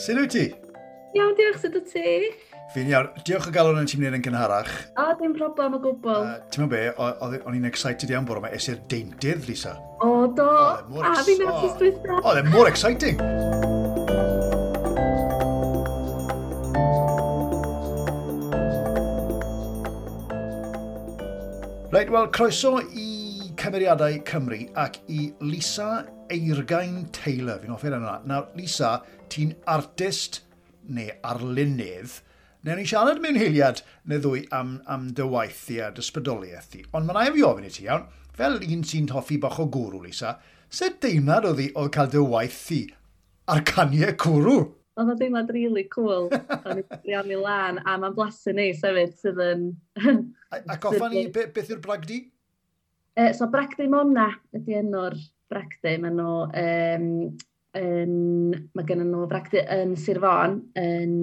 Sut 0.00 0.16
wyt 0.16 0.32
ti? 0.32 0.46
Iawn, 1.14 1.34
diolch, 1.38 1.60
sut 1.60 1.74
wyt 1.76 1.90
ti? 1.92 2.30
Fi'n 2.74 2.88
iawn. 2.90 3.10
Diolch 3.26 3.48
o 3.50 3.52
galon 3.54 3.80
yn 3.82 3.88
ti'n 3.90 4.00
mynd 4.02 4.16
yn 4.18 4.24
gynharach. 4.24 4.70
O, 4.98 5.08
dim 5.20 5.34
problem 5.36 5.76
o 5.76 5.80
gwbl. 5.82 6.10
Uh, 6.16 6.34
ti'n 6.50 6.64
mynd 6.64 6.72
be, 6.72 6.82
o'n 6.96 7.58
i'n 7.58 7.68
excited 7.68 8.14
iawn 8.14 8.28
bore 8.28 8.42
yma, 8.42 8.52
es 8.56 8.70
i'r 8.70 8.80
deintydd, 8.90 9.46
Lisa. 9.50 9.76
O, 10.00 10.26
do. 10.34 10.48
O, 10.48 10.66
e 10.80 10.90
mor, 10.94 11.10
a 11.10 11.16
fi'n 11.26 11.42
meddwl 11.42 11.74
sy'n 11.76 12.14
O, 12.16 12.20
Oedd 12.22 12.44
e 12.44 12.46
mor 12.50 12.70
exciting. 12.70 13.49
Reit, 22.10 22.18
wel, 22.18 22.30
croeso 22.34 22.70
i 22.98 23.52
cymeriadau 23.54 24.16
Cymru 24.26 24.64
ac 24.74 24.96
i 25.06 25.28
Lisa 25.46 26.08
Eirgain 26.26 27.04
Taylor. 27.14 27.60
Fi'n 27.62 27.70
offer 27.70 27.94
yna. 27.94 28.16
Nawr, 28.26 28.48
Lisa, 28.58 28.96
ti'n 29.30 29.52
artist 29.70 30.40
neu 30.90 31.12
arlunydd. 31.22 32.16
Newn 32.66 32.80
ni 32.82 32.88
siarad 32.90 33.22
mewn 33.22 33.38
hiliad 33.38 33.84
neu 34.10 34.18
ddwy 34.24 34.42
am, 34.50 34.80
am 34.90 35.12
dy 35.14 35.28
waith 35.36 35.68
i 35.70 35.78
a 35.84 35.92
dy 35.94 36.02
sbydoliaeth 36.02 36.72
di. 36.74 36.82
Ond 36.90 37.06
mae'n 37.06 37.20
rai 37.20 37.36
fi 37.36 37.46
ofyn 37.46 37.68
i 37.68 37.72
ti 37.76 37.86
iawn, 37.86 38.08
fel 38.34 38.58
un 38.58 38.82
sy'n 38.82 39.06
hoffi 39.14 39.38
bach 39.38 39.62
o 39.62 39.68
gwrw, 39.70 40.02
Lisa, 40.02 40.34
sut 40.66 40.98
deimlad 41.06 41.46
oedd 41.46 41.62
o 41.78 41.86
cael 41.94 42.10
dy 42.10 42.26
waith 42.26 42.58
ti 42.72 42.80
ar 43.46 43.62
caniau 43.70 44.18
cwrw? 44.18 44.58
Oedd 45.00 45.12
o 45.14 45.16
deimlad 45.16 45.52
really 45.54 45.86
cool. 45.92 46.28
O'n 46.68 46.82
i'n 46.82 47.32
i 47.32 47.38
lan, 47.40 47.80
a 47.84 47.96
mae'n 48.00 48.16
blasu 48.16 48.54
ni 48.56 48.70
sefyd 48.76 49.14
sydd 49.20 49.40
yn... 49.44 49.68
Ac 50.50 50.84
offa 50.90 51.08
ni, 51.12 51.28
be, 51.32 51.46
beth 51.54 51.70
yw'r 51.72 51.80
bragdi? 51.84 52.24
E, 53.16 53.30
so, 53.36 53.48
bragdi 53.52 53.86
mona 53.90 54.28
ydy 54.56 54.76
enw'r 54.82 55.16
bragdi. 55.52 55.96
Mae 56.02 56.16
nhw... 56.16 56.34
Um, 56.64 57.06
yn, 57.78 58.12
mae 58.74 58.86
gen 58.88 59.04
nhw 59.06 59.24
bragdi 59.30 59.62
yn 59.70 59.94
Sir 59.98 60.18
Fôn, 60.22 60.58
yn 60.78 61.16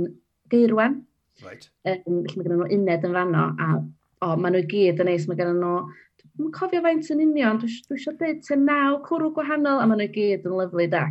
Geirwen. 0.52 1.02
Right. 1.44 1.70
Um, 1.86 2.24
e, 2.24 2.34
mae 2.34 2.48
gen 2.48 2.56
nhw 2.56 2.70
uned 2.72 3.08
yn 3.08 3.16
fanno, 3.20 3.48
a 3.60 3.72
o, 4.26 4.36
mae 4.40 4.54
nhw 4.54 4.64
i 4.64 4.70
gyd 4.72 5.04
yn 5.04 5.12
neis, 5.12 5.28
mae 5.30 5.40
gen 5.40 5.58
nhw 5.60 5.78
Dwi'n 6.38 6.52
cofio 6.54 6.84
faint 6.86 7.08
yn 7.14 7.22
union, 7.24 7.58
dwi 7.58 7.68
eisiau 7.96 8.14
dweud, 8.18 8.44
ti'n 8.46 8.66
naw 8.68 9.00
cwrw 9.06 9.32
gwahanol, 9.34 9.80
a 9.82 9.88
maen 9.90 10.04
nhw 10.04 10.06
i 10.06 10.12
gyd 10.14 10.44
yn 10.46 10.54
lyflu 10.60 10.86
da. 10.92 11.08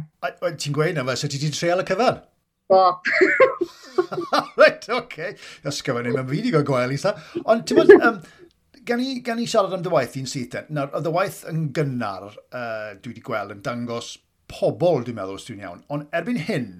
Ti'n 0.46 0.74
gweud 0.74 0.94
na 0.94 1.02
fe, 1.08 1.16
so 1.18 1.30
ti 1.30 1.40
wedi 1.40 1.50
treol 1.54 1.82
y 1.82 1.86
cyfan? 1.88 2.20
bob. 2.68 3.00
right, 4.56 4.82
oce. 4.82 4.90
okay. 4.98 5.36
Ysgyfan 5.66 6.06
ni, 6.06 6.14
mae'n 6.14 6.28
fi 6.28 6.40
wedi 6.40 6.52
gael 6.54 6.66
gwael 6.68 6.94
i 6.94 7.00
sa. 7.00 7.14
Ond 7.44 7.66
ti'n 7.68 7.80
bod, 7.80 7.94
um, 7.96 8.20
gan 8.88 9.02
i, 9.02 9.18
gan 9.26 9.42
i 9.42 9.48
siarad 9.50 9.76
am 9.76 9.84
dy 9.84 9.92
waith 9.92 10.16
i'n 10.20 10.28
syth 10.30 10.52
den, 10.54 10.68
nawr, 10.78 10.92
oedd 10.96 11.10
y 11.10 11.14
waith 11.14 11.42
yn 11.50 11.68
gynnar 11.76 12.28
uh, 12.30 12.92
dwi 13.00 13.14
wedi 13.14 13.24
gweld 13.26 13.56
yn 13.56 13.64
dangos 13.66 14.16
pobl, 14.50 15.02
dwi'n 15.06 15.18
meddwl, 15.18 15.40
os 15.40 15.48
dwi'n 15.48 15.64
iawn. 15.64 15.84
Ond 15.92 16.10
erbyn 16.14 16.44
hyn, 16.48 16.70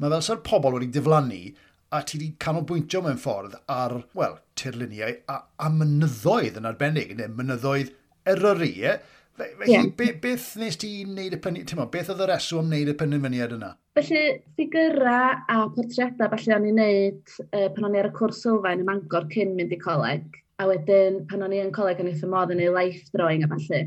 mae 0.00 0.14
fel 0.14 0.24
sa'r 0.24 0.44
pobl 0.46 0.78
wedi 0.78 0.90
diflannu 0.94 1.42
a 1.90 2.02
ti 2.06 2.18
wedi 2.18 2.34
canolbwyntio 2.40 3.02
mewn 3.04 3.20
ffordd 3.20 3.56
ar, 3.72 3.96
wel, 4.16 4.38
tirluniau 4.60 5.16
a, 5.28 5.40
a 5.58 5.72
mynyddoedd 5.74 6.60
yn 6.60 6.68
arbennig, 6.70 7.16
neu 7.18 7.32
mynyddoedd 7.34 7.90
eryri, 8.30 8.74
e? 8.86 8.98
Fe, 9.40 9.48
Felly, 9.58 9.72
yeah. 9.72 9.86
be, 9.96 10.12
beth 10.22 10.52
nes 10.60 10.76
ti 10.80 10.90
wneud 11.06 11.34
y 11.36 11.40
penny... 11.42 11.64
Ti'n 11.66 11.80
beth 11.92 12.10
oedd 12.12 12.24
y 12.24 12.28
reswm 12.28 12.68
wneud 12.68 12.92
y 12.92 12.96
penderfyniad 12.98 13.54
yna? 13.56 13.70
Felly, 14.00 14.40
ffigurau 14.56 15.42
a 15.52 15.56
portreadau 15.74 16.30
falle 16.32 16.54
o'n 16.56 16.66
i'n 16.70 16.78
neud 16.80 17.32
uh, 17.42 17.66
pan 17.74 17.84
o'n 17.84 17.96
i 17.96 17.98
ar 18.00 18.06
y 18.08 18.12
cwrs 18.16 18.38
sylfaen 18.46 18.80
y 18.80 18.84
Mangor 18.86 19.26
cyn 19.34 19.50
mynd 19.58 19.74
i 19.76 19.78
coleg. 19.80 20.38
A 20.56 20.68
wedyn, 20.70 21.18
pan 21.28 21.44
o'n 21.44 21.52
i 21.52 21.58
yn 21.60 21.72
coleg, 21.76 22.00
o'n 22.00 22.08
i 22.08 22.14
wrth 22.14 22.30
modd 22.32 22.54
yn 22.54 22.62
ei 22.64 22.70
life 22.72 23.12
drawing 23.12 23.44
a 23.44 23.50
falle. 23.50 23.80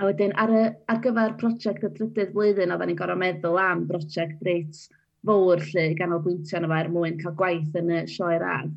A 0.00 0.08
wedyn, 0.08 0.32
ar, 0.40 0.52
y, 0.56 0.62
ar 0.88 1.02
gyfer 1.04 1.34
prosiect 1.42 1.84
y 1.84 1.90
drydydd 1.98 2.32
blwyddyn, 2.32 2.72
oedden 2.72 2.92
ni'n 2.92 3.00
gorau 3.02 3.20
meddwl 3.20 3.60
am 3.60 3.82
brosiect 3.90 4.40
reit 4.48 4.80
fawr 5.28 5.64
lle 5.68 5.84
i 5.90 5.98
ganolbwyntio 6.00 6.62
yna 6.62 6.72
fo 6.72 6.80
er 6.80 6.90
mwyn 6.94 7.20
cael 7.20 7.36
gwaith 7.42 7.76
yn 7.82 7.92
y 7.92 8.00
sioe 8.14 8.40
rad. 8.40 8.72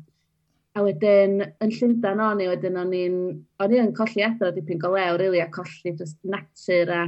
A 0.76 0.84
wedyn, 0.84 1.38
yn 1.64 1.72
Llundain 1.78 2.20
o'n 2.26 2.44
i, 2.44 2.50
wedyn 2.52 2.76
o'n 2.82 2.92
i'n 3.00 3.18
on 3.64 3.78
i 3.78 3.82
colli 3.96 4.28
adro 4.28 4.52
dipyn 4.52 4.84
go 4.84 4.92
lew, 4.92 5.16
really, 5.24 5.40
a 5.40 5.48
colli 5.56 5.96
just 5.96 6.20
natur 6.36 6.92
a 6.98 7.02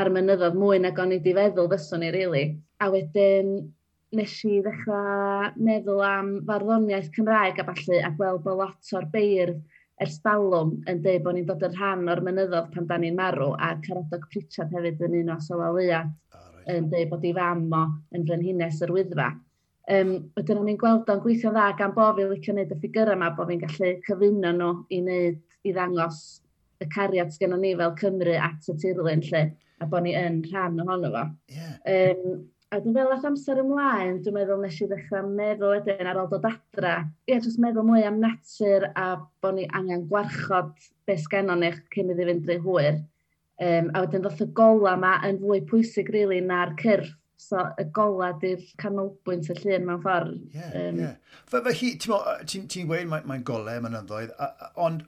a'r 0.00 0.08
mynyddodd 0.12 0.56
mwy 0.56 0.78
nag 0.80 1.00
o'n 1.00 1.12
i 1.12 1.18
wedi 1.18 1.34
feddwl 1.36 1.68
fyswn 1.72 2.04
i. 2.06 2.12
Really. 2.14 2.44
A 2.82 2.88
wedyn 2.90 3.52
nes 4.16 4.32
i 4.48 4.56
ddechrau 4.64 5.52
meddwl 5.66 6.00
am 6.04 6.32
farddoniaeth 6.48 7.12
Cymraeg 7.14 7.60
a 7.62 7.66
falle, 7.68 8.00
a 8.02 8.10
gweld 8.16 8.42
bod 8.44 8.58
lot 8.58 8.90
o'r 8.98 9.06
beirdd 9.12 9.60
ers 10.02 10.18
dalwm 10.24 10.72
yn 10.90 11.00
dweud 11.04 11.22
bod 11.24 11.36
ni'n 11.36 11.46
dod 11.48 11.62
yn 11.68 11.76
rhan 11.76 12.10
o'r 12.10 12.22
mynyddodd 12.26 12.72
pan 12.74 12.88
da 12.90 12.98
ni'n 12.98 13.16
marw, 13.18 13.52
a 13.54 13.76
Caradog 13.86 14.26
Pritchard 14.32 14.74
hefyd 14.74 15.04
yn 15.06 15.16
un 15.20 15.32
o 15.34 15.38
sylwaluad 15.46 16.10
oh, 16.10 16.42
right. 16.42 16.68
yn 16.74 16.90
dweud 16.90 17.10
bod 17.12 17.26
i 17.28 17.32
fam 17.38 17.64
o 17.78 17.82
yn 18.16 18.26
frenhines 18.28 18.82
yr 18.84 18.94
wyddfa. 18.96 19.30
Um, 19.92 20.12
wedyn 20.38 20.60
o'n 20.60 20.70
i'n 20.72 20.80
gweld 20.80 21.10
o'n 21.12 21.22
gweithio 21.22 21.52
dda 21.54 21.72
gan 21.78 21.94
bo 21.94 22.08
fi 22.16 22.26
licio 22.28 22.54
wneud 22.54 22.74
y 22.74 22.78
ffigurau 22.82 23.18
yma, 23.18 23.32
bod 23.36 23.50
fi'n 23.50 23.62
gallu 23.62 23.92
cyfuno 24.08 24.54
nhw 24.58 24.72
i 24.90 25.02
wneud, 25.04 25.42
i 25.62 25.74
ddangos 25.76 26.22
y 26.82 26.88
cariad 26.90 27.30
sgynnon 27.34 27.62
ni 27.62 27.76
fel 27.78 27.94
Cymru 28.00 28.34
at 28.38 28.70
y 28.70 28.76
tirlun 28.82 29.22
lle, 29.28 29.44
a 29.78 29.88
bod 29.90 30.06
ni 30.06 30.16
yn 30.18 30.42
rhan 30.50 30.82
ohono 30.82 31.12
fo. 31.14 31.24
Yeah. 31.50 31.76
Um, 31.86 32.42
A 32.72 32.78
dwi'n 32.80 32.94
meddwl 32.96 33.12
ath 33.12 33.26
amser 33.28 33.58
ymlaen, 33.60 34.22
dwi'n 34.24 34.32
meddwl 34.32 34.62
nes 34.62 34.78
i 34.80 34.86
ddechrau 34.88 35.26
meddwl 35.28 35.74
wedyn 35.74 36.08
ar 36.08 36.16
ôl 36.22 36.28
dod 36.30 36.46
adra. 36.48 36.92
Ie, 37.28 37.34
jyst 37.34 37.58
meddwl 37.60 37.84
mwy 37.84 38.06
am 38.08 38.16
natur 38.22 38.86
a 38.96 39.08
bod 39.44 39.58
ni 39.58 39.66
angen 39.76 40.06
gwarchod 40.08 40.70
beth 41.04 41.20
sgenon 41.26 41.60
ni 41.60 41.68
cyn 41.92 42.14
iddi 42.14 42.24
fynd 42.30 42.48
rhy 42.48 42.56
hwyr. 42.64 42.96
Um, 43.60 43.90
a 43.92 44.00
wedyn 44.06 44.24
ddoth 44.24 44.40
y 44.40 44.46
gola 44.56 44.94
yma 44.96 45.10
yn 45.28 45.42
fwy 45.42 45.60
pwysig 45.68 46.08
rili 46.08 46.38
really, 46.38 46.46
na'r 46.48 46.72
cyrff. 46.80 47.12
So 47.42 47.60
y 47.76 47.84
gola 47.92 48.30
di'r 48.40 48.64
canolbwynt 48.80 49.52
y 49.52 49.58
llun 49.58 49.86
mewn 49.90 50.00
ffordd. 50.06 50.40
Ie, 50.40 50.56
yeah, 50.62 50.72
um, 50.80 51.04
yeah. 51.04 51.38
Felly, 51.52 51.92
ti'n 52.00 52.48
ti, 52.48 52.62
ti 52.72 52.86
gweud 52.88 53.12
mae'n 53.12 53.28
mae 53.28 53.44
golau 53.44 53.84
mynyddoedd, 53.84 54.32
ond 54.80 55.04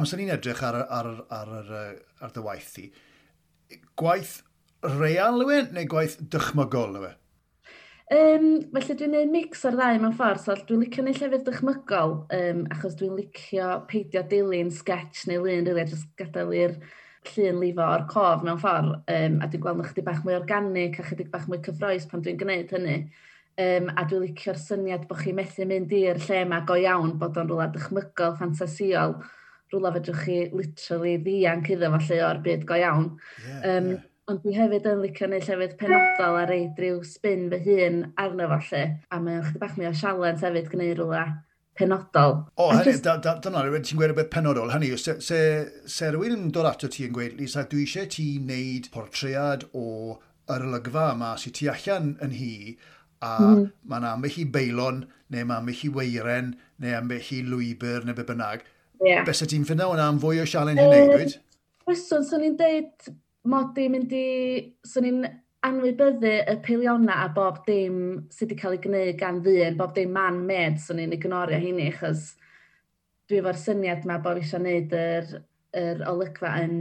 amser 0.00 0.22
ni'n 0.22 0.32
edrych 0.38 0.64
ar, 0.64 0.80
ar, 0.80 1.12
ar, 1.12 1.12
ar, 1.28 1.54
ar, 1.60 1.70
ar, 1.82 2.02
ar 2.24 2.34
dy 2.38 2.48
waith 2.48 2.72
ti, 2.78 2.88
gwaith 4.00 4.38
real 4.84 5.44
yw 5.44 5.52
e, 5.54 5.60
neu 5.74 5.86
gwaith 5.88 6.18
dychmygol 6.32 6.98
yw 7.00 7.06
e? 7.08 7.12
Um, 8.12 8.48
felly 8.74 8.94
dwi'n 9.00 9.14
gwneud 9.14 9.30
mix 9.32 9.62
o'r 9.64 9.78
ddau 9.78 10.00
mewn 10.02 10.12
ffordd, 10.18 10.42
so 10.44 10.54
dwi'n 10.68 10.82
licio 10.84 11.04
neu 11.06 11.16
llefydd 11.16 11.46
dychmygol, 11.46 12.12
um, 12.36 12.60
achos 12.74 12.98
dwi'n 13.00 13.16
licio 13.16 13.70
peidio 13.88 14.20
dilyn 14.28 14.72
sketch 14.74 15.24
neu 15.30 15.40
lun, 15.40 15.64
rili, 15.64 15.80
a 15.80 15.88
jyst 15.88 16.10
gadael 16.20 16.52
i'r 16.52 16.76
llun 17.30 17.62
lifo 17.62 17.86
o'r 17.86 18.04
cof 18.10 18.44
mewn 18.44 18.60
ffordd, 18.60 18.92
um, 19.16 19.40
a 19.40 19.48
dwi'n 19.48 19.64
gweld 19.64 19.80
na 19.80 19.88
chydig 19.88 20.08
bach 20.10 20.20
mwy 20.26 20.36
organic 20.36 21.00
a 21.00 21.06
chydig 21.08 21.32
bach 21.32 21.48
mwy 21.48 21.62
cyffroes 21.64 22.04
pan 22.10 22.26
dwi'n 22.26 22.40
gwneud 22.44 22.76
hynny. 22.76 22.98
Um, 23.64 23.88
a 23.96 24.04
dwi'n 24.04 24.26
licio'r 24.26 24.60
syniad 24.60 25.08
bod 25.08 25.24
chi 25.24 25.32
methu 25.32 25.64
mynd 25.70 25.92
i'r 25.96 26.20
lle 26.26 26.44
yma 26.44 26.60
go 26.68 26.76
iawn, 26.76 27.16
bod 27.16 27.40
o'n 27.40 27.48
rhywle 27.48 27.70
dychmygol, 27.72 28.36
ffantasiol, 28.36 29.16
rhywle 29.72 29.94
fedrwch 29.96 30.26
chi 30.26 30.40
literally 30.52 31.16
ddianc 31.24 31.72
iddo 31.72 31.94
falle 31.96 32.24
o'r 32.28 32.44
byd 32.44 32.66
go 32.68 32.82
iawn. 32.82 33.14
Yeah, 33.46 33.70
um, 33.78 33.94
yeah 33.94 34.10
Ond 34.30 34.40
dwi 34.40 34.54
hefyd 34.56 34.86
yn 34.88 35.02
licio 35.04 35.26
gwneud 35.26 35.44
llefydd 35.44 35.72
penodol 35.80 36.38
a 36.40 36.44
reid 36.48 36.78
rhyw 36.80 37.02
spin 37.04 37.50
fy 37.52 37.58
hun 37.66 37.98
arno 38.22 38.46
fo 38.48 38.60
lle. 38.70 38.84
A 39.12 39.18
mae 39.20 39.36
o'n 39.36 39.44
chydig 39.44 39.60
bach 39.60 39.74
mwy 39.76 39.88
o 39.90 39.96
sialens 40.00 40.44
hefyd 40.46 40.70
gwneud 40.72 41.00
rhywle 41.00 41.24
penodol. 41.76 42.36
O, 42.56 42.70
oh, 42.70 42.78
just... 42.86 43.04
dyna 43.04 43.64
rhywbeth 43.64 43.84
ti'n 43.90 44.00
gweud 44.00 44.14
y 44.14 44.16
beth 44.16 44.30
penodol. 44.32 44.70
Hynny, 44.72 44.94
se, 45.00 45.18
se, 45.24 45.40
se 45.90 46.08
rhywun 46.08 46.38
yn 46.38 46.54
dod 46.54 46.68
ato 46.70 46.88
ti 46.88 47.04
yn 47.04 47.12
gweud, 47.16 47.34
Lisa, 47.36 47.66
dwi 47.68 47.84
eisiau 47.84 48.08
ti 48.14 48.28
wneud 48.38 48.88
portread 48.94 49.66
o 49.76 49.88
yr 50.54 50.64
olygfa 50.70 51.10
yma 51.14 51.34
sy'n 51.40 51.56
ti 51.58 51.68
allan 51.72 52.14
yn 52.24 52.32
hi, 52.38 52.54
a 53.24 53.34
mm. 53.42 53.66
mae'n 53.90 54.06
ambell 54.08 54.38
i 54.40 54.46
beilon, 54.56 55.02
neu 55.32 55.44
mae'n 55.50 55.64
ambell 55.64 55.82
i 55.84 55.90
weiren, 55.98 56.54
neu 56.80 56.96
ambell 56.96 57.28
i 57.36 57.42
lwybr, 57.50 58.08
neu 58.08 58.16
be 58.16 58.24
bynnag. 58.30 58.64
Yeah. 59.04 59.24
Beth 59.28 59.42
sy'n 59.42 59.52
ti'n 59.52 59.68
ffyna 59.68 59.90
hwnna 59.90 60.08
am 60.14 60.22
fwy 60.22 60.40
o 60.40 60.48
sialen 60.48 60.80
hynny, 60.80 61.04
uh, 61.04 61.12
dweud? 61.12 61.36
Cwestiwn, 61.84 62.24
swn 62.24 62.48
i'n 62.48 62.58
deud 62.60 63.12
mod 63.50 63.80
i'n 63.80 63.96
mynd 63.96 64.14
i... 64.16 64.28
Swn 64.88 65.08
i'n 65.10 65.24
anwybyddu 65.64 66.32
y 66.52 66.56
peiliona 66.64 67.22
a 67.24 67.28
bob 67.32 67.62
dim 67.64 67.96
sydd 68.32 68.50
wedi 68.50 68.60
cael 68.60 68.76
ei 68.76 68.82
gwneud 68.84 69.18
gan 69.20 69.40
ddyn, 69.44 69.78
bob 69.78 69.94
dim 69.96 70.12
man 70.12 70.42
med, 70.44 70.76
swn 70.80 71.00
i'n 71.06 71.14
ignorio 71.16 71.56
hynny, 71.60 71.88
achos 71.92 72.34
dwi 73.30 73.40
efo'r 73.40 73.56
syniad 73.56 74.04
yma 74.04 74.18
bod 74.24 74.42
eisiau 74.42 74.60
gwneud 74.60 74.92
yr, 74.98 75.30
yr 75.80 76.04
olygfa 76.10 76.52
yn 76.60 76.78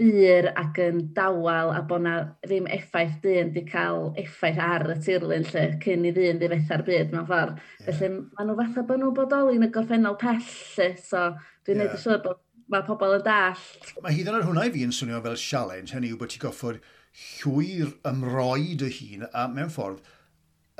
byr 0.00 0.48
ac 0.56 0.78
yn 0.80 1.00
dawel 1.16 1.70
a 1.76 1.80
bod 1.86 2.04
na 2.06 2.14
ddim 2.46 2.66
effaith 2.72 3.18
dyn 3.22 3.50
wedi 3.50 3.62
cael 3.68 4.08
effaith 4.20 4.60
ar 4.64 4.86
y 4.94 4.96
tirlun 5.04 5.44
lle 5.52 5.64
cyn 5.84 6.06
i 6.08 6.12
ddyn 6.16 6.40
ddifetha'r 6.40 6.84
byd 6.86 7.12
mewn 7.14 7.28
ffordd. 7.28 7.58
Yeah. 7.60 7.86
Felly 7.86 8.10
maen 8.16 8.50
nhw 8.50 8.56
fatha 8.62 8.86
bod 8.88 9.02
nhw'n 9.02 9.16
bodoli 9.18 9.58
yn 9.60 9.66
y 9.68 9.70
gorffennol 9.74 10.16
pell 10.22 10.40
lle, 10.40 10.88
so 10.98 11.26
dwi'n 11.66 11.76
yeah. 11.76 11.84
neud 11.84 11.98
yn 11.98 12.02
siŵr 12.06 12.22
bod 12.24 12.40
mae 12.70 12.86
pobl 12.86 13.16
yn 13.18 13.26
dallt. 13.26 13.92
Mae 14.04 14.14
hyd 14.16 14.30
yn 14.30 14.38
oed 14.38 14.48
hwnna 14.48 14.68
i 14.68 14.72
fi 14.74 14.86
yn 14.86 14.94
swnio 14.94 15.20
fel 15.24 15.38
challenge, 15.40 15.94
hynny 15.94 16.12
yw 16.12 16.20
bod 16.20 16.32
ti'n 16.32 16.44
goffod 16.44 16.80
llwyr 17.20 17.92
ymroi 18.06 18.76
dy 18.78 18.90
hun 19.00 19.26
a 19.30 19.48
mewn 19.50 19.72
ffordd 19.74 20.04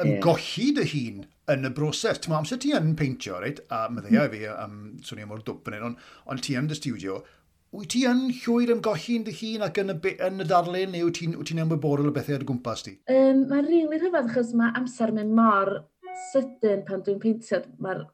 ymgolli 0.00 0.70
dy 0.76 0.86
hun 0.92 1.26
yn 1.52 1.66
y 1.68 1.72
broses. 1.76 2.20
Ti'n 2.22 2.36
amser 2.38 2.60
ti 2.62 2.72
yn 2.76 2.94
peintio, 2.98 3.40
reit? 3.42 3.60
A 3.74 3.88
meddeiau 3.92 4.28
mm. 4.28 4.32
fi 4.32 4.46
am 4.52 4.78
swnio 5.06 5.28
mor 5.30 5.44
dwp 5.44 5.70
yn 5.70 5.78
un, 5.80 5.86
ond 5.90 6.34
on 6.34 6.42
ti 6.44 6.56
yn 6.58 6.70
dy 6.70 6.78
studio, 6.78 7.20
wyt 7.76 7.92
ti 7.94 8.04
yn 8.08 8.28
llwyr 8.40 8.74
ymgolli'n 8.76 9.26
dy 9.26 9.34
hun 9.40 9.66
ac 9.66 9.82
yn 9.82 9.94
y, 9.94 10.14
yn 10.26 10.44
y 10.44 10.48
darlun, 10.52 10.94
neu 10.94 11.10
wyt 11.10 11.20
ti'n 11.20 11.36
ti 11.36 11.58
ymwybodol 11.58 12.10
o 12.10 12.14
bethau 12.16 12.38
ar 12.38 12.46
y 12.46 12.48
gwmpas 12.48 12.86
ti? 12.86 12.96
Um, 13.10 13.44
mae'n 13.50 13.66
rili 13.66 13.84
really 13.84 14.00
rhyfedd, 14.04 14.30
achos 14.30 14.54
mae 14.58 14.72
amser 14.78 15.14
mynd 15.16 15.36
mor 15.36 15.74
sydyn 16.30 16.86
pan 16.86 17.04
dwi'n 17.06 17.20
peintio. 17.22 17.62
Mae'r 17.82 18.06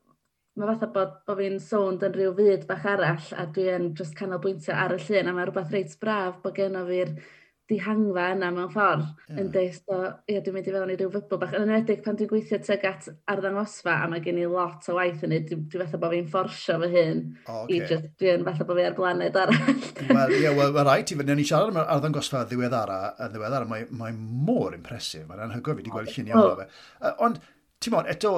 mae 0.56 0.68
fatha 0.72 0.90
bod, 0.92 1.16
bod 1.28 1.40
fi'n 1.40 1.58
sownd 1.60 2.04
yn 2.06 2.14
rhyw 2.16 2.34
fyd 2.36 2.68
bach 2.68 2.86
arall 2.88 3.32
a 3.36 3.44
dwi'n 3.56 3.90
just 3.98 4.16
canolbwyntio 4.18 4.76
ar 4.76 4.94
y 4.96 5.00
llun 5.02 5.28
a 5.28 5.34
mae 5.36 5.48
rhywbeth 5.48 5.74
reit 5.74 5.98
braf 6.00 6.38
bod 6.44 6.56
gen 6.56 6.78
o 6.80 6.86
fi'r 6.88 7.12
dihangfa 7.66 8.28
yna 8.36 8.48
mewn 8.54 8.68
ffordd 8.70 9.06
yeah. 9.26 9.38
yn 9.42 9.48
deud, 9.54 9.78
o, 9.90 9.96
ie, 10.30 10.36
dwi'n 10.38 10.54
mynd 10.54 10.68
i 10.70 10.74
fewn 10.74 10.92
i 10.92 10.96
ryw 11.00 11.08
fybl 11.10 11.40
bach. 11.42 11.54
Yn 11.56 11.64
enwedig 11.64 12.02
pan 12.04 12.18
dwi'n 12.18 12.30
gweithio 12.30 12.60
teg 12.62 12.84
at 12.86 13.08
arddangosfa 13.32 13.96
a 14.04 14.06
mae 14.10 14.22
gen 14.22 14.38
i 14.38 14.44
lot 14.50 14.86
o 14.86 14.94
waith 15.00 15.24
yn 15.26 15.34
ei, 15.34 15.42
dwi'n 15.48 15.64
dwi 15.72 15.80
fatha 15.82 15.98
bod 16.02 16.14
fi'n 16.14 16.28
fforsio 16.30 16.76
fy 16.84 16.90
hun. 16.92 17.24
Oh, 17.48 17.64
okay. 17.64 17.80
I 17.80 17.90
just, 17.90 18.06
dwi'n 18.22 18.46
fatha 18.46 18.68
bod 18.68 18.78
fi 18.78 18.86
ar 18.86 18.94
blaned 18.98 19.40
arall. 19.42 19.82
Wel, 20.12 20.36
ie, 20.38 20.46
wel, 20.46 20.76
mae 20.76 20.86
rhaid 20.86 21.10
i 21.10 21.18
fyny. 21.18 21.34
ni 21.40 21.48
siarad 21.48 21.74
am 21.74 21.82
arddangosfa 21.82 22.44
ddiweddara, 22.46 23.00
yn 23.26 23.34
ddiweddara, 23.34 23.66
mae, 23.72 23.88
mae 23.98 24.14
mor 24.14 24.78
impresif. 24.78 25.26
Mae'n 25.26 25.48
anhygoel 25.48 25.80
fi 25.80 25.82
wedi 25.82 25.96
gweld 25.96 26.14
lluniau 26.14 26.44
oh. 26.44 26.54
o 26.54 26.62
fe. 26.62 27.14
Ond, 27.26 27.42
ti'n 27.86 27.94
bod, 27.94 28.10
eto, 28.10 28.34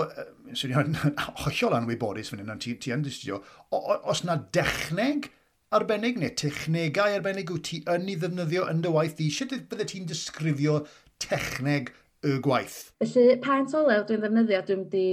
swn 0.53 0.77
i'n 0.77 0.99
hollol 1.45 1.77
anwybodus 1.81 2.33
fan 2.33 2.45
hyn, 2.45 2.61
ti, 2.63 2.77
ti 2.81 2.95
yn 2.95 3.05
dystio, 3.07 3.41
os 3.73 4.25
na 4.29 4.39
dechneg 4.55 5.31
arbennig 5.75 6.17
neu 6.21 6.33
technegau 6.41 7.17
arbennig 7.19 7.51
wyt 7.53 7.67
ti 7.69 7.81
yn 7.93 8.09
ei 8.09 8.17
ddefnyddio 8.21 8.69
yn 8.71 8.85
dy 8.85 8.93
waith 8.93 9.17
di, 9.19 9.29
sut 9.33 9.53
bydde 9.71 9.89
ti'n 9.91 10.07
disgrifio 10.09 10.83
techneg 11.23 11.93
y 12.25 12.39
gwaith? 12.45 12.79
Felly, 13.05 13.37
paent 13.45 13.75
olew 13.77 14.05
dwi'n 14.09 14.25
ddefnyddio, 14.25 14.63
dwi'n 14.69 14.87
di 14.93 15.07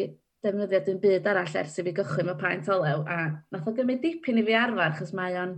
defnyddio 0.45 0.81
dwi'n 0.85 1.01
byd 1.03 1.29
arall 1.31 1.59
ers 1.61 1.79
i 1.81 1.85
fi 1.85 1.95
gychwyn 1.97 2.31
o 2.31 2.37
paent 2.39 2.69
olew, 2.71 3.03
a 3.03 3.19
nath 3.51 3.67
o 3.67 3.75
gymryd 3.75 4.03
dipyn 4.05 4.39
i 4.41 4.45
fi 4.47 4.57
arfer, 4.61 4.95
chos 4.99 5.15
mae 5.17 5.35
o'n 5.41 5.57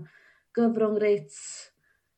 gyfrwng 0.57 0.97
reit 1.03 1.37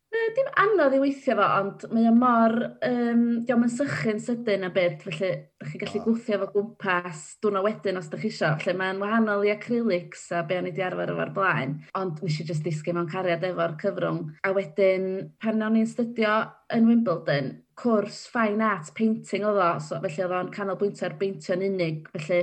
Dim 0.10 0.48
anodd 0.58 0.96
i 0.98 1.00
weithio 1.02 1.36
fo, 1.38 1.46
ond 1.60 1.84
mae 1.94 2.08
o 2.10 2.12
mor, 2.18 2.56
um, 2.86 3.22
diolch 3.46 3.66
yn 3.68 3.74
sychu'n 3.76 4.22
sydyn 4.24 4.66
a 4.66 4.70
beth, 4.74 5.04
felly 5.06 5.30
ydych 5.62 5.74
chi'n 5.76 5.82
gallu 5.84 6.02
gwthio 6.08 6.40
fo 6.42 6.48
gwmpas 6.56 7.22
dwi'n 7.44 7.60
o 7.60 7.62
wedyn 7.66 8.00
os 8.00 8.10
ydych 8.10 8.24
chi 8.24 8.32
eisiau. 8.32 8.56
Felly 8.64 8.76
mae'n 8.80 9.02
wahanol 9.04 9.46
i 9.46 9.52
acrylics 9.54 10.24
a 10.34 10.42
be 10.50 10.58
o'n 10.58 10.72
i 10.72 10.74
di 10.74 10.82
arfer 10.86 11.14
efo'r 11.14 11.34
blaen, 11.36 11.76
ond 12.00 12.24
nes 12.26 12.40
i 12.42 12.48
jyst 12.50 12.66
disgyn 12.66 12.98
mewn 12.98 13.12
cariad 13.12 13.46
efo'r 13.52 13.78
cyfrwng. 13.84 14.24
A 14.50 14.54
wedyn, 14.58 15.08
pan 15.46 15.62
o'n 15.68 15.78
i'n 15.78 15.92
studio 15.94 16.40
yn 16.74 16.90
Wimbledon, 16.90 17.54
cwrs 17.78 18.24
fine 18.34 18.66
art 18.66 18.90
painting 18.98 19.46
oedd 19.46 19.62
o, 19.62 19.72
so 19.78 20.02
felly 20.02 20.26
oedd 20.26 20.38
o'n 20.42 20.54
canolbwyntio 20.58 21.06
ar 21.06 21.20
beintio'n 21.22 21.70
unig, 21.70 22.10
felly 22.18 22.42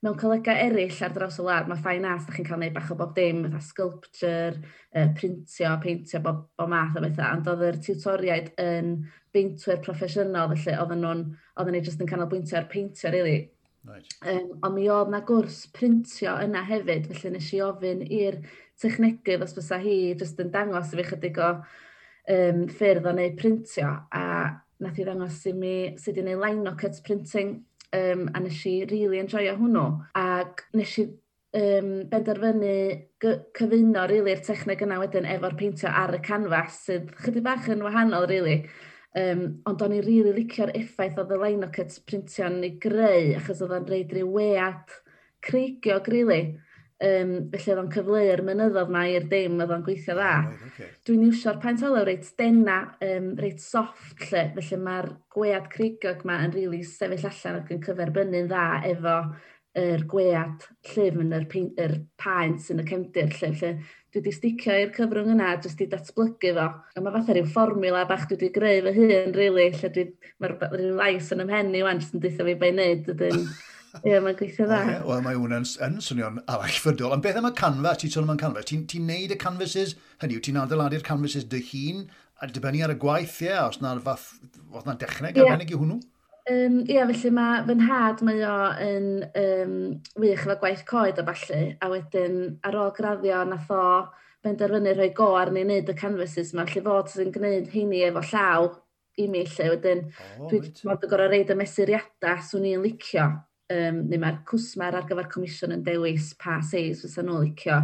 mewn 0.00 0.16
colega 0.16 0.54
eraill 0.56 1.02
ar 1.04 1.12
draws 1.12 1.38
y 1.40 1.44
wlad, 1.44 1.68
mae 1.68 1.80
ffain 1.80 2.06
as, 2.08 2.24
da 2.24 2.32
chi'n 2.32 2.46
cael 2.46 2.56
gwneud 2.56 2.76
bach 2.76 2.92
o 2.94 2.96
bob 2.96 3.12
dim, 3.16 3.42
fatha 3.44 3.60
sculpture, 3.66 4.60
uh, 4.96 5.08
printio, 5.16 5.74
peintio, 5.82 6.22
bob, 6.24 6.46
bob 6.56 6.70
math 6.72 6.96
o 6.96 7.02
bethau, 7.04 7.36
ond 7.36 7.50
oedd 7.52 7.66
yr 7.68 7.80
tiwtoriaid 7.84 8.52
yn 8.64 8.94
beintwyr 9.34 9.82
proffesiynol, 9.84 10.54
felly 10.54 10.78
oedden 10.80 11.04
nhw'n, 11.04 11.24
oedden 11.60 11.76
ni 11.76 11.82
jyst 11.84 12.00
yn 12.00 12.08
canolbwyntio 12.08 12.58
ar 12.60 12.70
peintio. 12.72 13.12
Really. 13.12 13.50
Right. 13.84 14.16
Um, 14.28 14.56
ond 14.60 14.76
mi 14.76 14.88
oedd 14.92 15.12
na 15.12 15.22
gwrs 15.24 15.62
printio 15.76 16.34
yna 16.44 16.64
hefyd, 16.68 17.06
felly 17.12 17.36
nes 17.36 17.52
i 17.56 17.62
ofyn 17.64 18.02
i'r 18.08 18.40
technegydd 18.80 19.44
os 19.44 19.56
bysa 19.56 19.78
hi 19.84 20.00
jyst 20.20 20.40
yn 20.40 20.52
dangos 20.52 20.92
i 20.92 21.00
fi 21.00 21.06
chydig 21.12 21.40
o 21.40 21.52
um, 21.60 22.66
ffyrdd 22.72 23.08
o 23.08 23.14
wneud 23.14 23.38
printio, 23.40 23.94
a 24.12 24.24
nath 24.80 25.00
i 25.00 25.04
ddangos 25.04 25.42
i 25.48 25.54
mi 25.56 25.74
sydd 26.00 26.16
wedi 26.16 26.24
gwneud 26.24 26.44
line 26.44 26.72
o 26.72 26.76
cut 26.80 27.00
printing 27.04 27.58
um, 27.96 28.28
a 28.34 28.44
nes 28.44 28.60
i 28.66 28.76
rili 28.84 29.06
really 29.06 29.22
enjoio 29.22 29.56
hwnnw. 29.58 29.86
Ac 30.18 30.66
nes 30.78 30.98
i 31.02 31.06
um, 31.06 31.90
benderfynu 32.10 32.76
cyfuno 33.22 34.06
rili'r 34.06 34.24
really, 34.24 34.46
techneg 34.46 34.86
yna 34.86 35.00
wedyn 35.02 35.28
efo'r 35.36 35.58
peintio 35.58 35.90
ar 36.02 36.14
y 36.16 36.22
canfas 36.24 36.84
sydd 36.86 37.10
chydig 37.24 37.44
bach 37.46 37.68
yn 37.72 37.84
wahanol 37.86 38.28
rili. 38.30 38.60
Really. 38.60 38.88
Um, 39.10 39.40
ond 39.66 39.80
o'n 39.82 39.96
i 39.96 40.04
rili 40.04 40.22
really 40.22 40.44
licio'r 40.44 40.70
effaith 40.78 41.16
oedd 41.18 41.32
y 41.34 41.38
line 41.40 41.66
o 41.66 41.70
cuts 41.74 41.98
printio'n 42.06 42.60
ei 42.62 42.76
greu 42.78 43.32
achos 43.40 43.62
oedd 43.64 43.72
o'n 43.74 43.88
reid 43.90 44.12
rhyw 44.14 44.28
wead 44.36 44.92
creigiog 45.42 46.10
rili. 46.12 46.26
Really 46.28 46.69
um, 47.06 47.34
felly 47.52 47.72
oedd 47.72 47.82
o'n 47.82 47.92
cyfleu'r 47.94 48.42
mynyddodd 48.46 48.92
na 48.94 49.04
i'r 49.10 49.28
dim 49.30 49.60
oedd 49.60 49.74
o'n 49.76 49.84
gweithio 49.86 50.16
dda. 50.18 50.32
Oh, 50.46 50.66
okay. 50.70 50.90
Dwi'n 51.08 51.28
iwsio'r 51.28 51.60
paent 51.62 51.84
olew 51.88 52.04
reit 52.08 52.32
denna, 52.40 52.80
um, 53.06 53.30
reit 53.40 53.62
soft 53.64 54.26
lle, 54.28 54.48
felly 54.56 54.82
mae'r 54.84 55.12
gwead 55.34 55.70
crigog 55.72 56.26
ma 56.28 56.42
yn 56.44 56.56
rili 56.56 56.82
really 56.82 56.90
sefyll 56.90 57.30
allan 57.30 57.62
ac 57.62 57.72
yn 57.74 57.86
cyferbynnu'n 57.86 58.50
dda 58.50 58.66
efo 58.90 59.16
yr 59.80 60.02
gwead 60.10 60.64
llyfn, 60.90 61.32
yr, 61.36 61.44
yr 61.78 61.96
paent 62.18 62.62
sy'n 62.64 62.82
y 62.82 62.86
cefndir 62.88 63.30
lle. 63.36 63.52
Felly 63.54 63.74
dwi 64.10 64.18
wedi 64.18 64.32
sticio 64.34 64.74
i'r 64.74 64.90
cyfrwng 64.94 65.28
yna 65.36 65.52
jyst 65.62 65.82
i 65.84 65.86
datblygu 65.90 66.50
fo. 66.56 66.66
A 66.98 67.02
mae 67.02 67.14
fatha 67.14 67.36
rhyw 67.36 67.46
fformula 67.46 68.02
bach 68.10 68.24
dwi 68.26 68.34
wedi 68.34 68.48
greu 68.56 68.80
fy 68.88 68.94
hun, 68.96 69.34
really, 69.36 69.68
lle 69.76 69.90
dwi, 69.94 70.06
mae'r 70.42 70.56
rhyw 70.72 70.96
lais 70.98 71.30
yn 71.36 71.44
ymhen 71.44 71.70
i 71.78 71.84
wan 71.86 72.02
jyst 72.02 72.16
yn 72.18 72.24
dweud 72.24 72.40
fi 72.48 72.56
be'n 72.64 72.80
neud. 72.80 73.12
Ydyn, 73.14 73.44
Ie, 74.04 74.18
mae'n 74.22 74.36
gweithio 74.38 74.66
dda. 74.68 74.80
Okay, 74.84 74.98
Wel, 75.08 75.22
mae 75.24 75.38
hwnna'n 75.38 75.66
yn 75.86 75.96
swnio'n 76.04 76.38
arallfydol. 76.50 77.10
Ond 77.14 77.24
beth 77.24 77.40
am 77.40 77.48
y 77.48 77.52
canfa? 77.58 77.96
Ti'n 77.98 78.12
sôn 78.14 78.28
am 78.28 78.36
y 78.36 78.40
canfa. 78.40 78.62
Ti'n 78.66 78.84
ti 78.90 79.00
neud 79.02 79.34
y 79.34 79.38
canvases, 79.40 79.96
hynny 80.22 80.36
yw, 80.36 80.44
ti'n 80.46 80.60
adeiladu'r 80.62 81.04
canvases 81.06 81.48
dy 81.50 81.62
hun, 81.72 82.04
a 82.40 82.48
dibynnu 82.48 82.84
ar 82.86 82.94
y 82.94 82.98
gwaith, 83.02 83.40
ie, 83.44 83.56
os 83.64 83.80
na'r 83.82 84.00
fath, 84.04 84.30
os 84.70 84.86
na'n 84.86 85.00
dechneg 85.00 85.36
yeah. 85.36 85.48
arbennig 85.48 85.74
i 85.74 85.80
hwnnw? 85.80 85.98
Um, 86.50 86.78
ie, 86.86 86.94
yeah, 86.94 87.10
felly 87.10 87.34
mae 87.34 87.66
fy 87.66 87.76
nhad 87.82 88.22
mae 88.26 88.46
o 88.46 88.54
yn 88.86 89.10
um, 89.42 89.74
wych 90.22 90.46
efo 90.46 90.56
gwaith 90.62 90.86
coed 90.88 91.20
o 91.20 91.26
falle, 91.26 91.60
a 91.82 91.90
wedyn 91.92 92.40
ar 92.66 92.78
ôl 92.80 92.94
graddio 92.96 93.42
nath 93.50 93.74
o 93.74 93.82
benderfynu 94.46 94.94
rhoi 94.96 95.10
go 95.18 95.34
arni 95.36 95.64
i 95.64 95.68
wneud 95.68 95.92
y 95.92 95.98
canvases 95.98 96.54
yma, 96.54 96.64
lle 96.70 96.86
fod 96.86 97.12
sy'n 97.12 97.34
gwneud 97.34 97.68
heini 97.74 98.06
efo 98.06 98.24
llaw 98.30 98.70
i 99.20 99.28
mi 99.28 99.44
lle, 99.44 99.70
wedyn 99.74 100.06
oh, 100.08 100.48
dwi 100.48 100.64
wedi 100.88 101.10
gorau 101.10 101.28
reid 101.28 101.52
y 101.52 101.58
mesuriadau 101.58 102.42
swn 102.46 102.70
i'n 102.70 102.86
licio 102.86 103.28
um, 103.74 104.00
neu 104.10 104.22
mae'r 104.22 104.40
cwsmer 104.48 104.96
ar 104.98 105.06
gyfer 105.08 105.28
comisiwn 105.32 105.76
yn 105.76 105.84
dewis 105.86 106.32
pa 106.40 106.58
seis 106.66 107.04
fysa 107.04 107.24
nhw'n 107.26 107.44
licio, 107.44 107.78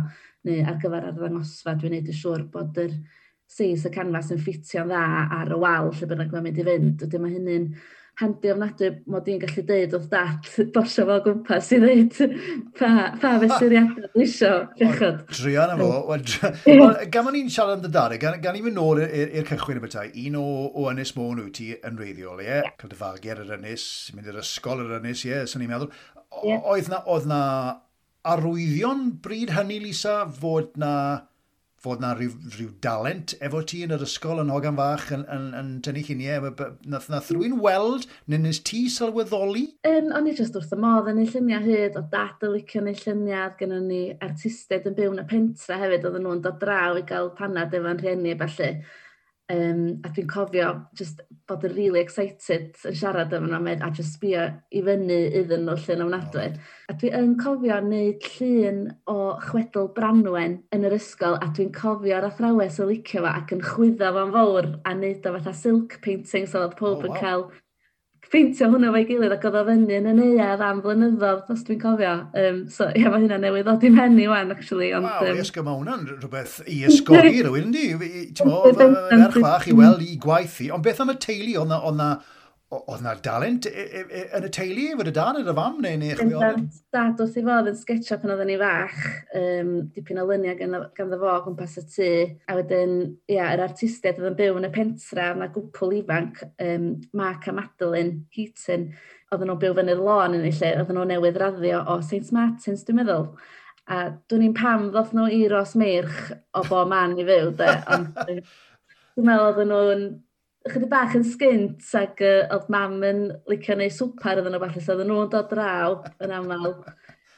neu 0.46 0.64
ar 0.66 0.80
gyfer 0.82 1.10
arddangosfa, 1.10 1.76
dwi'n 1.78 1.96
neud 1.96 2.10
yn 2.12 2.18
siŵr 2.20 2.46
bod 2.52 2.80
yr 2.82 2.96
seis 3.46 3.86
y 3.86 3.92
canfas 3.94 4.32
yn 4.34 4.42
ffitio'n 4.42 4.90
dda 4.90 5.04
ar 5.38 5.52
y 5.54 5.60
wal 5.62 5.92
lle 5.94 6.10
bynnag 6.10 6.32
mae'n 6.34 6.48
mynd 6.48 6.60
i 6.62 6.66
fynd. 6.66 7.04
Wedyn 7.06 7.22
mae 7.22 7.36
hynny'n 7.36 7.68
handi 8.20 8.48
ofnadwy 8.52 8.88
mod 9.12 9.26
i'n 9.28 9.40
gallu 9.42 9.62
deud 9.68 9.94
oedd 9.98 10.06
dat 10.12 10.48
bosio 10.74 11.04
fo 11.08 11.16
gwmpas 11.26 11.68
i 11.76 11.80
ddeud 11.82 12.14
pa, 12.78 12.90
pa 13.20 13.32
fesuriadau 13.42 14.08
dwi 14.14 14.24
isio 14.24 14.52
pechod. 14.78 15.20
na 15.68 15.76
fo. 15.80 15.90
Gan 17.12 17.28
o'n 17.28 17.38
i'n 17.42 17.52
siarad 17.52 17.76
am 17.76 17.84
dy 17.84 17.92
darau, 17.92 18.20
gan, 18.22 18.38
gan 18.40 18.56
i 18.56 18.64
fynd 18.64 18.78
nôl 18.78 19.02
i'r 19.04 19.48
cychwyn 19.50 19.82
y 19.82 19.84
bethau, 19.84 20.12
un 20.24 20.40
o, 20.40 20.46
o 20.72 20.88
Ynys 20.92 21.12
Môn 21.18 21.44
wyt 21.44 21.58
ti 21.60 21.70
yn 21.76 22.00
reiddiol, 22.00 22.40
ie? 22.40 22.48
Yeah. 22.48 22.70
Cael 22.80 22.86
Cymdefagu 22.86 23.34
ar 23.34 23.44
yr 23.44 23.56
Ynys, 23.58 23.86
mynd 24.16 24.32
i'r 24.32 24.40
ysgol 24.40 24.80
ar 24.80 24.94
yr 24.94 25.02
Ynys, 25.02 25.26
ie, 25.28 25.42
sy'n 25.50 25.64
ni'n 25.64 25.74
meddwl. 25.74 25.92
Yeah. 26.40 26.64
Oedd 26.72 26.88
na, 26.92 27.02
oedd 27.12 27.28
na 27.28 27.42
arwyddion 28.26 29.10
bryd 29.22 29.52
hynny, 29.58 29.82
Lisa, 29.84 30.22
fod 30.40 30.72
na 30.80 30.94
fod 31.82 32.00
na 32.00 32.14
rhyw, 32.16 32.32
rhyw 32.54 32.70
dalent 32.84 33.34
efo 33.44 33.60
ti 33.68 33.82
yn 33.84 33.94
yr 33.94 34.04
ysgol 34.06 34.40
yn 34.42 34.52
hogan 34.52 34.78
fach 34.78 35.10
yn, 35.14 35.24
yn, 35.32 35.46
yn 35.58 35.72
tynnu 35.84 36.02
lluniau. 36.08 36.50
Nath, 36.88 37.08
nath 37.12 37.30
rwy'n 37.34 37.58
weld, 37.62 38.06
neu 38.26 38.42
nes 38.42 38.60
ti 38.64 38.86
sylweddoli? 38.92 39.66
Um, 39.88 40.12
o'n 40.16 40.30
i 40.30 40.34
jyst 40.38 40.56
wrth 40.58 40.74
y 40.74 40.80
modd 40.82 41.10
yn 41.12 41.22
ei 41.22 41.30
lluniau 41.30 41.64
hyd, 41.66 41.98
o 42.00 42.04
dad 42.12 42.46
o 42.46 42.52
licio 42.54 42.84
neu 42.84 42.96
lluniau, 43.02 43.52
gen 43.60 43.76
ni 43.88 44.02
artistiaid 44.24 44.88
yn 44.90 44.96
byw 44.98 45.16
yn 45.16 45.24
y 45.24 45.26
pentra 45.32 45.80
hefyd, 45.82 46.08
oedden 46.08 46.26
nhw'n 46.26 46.44
dod 46.46 46.62
draw 46.62 46.96
i 46.98 47.04
gael 47.08 47.34
panad 47.38 47.76
efo'n 47.76 48.00
rhieni, 48.02 48.36
falle. 48.40 48.70
Um, 49.46 50.00
a 50.02 50.08
dwi'n 50.10 50.26
cofio 50.26 50.68
just 50.98 51.20
bod 51.46 51.62
yn 51.68 51.74
really 51.76 52.00
excited 52.00 52.72
yn 52.88 52.96
siarad 52.98 53.34
efo 53.36 53.46
nhw 53.46 53.74
a 53.76 53.90
just 53.94 54.16
sbio 54.16 54.46
i 54.74 54.80
fyny 54.88 55.18
iddyn 55.40 55.62
nhw 55.68 55.76
llun 55.84 56.02
ofnadwy. 56.08 56.48
A 56.90 56.96
dwi'n 56.98 57.36
cofio 57.38 57.76
wneud 57.84 58.26
llun 58.32 58.80
o 59.12 59.18
chwedl 59.44 59.86
Branwen 59.94 60.56
yn 60.74 60.88
yr 60.88 60.96
ysgol 60.98 61.38
a 61.38 61.52
dwi'n 61.54 61.70
cofio'r 61.76 62.26
athrawes 62.26 62.80
o 62.82 62.88
licio 62.90 63.22
fo 63.22 63.30
ac 63.30 63.54
yn 63.54 63.62
chwyddo 63.68 64.10
fo'n 64.18 64.34
fawr 64.34 64.68
a 64.82 64.96
wneud 64.96 65.30
o 65.30 65.36
fatha 65.36 65.54
silk 65.60 66.00
painting 66.02 66.50
so 66.50 66.64
oedd 66.64 66.74
pob 66.80 66.96
oh, 66.96 67.06
wow. 67.06 67.12
yn 67.12 67.22
cael 67.22 67.46
ffeintio 68.26 68.68
hwnna 68.72 68.90
fo'i 68.94 69.06
gilydd 69.08 69.34
ac 69.36 69.44
oedd 69.48 69.58
o 69.60 69.64
fyny 69.68 69.98
yn 69.98 70.08
y 70.10 70.14
neuad 70.18 70.62
am 70.66 70.82
flynyddoedd, 70.84 71.50
os 71.52 71.64
dwi'n 71.66 71.80
cofio. 71.82 72.14
Um, 72.36 72.62
so, 72.72 72.88
ie, 72.98 73.04
mae 73.06 73.24
hynna 73.24 73.38
newydd 73.42 73.66
ddod 73.68 73.86
i'n 73.86 73.98
henni 74.00 74.28
wan, 74.30 74.52
actually. 74.54 74.92
Ond, 74.96 75.08
wow, 75.08 75.26
um... 75.30 75.42
esgo, 75.42 75.64
mae 75.66 75.80
hwnna'n 75.80 76.06
rhywbeth 76.12 76.56
i 76.66 76.80
ysgogi 76.90 77.44
rhywun, 77.46 77.74
di. 77.74 77.84
Ti'n 78.36 78.50
mo, 78.50 78.62
ferch 78.76 79.38
fach 79.42 79.68
i 79.70 79.76
weld 79.76 80.02
i 80.06 80.16
gwaith 80.22 80.58
i. 80.66 80.72
Ond 80.74 80.86
beth 80.86 81.04
am 81.04 81.14
y 81.14 81.18
teulu, 81.22 81.60
oedd 81.62 82.00
na, 82.00 82.10
oedd 82.74 82.98
yna 82.98 83.12
dalent 83.22 83.66
yn 83.70 84.46
y 84.46 84.48
teulu, 84.50 84.86
fod 84.98 85.10
y 85.10 85.12
dan 85.14 85.36
yn 85.38 85.46
y 85.46 85.52
fam 85.54 85.76
neu 85.82 85.98
neu 86.00 86.16
chwi 86.18 86.34
o'n? 86.34 86.64
E? 86.66 86.80
Dad 86.94 87.20
wrth 87.22 87.36
i 87.38 87.44
fod 87.46 87.68
yn 87.70 87.76
sgetio 87.78 88.18
pan 88.18 88.32
oedden 88.34 88.50
ni 88.50 88.56
fach, 88.58 88.96
um, 89.38 89.70
dipyn 89.94 90.18
o 90.18 90.24
luniau 90.26 90.56
gan, 90.58 90.74
ganddo 90.96 91.20
fo 91.20 91.34
gwmpas 91.44 91.76
y 91.78 91.84
tŷ, 91.92 92.08
a 92.50 92.56
wedyn, 92.58 92.96
ia, 93.30 93.52
yr 93.54 93.62
artistiaid 93.68 94.18
oedd 94.18 94.32
yn 94.32 94.38
byw 94.40 94.58
yn 94.58 94.66
y 94.66 94.72
pentra, 94.74 95.28
yna 95.36 95.48
gwpl 95.54 95.94
ifanc, 96.00 96.42
um, 96.66 96.90
Mark 97.14 97.46
a 97.46 97.54
Madeline 97.54 98.24
Heaton, 98.34 98.90
oedden 99.30 99.52
nhw'n 99.52 99.62
byw 99.62 99.78
fyny'r 99.78 100.02
lôn 100.10 100.34
yn 100.40 100.50
ei 100.50 100.58
lle, 100.58 100.74
oedden 100.80 100.98
nhw'n 100.98 101.14
newydd 101.14 101.40
raddio 101.44 101.86
o 101.86 102.00
St 102.02 102.34
Martins, 102.34 102.82
dwi'n 102.88 103.02
meddwl. 103.04 103.30
A 103.86 104.08
dwi'n 104.26 104.42
ni'n 104.42 104.58
pam 104.58 104.90
ddoth 104.90 105.14
nhw 105.14 105.30
i 105.30 105.44
Ros 105.52 105.78
Meirch 105.78 106.32
o 106.58 106.66
bo 106.66 106.82
man 106.90 107.14
i 107.14 107.30
fyw, 107.30 107.54
de, 107.62 107.72
ond 107.94 108.16
dwi'n 108.26 109.28
meddwl 109.30 109.52
oedden 109.52 109.70
nhw'n 109.70 110.08
chydig 110.72 110.90
bach 110.90 111.14
yn 111.18 111.24
sgynt 111.26 111.86
ac 111.98 112.20
uh, 112.24 112.46
oedd 112.54 112.66
mam 112.72 112.98
yn 113.06 113.22
licio 113.50 113.76
neu 113.78 113.92
swpar 113.92 114.40
iddyn 114.40 114.54
nhw 114.54 114.62
falle, 114.62 114.82
so 114.82 114.94
oedden 114.94 115.10
nhw'n 115.12 115.30
dod 115.32 115.48
draw 115.52 115.96
yn 116.24 116.34
aml. 116.36 116.74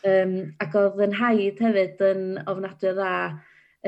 Um, 0.08 0.34
ac 0.62 0.76
oedd 0.78 1.00
yn 1.08 1.16
haid 1.18 1.62
hefyd 1.64 2.04
yn 2.08 2.22
ofnadwy 2.44 2.92
o 2.92 2.96
dda 2.98 3.12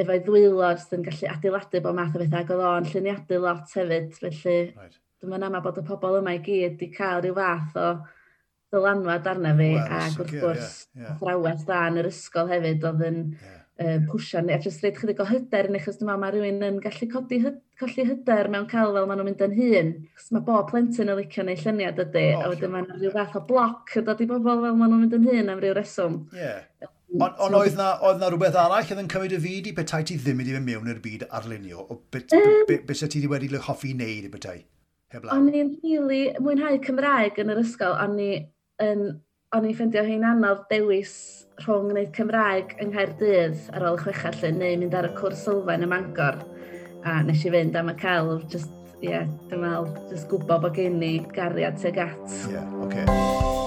efo'i 0.00 0.22
ddwylo 0.26 0.70
jyst 0.72 0.96
yn 0.96 1.04
gallu 1.06 1.30
adeiladu 1.30 1.82
bod 1.84 1.98
math 1.98 2.16
o 2.16 2.22
bethau 2.22 2.42
ac 2.42 2.54
oedd 2.54 2.64
o'n 2.70 2.88
lluniadu 2.92 3.40
lot 3.44 3.76
hefyd, 3.76 4.16
felly 4.18 4.58
right. 4.70 4.98
dwi'n 5.22 5.46
ama 5.48 5.62
bod 5.64 5.78
y 5.80 5.86
pobl 5.86 6.18
yma 6.20 6.34
i 6.36 6.42
gyd 6.44 6.74
wedi 6.74 6.90
cael 6.96 7.22
rhyw 7.24 7.38
fath 7.38 7.78
o 7.80 7.88
dylanwad 8.70 9.26
arna 9.26 9.54
fi 9.58 9.72
well, 9.76 9.96
ac 10.00 10.20
wrth 10.22 10.36
gwrs 10.36 10.68
yeah, 10.68 11.00
yeah. 11.02 11.14
athrawes 11.14 11.64
dda 11.66 11.80
yn 11.90 12.02
yr 12.02 12.10
ysgol 12.10 12.52
hefyd 12.52 12.86
oedd 12.90 13.08
yn 13.08 13.24
yeah 13.32 13.59
um, 13.80 14.06
pwysio 14.10 14.42
neu 14.44 14.60
jyst 14.64 14.84
reid 14.84 14.98
chydig 14.98 15.20
o 15.22 15.26
hyder 15.28 15.68
yn 15.70 15.78
achos 15.78 15.98
dwi'n 15.98 16.10
meddwl 16.10 16.22
mae 16.22 16.34
rhywun 16.34 16.66
yn 16.68 16.78
gallu 16.84 17.08
codi 17.14 17.40
hy, 17.44 17.52
colli 17.80 18.06
hyder 18.10 18.50
mewn 18.52 18.68
cael 18.70 18.94
fel 18.96 19.08
maen 19.08 19.20
nhw'n 19.20 19.30
mynd 19.30 19.44
yn 19.46 19.58
hun. 19.58 19.92
Cos 20.18 20.30
mae 20.36 20.46
bob 20.46 20.70
plentyn 20.70 21.12
yn 21.12 21.20
licio 21.20 21.44
neu 21.46 21.58
lluniad 21.64 22.00
ydy, 22.06 22.24
oh, 22.36 22.46
a 22.46 22.52
wedyn 22.52 22.74
mae'n 22.74 22.88
rhyw 22.94 23.12
fath 23.16 23.38
o 23.40 23.44
bloc 23.48 23.94
yn 24.00 24.08
dod 24.08 24.22
i 24.22 24.28
bobl 24.30 24.64
fel 24.64 24.80
maen 24.80 24.94
nhw'n 24.94 25.04
mynd 25.04 25.18
yn 25.20 25.28
hun 25.30 25.54
am 25.54 25.62
ryw 25.64 25.76
reswm. 25.78 26.18
Yeah. 26.36 26.90
Ond 27.10 27.40
on, 27.42 27.56
oedd 27.58 27.74
na, 27.74 27.96
oedd 28.06 28.20
na 28.22 28.28
rhywbeth 28.30 28.58
arall 28.60 28.84
oedd 28.84 29.00
yn 29.02 29.08
cymryd 29.10 29.32
y 29.34 29.40
fyd 29.42 29.66
i 29.66 29.72
betai 29.74 30.04
ti 30.06 30.18
ddim 30.20 30.38
wedi 30.44 30.52
mynd 30.54 30.68
mewn 30.68 30.92
i'r 30.92 31.00
byd 31.02 31.24
arlunio, 31.40 31.82
o 31.82 31.96
beth 32.14 32.36
um, 32.38 32.52
be, 32.68 32.76
be, 32.86 32.94
ti 32.94 33.24
wedi 33.26 33.58
hoffi 33.66 33.96
wneud 33.96 34.28
i 34.28 34.30
betai? 34.30 34.60
O'n 35.18 35.48
i'n 35.50 35.72
rili 35.82 36.20
mwynhau 36.38 36.78
Cymraeg 36.84 37.40
yn 37.42 37.50
yr 37.50 37.64
ysgol, 37.64 37.96
o'n 37.98 38.14
i'n 38.22 39.08
o'n 39.50 39.64
i'n 39.66 39.74
ffeindio 39.74 40.02
hi'n 40.06 40.24
anodd 40.28 40.60
dewis 40.70 41.14
rhwng 41.64 41.88
gwneud 41.90 42.12
Cymraeg 42.14 42.76
yng 42.78 42.92
Nghaerdydd 42.92 43.64
ar 43.74 43.86
ôl 43.88 43.98
y 43.98 44.04
chweched 44.04 44.38
lle, 44.44 44.52
neu 44.54 44.76
mynd 44.78 44.94
ar 44.94 45.08
y 45.08 45.12
cwrs 45.16 45.42
sylfaen 45.48 45.82
y 45.82 45.90
Mangor. 45.90 46.38
A 47.02 47.18
nes 47.26 47.42
i 47.42 47.50
fynd 47.50 47.78
am 47.80 47.90
y 47.90 47.96
celf, 47.98 48.46
just, 48.52 48.70
ie, 49.00 49.10
yeah, 49.10 49.26
dwi'n 49.50 49.64
meddwl, 49.64 49.90
just 50.12 50.30
gwybod 50.30 50.68
bod 50.68 50.76
gen 50.78 51.02
i 51.02 51.16
gariad 51.34 51.82
tuag 51.82 52.04
at. 52.06 52.36
Ie, 52.44 52.54
yeah, 52.54 52.76
oce. 52.84 53.08
Okay. 53.08 53.59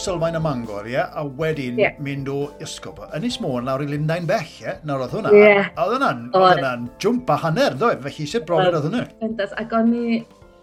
Sylfaen 0.00 0.38
y 0.38 0.40
Mangor, 0.40 0.86
ie? 0.88 0.94
Yeah? 0.94 1.12
A 1.12 1.26
wedyn 1.36 1.78
yeah. 1.78 1.96
mynd 2.00 2.28
o 2.32 2.38
Ysgob. 2.64 3.02
Ynys 3.16 3.36
Môn 3.42 3.66
lawr 3.68 3.84
i 3.84 3.88
Lundain 3.90 4.24
Bell, 4.28 4.48
ie? 4.48 4.64
Yeah? 4.64 4.78
Nawr 4.88 5.04
oedd 5.04 5.12
hwnna. 5.16 5.32
Yeah. 5.36 5.68
Oedd 5.76 5.96
hwnna'n 5.98 6.22
hwnna 6.32 6.70
jwmp 7.02 7.32
a 7.34 7.36
hanner, 7.42 7.76
ddoe. 7.76 7.98
Felly 8.06 8.28
sy'n 8.30 8.46
brofiad 8.48 8.78
oedd 8.78 8.88
hwnna. 8.88 9.02
Yndas, 9.26 9.52
ac 9.60 9.74
o'n 9.76 9.92
i 9.98 10.20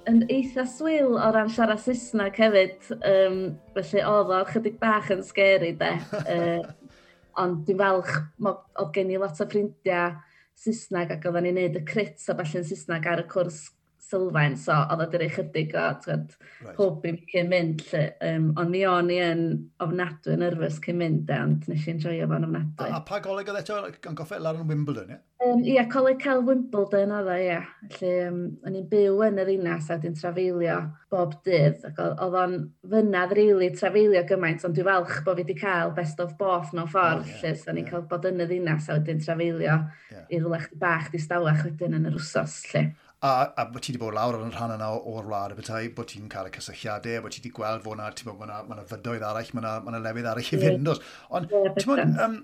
yn 0.10 0.24
eitha 0.34 0.66
swyl 0.72 1.20
o 1.20 1.30
ran 1.36 1.52
siarad 1.54 1.84
Saesneg 1.84 2.40
hefyd. 2.42 2.90
Um, 2.98 3.40
felly 3.78 4.04
oedd 4.10 4.34
o 4.34 4.42
chydig 4.50 4.82
bach 4.82 5.14
yn 5.14 5.22
scary, 5.28 5.74
de. 5.78 5.94
uh, 6.34 6.92
ond 7.38 7.62
dwi'n 7.68 7.84
falch, 7.84 8.14
oedd 8.42 8.94
gen 8.98 9.14
i 9.14 9.22
lot 9.22 9.38
o 9.38 9.46
ffrindiau 9.46 10.18
Saesneg 10.58 11.14
ac 11.14 11.30
oedden 11.30 11.46
ni'n 11.46 11.60
neud 11.62 11.78
y 11.78 11.86
crits 11.86 12.32
a 12.32 12.38
falle 12.40 12.64
yn 12.64 12.66
Saesneg 12.66 13.06
ar 13.06 13.22
y 13.22 13.30
cwrs 13.30 13.68
sylfaen, 14.08 14.56
so 14.60 14.76
oedd 14.76 15.04
oedd 15.04 15.14
dyri 15.16 15.30
chydig 15.34 15.74
o, 15.76 15.86
twyd, 16.04 16.36
right. 16.64 16.76
pob 16.78 17.06
i'n 17.08 17.20
cyn 17.32 17.50
mynd, 17.52 17.84
lle, 17.92 18.04
um, 18.30 18.52
ond 18.60 18.74
mi 18.74 18.84
o'n 18.88 19.14
i 19.14 19.18
yn 19.24 19.46
ofnadwy 19.84 20.36
yn 20.36 20.44
nerfus 20.46 20.82
cyn 20.84 21.00
mynd, 21.02 21.32
ond 21.34 21.66
nes 21.72 21.88
i'n 21.92 22.04
joio 22.04 22.28
fo'n 22.30 22.48
ofnadwy. 22.48 22.92
A, 22.92 23.02
a 23.02 23.08
pa 23.08 23.20
goleg 23.24 23.50
oedd 23.52 23.64
eto 23.64 23.82
yn 23.88 24.20
goffi 24.20 24.40
lawr 24.42 24.62
yn 24.62 24.70
Wimbledon, 24.72 25.18
ie? 25.18 25.24
Um, 25.48 25.60
ie, 25.62 25.78
coleg 25.92 26.18
cael 26.24 26.42
Wimbledon 26.48 27.12
oedd 27.14 27.28
o, 27.30 27.36
ie. 27.38 27.58
Felly, 27.94 28.14
um, 28.28 28.40
o'n 28.66 28.78
i'n 28.80 28.88
byw 28.90 29.20
yn 29.28 29.42
yr 29.44 29.52
unas 29.54 29.90
a 29.92 29.98
wedi'n 29.98 30.16
trafeilio 30.18 30.78
bob 31.14 31.36
dydd, 31.46 31.84
ac 31.88 32.00
oedd 32.04 32.38
o'n 32.42 32.56
fynnad 32.92 33.36
rili 33.36 33.52
really, 33.52 33.70
trafeilio 33.76 34.24
gymaint, 34.28 34.66
ond 34.68 34.78
dwi'n 34.78 34.88
falch 34.88 35.20
bod 35.26 35.38
fi 35.38 35.46
wedi 35.46 35.58
cael 35.60 35.94
best 35.98 36.24
of 36.24 36.34
both 36.40 36.74
mewn 36.76 36.90
ffordd, 36.92 37.26
oh, 37.26 37.30
yeah, 37.30 37.44
lle, 37.44 37.54
so 37.60 37.72
o'n 37.72 37.78
i'n 37.78 37.84
yeah. 37.84 37.92
cael 37.92 38.08
bod 38.10 38.26
yn 38.32 38.44
y 38.44 38.50
ddinas 38.50 38.90
a 38.90 38.98
wedi'n 38.98 39.22
trafeilio 39.24 39.76
yeah. 39.76 40.26
i 40.26 40.40
ddylech 40.40 40.72
bach 40.82 41.12
distawach 41.14 41.64
wedyn 41.68 42.00
yn 42.00 42.10
yr 42.10 42.18
wsos, 42.18 42.60
lle. 42.74 42.88
A, 43.28 43.48
a 43.60 43.66
bod 43.72 43.84
ti 43.84 43.94
wedi 43.94 44.02
bod 44.02 44.16
lawr 44.16 44.38
yn 44.40 44.54
rhan 44.56 44.76
yna 44.78 44.92
o'r 44.98 45.26
wlad 45.28 45.56
y 45.56 45.58
bethau, 45.58 45.88
bod 45.98 46.12
ti'n 46.12 46.30
cael 46.32 46.50
y 46.50 46.54
cysylltiadau, 46.58 47.24
bod 47.26 47.34
ti 47.36 47.42
wedi 47.42 47.54
gweld 47.56 47.84
fod 47.86 47.98
yna, 47.98 48.12
ti'n 48.16 48.30
bod, 48.30 48.44
mae 48.44 48.78
yna 48.78 48.86
fydoedd 48.92 49.26
arall, 49.28 49.50
mae 49.58 49.64
yna 49.64 49.74
ma 49.84 50.04
lefydd 50.04 50.30
arall 50.34 50.54
i 50.54 50.62
fynd. 50.62 50.94
Ond, 51.40 51.58
ti'n 51.78 51.90
bod, 51.90 52.04
um, 52.28 52.38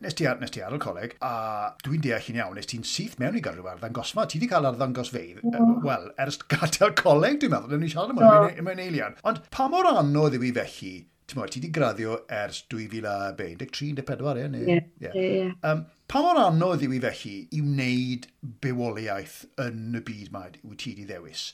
nes 0.00 0.16
ti, 0.16 0.26
nes 0.40 0.54
ti 0.54 0.64
ar 0.64 0.76
y 0.76 0.80
coleg, 0.82 1.14
a 1.24 1.32
dwi'n 1.84 2.04
deall 2.04 2.24
chi'n 2.24 2.40
iawn, 2.40 2.56
nes 2.58 2.68
ti'n 2.70 2.86
syth 2.88 3.16
mewn 3.20 3.38
i 3.38 3.44
gyrru 3.44 3.66
ar 3.70 3.80
ddangosfa, 3.80 4.26
ti 4.26 4.40
wedi 4.40 4.50
cael 4.52 4.68
ar 4.70 4.78
ddangosfeidd, 4.80 5.40
yeah. 5.44 5.72
wel, 5.84 6.10
ers 6.24 6.40
gadael 6.50 6.94
coleg, 7.00 7.40
dwi'n 7.40 7.54
meddwl, 7.54 7.76
dwi'n 7.76 7.92
siarad 7.92 8.14
am 8.14 8.20
hwn, 8.22 8.50
e-, 8.54 8.66
mae'n 8.66 8.84
eiliad. 8.86 9.20
Ond 9.28 9.42
pa 9.54 9.68
mor 9.72 9.88
anodd 9.90 10.36
yw 10.38 10.48
i 10.48 10.52
felly 10.56 10.94
ti'n 11.30 11.46
ti 11.46 11.60
wedi 11.60 11.70
graddio 11.74 12.16
ers 12.26 12.64
2013-14, 12.72 14.56
ie? 14.58 14.76
Ie, 15.00 15.10
ie. 15.22 15.74
Pa 16.10 16.22
mor 16.24 16.40
anodd 16.42 16.82
yw 16.82 16.96
i 16.96 17.00
felly 17.04 17.34
i 17.54 17.60
wneud 17.62 18.26
bywoliaeth 18.64 19.36
yn 19.62 19.98
y 19.98 20.02
byd 20.06 20.32
mae 20.34 20.56
wyt 20.64 20.82
ti 20.82 20.94
wedi 20.94 21.06
ddewis? 21.06 21.44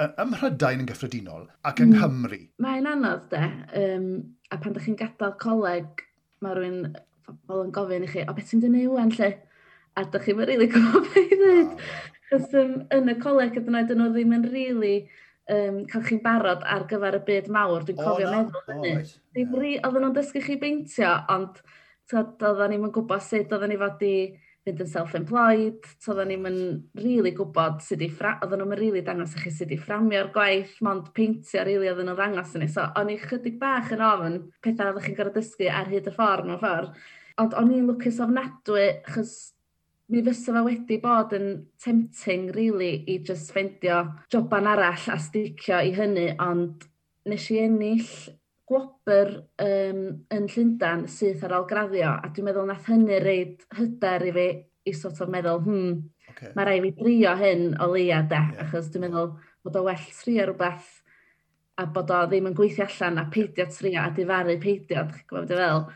Ym 0.00 0.32
Mhrydain 0.32 0.82
yn 0.82 0.88
gyffredinol 0.88 1.46
ac 1.68 1.82
yng 1.84 1.92
mm. 1.92 2.00
Nghymru? 2.00 2.40
Mae'n 2.64 2.88
anodd, 2.88 3.28
de. 3.32 3.44
Um, 3.82 4.10
a 4.48 4.58
pan 4.58 4.74
ydych 4.74 4.88
chi'n 4.88 4.98
gadael 5.00 5.36
coleg, 5.40 6.04
mae 6.40 6.56
rhywun 6.56 6.96
pobl 7.28 7.64
yn 7.66 7.72
gofyn 7.76 8.08
i 8.08 8.10
chi, 8.10 8.24
o 8.24 8.36
beth 8.36 8.52
ti'n 8.52 8.64
dynnu 8.64 8.86
yw'n 8.88 9.14
lle? 9.18 9.34
A 9.96 10.06
ydych 10.06 10.28
chi'n 10.28 10.40
rili 10.40 10.52
really 10.54 10.70
gwybod 10.72 11.08
beth 11.08 11.20
i 11.20 11.40
ddweud. 11.42 11.88
Cos 12.30 12.54
um, 12.56 12.76
yn 12.96 13.12
y 13.12 13.16
coleg 13.20 13.60
ydyn 13.60 13.80
nhw 14.00 14.12
ddim 14.14 14.38
yn 14.38 14.48
rili... 14.48 14.70
Really 14.80 14.94
um, 15.54 15.80
cael 15.90 16.04
chi'n 16.06 16.22
barod 16.24 16.62
ar 16.66 16.86
gyfer 16.90 17.18
y 17.18 17.22
byd 17.26 17.50
mawr. 17.52 17.86
Dwi'n 17.86 17.98
cofio 18.00 18.28
oh, 18.28 18.36
meddwl 18.36 18.66
hynny. 18.68 18.92
Oh, 18.92 19.00
right. 19.00 19.56
ri, 19.62 19.72
oedden 19.80 20.06
nhw'n 20.06 20.14
dysgu 20.16 20.44
chi 20.44 20.58
beintio, 20.60 21.16
ond 21.32 21.60
oedden 22.14 22.72
ni'n 22.74 22.94
gwybod 22.94 23.24
sut 23.24 23.52
oedden 23.54 23.72
ni 23.72 23.80
fod 23.80 24.06
i 24.06 24.14
fynd 24.66 24.82
yn 24.84 24.90
self-employed, 24.92 25.86
oedden 26.10 26.32
ni'n 26.32 26.58
really 27.00 27.32
gwybod 27.36 27.80
sut 27.84 28.02
i 28.04 28.10
ffra... 28.12 28.36
oedden 28.44 28.64
nhw'n 28.64 28.80
really 28.80 29.04
dangos 29.06 29.36
i 29.36 29.44
chi 29.44 29.54
sut 29.54 29.72
i 29.72 29.78
fframio'r 29.80 30.32
gwaith, 30.34 30.74
mond 30.84 31.12
peintio 31.16 31.64
really 31.66 31.88
oedden 31.90 32.10
nhw'n 32.10 32.18
ddangos 32.18 32.56
yn 32.58 32.66
ni. 32.66 32.72
So, 32.72 32.84
o'n 33.00 33.12
i 33.12 33.16
chydig 33.22 33.56
bach 33.62 33.92
yn 33.96 34.04
ofyn 34.04 34.42
pethau 34.64 34.92
oeddech 34.92 35.08
chi'n 35.08 35.20
gorau 35.20 35.36
dysgu 35.38 35.70
ar 35.72 35.90
hyd 35.92 36.10
y 36.10 36.14
ffordd 36.18 36.50
mewn 36.50 36.60
ffordd. 36.60 37.00
Ond 37.40 37.56
o'n 37.56 37.72
i'n 37.72 37.88
lwcus 37.88 38.20
ofnadwy, 38.20 38.86
chos 39.08 39.34
mi 40.10 40.22
fysa 40.26 40.54
fe 40.56 40.62
wedi 40.66 40.98
bod 41.02 41.32
yn 41.36 41.48
tempting 41.82 42.50
really 42.56 42.92
i 43.12 43.18
just 43.26 43.52
ffendio 43.54 44.00
joban 44.32 44.66
arall 44.66 45.08
a 45.12 45.18
sticio 45.22 45.78
i 45.78 45.92
hynny, 45.94 46.30
ond 46.42 46.86
nes 47.30 47.46
i 47.54 47.60
ennill 47.62 48.08
gwobr 48.70 49.32
um, 49.62 50.00
yn 50.34 50.48
Llundan 50.50 51.06
syth 51.10 51.44
ar 51.46 51.56
ôl 51.58 51.68
graddio, 51.70 52.14
a 52.14 52.30
dwi'n 52.30 52.48
meddwl 52.48 52.68
nath 52.70 52.90
hynny 52.90 53.18
reid 53.22 53.66
hyder 53.78 54.26
i 54.26 54.34
fi 54.36 54.48
i 54.90 54.96
sort 54.96 55.20
of 55.22 55.30
meddwl, 55.30 55.62
hmm, 55.64 55.96
okay. 56.32 56.52
mae 56.56 56.66
rai 56.66 56.78
fi 56.86 56.92
drio 56.98 57.36
hyn 57.38 57.64
o 57.82 57.90
leia 57.92 58.22
de, 58.30 58.38
yeah. 58.38 58.66
achos 58.66 58.90
dwi'n 58.90 59.06
meddwl 59.06 59.32
bod 59.66 59.78
o 59.78 59.84
well 59.86 60.10
trio 60.22 60.46
rhywbeth 60.48 60.99
a 61.80 61.86
bod 61.94 62.10
o 62.12 62.18
ddim 62.28 62.50
yn 62.50 62.56
gweithio 62.56 62.84
allan 62.86 63.22
a 63.22 63.26
peidio 63.32 63.66
trio 63.72 64.02
a 64.02 64.10
difaru 64.16 64.56
peidio, 64.60 65.04
ddech 65.06 65.22
chi'n 65.22 65.28
gwybod 65.30 65.54
fel. 65.60 65.86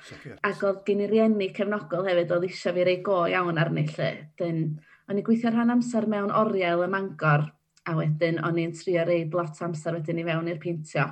Ac 0.49 0.63
oedd 0.65 0.81
gen 0.87 1.03
i 1.05 1.09
rieni 1.11 1.51
cefnogol 1.57 2.09
hefyd 2.09 2.33
oedd 2.37 2.47
eisiau 2.49 2.77
fi 2.77 2.87
rei 2.89 3.03
go 3.05 3.19
iawn 3.31 3.61
arni 3.61 3.85
lle. 3.91 4.11
Dyn, 4.41 4.63
o'n 5.11 5.21
i 5.21 5.27
gweithio 5.27 5.53
rhan 5.53 5.75
amser 5.75 6.09
mewn 6.11 6.33
oriel 6.33 6.87
y 6.87 6.89
mangor 6.95 7.51
a 7.85 7.97
wedyn 7.99 8.41
o'n 8.47 8.61
i'n 8.63 8.73
trio 8.79 9.05
reid 9.05 9.35
lot 9.37 9.61
amser 9.67 9.99
wedyn 9.99 10.23
i 10.23 10.27
fewn 10.31 10.51
i'r 10.53 10.61
peintio. 10.63 11.07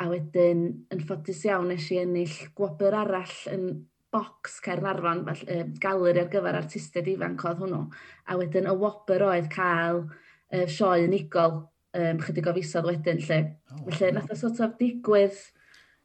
A 0.00 0.08
wedyn, 0.08 0.62
yn 0.94 1.02
ffodus 1.04 1.42
iawn, 1.48 1.68
nes 1.72 1.90
i 1.92 1.98
ennill 2.04 2.36
gwobr 2.56 2.94
arall 3.02 3.34
yn 3.52 3.66
bocs 4.10 4.58
Caernarfon, 4.64 5.26
e, 5.46 5.58
galeri 5.82 6.22
ar 6.22 6.30
gyfer 6.32 6.58
artistiaid 6.58 7.10
ifanc 7.12 7.44
oedd 7.46 7.60
hwnnw. 7.64 7.82
A 8.30 8.38
wedyn 8.38 8.70
y 8.70 8.76
wobr 8.80 9.26
oedd 9.28 9.50
cael 9.52 10.04
e, 10.48 10.64
sioe 10.70 11.04
unigol 11.04 11.60
um, 11.96 12.20
chydig 12.24 12.50
o 12.50 12.56
fisodd 12.56 12.90
wedyn 12.90 13.22
lle. 13.26 13.40
Oh, 13.72 13.86
Felly, 13.88 14.12
nath 14.16 14.34
o 14.34 14.38
sort 14.38 14.60
of 14.64 14.76
digwydd 14.80 15.38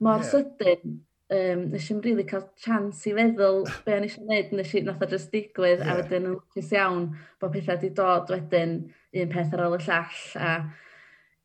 mor 0.04 0.22
yeah. 0.22 0.30
sydyn, 0.32 0.96
um, 1.36 1.68
nes 1.74 1.90
i'n 1.92 2.02
rili 2.02 2.16
really 2.16 2.28
cael 2.30 2.48
chans 2.62 3.04
i 3.10 3.14
feddwl 3.18 3.64
be 3.86 3.98
o'n 3.98 4.08
eisiau 4.08 4.26
gwneud, 4.26 4.56
nes 4.60 4.74
i 4.76 4.86
nath 4.86 5.04
o 5.06 5.12
just 5.12 5.34
digwydd, 5.34 5.84
yeah. 5.84 5.94
a 5.94 6.00
wedyn 6.00 6.32
yn 6.32 6.34
lwcus 6.38 6.74
iawn 6.76 7.12
bod 7.42 7.54
pethau 7.54 7.78
wedi 7.78 7.94
dod 7.98 8.34
wedyn 8.34 8.80
un 9.16 9.32
peth 9.32 9.56
ar 9.56 9.68
ôl 9.68 9.78
y 9.80 9.86
llall, 9.86 10.26
a 10.40 10.56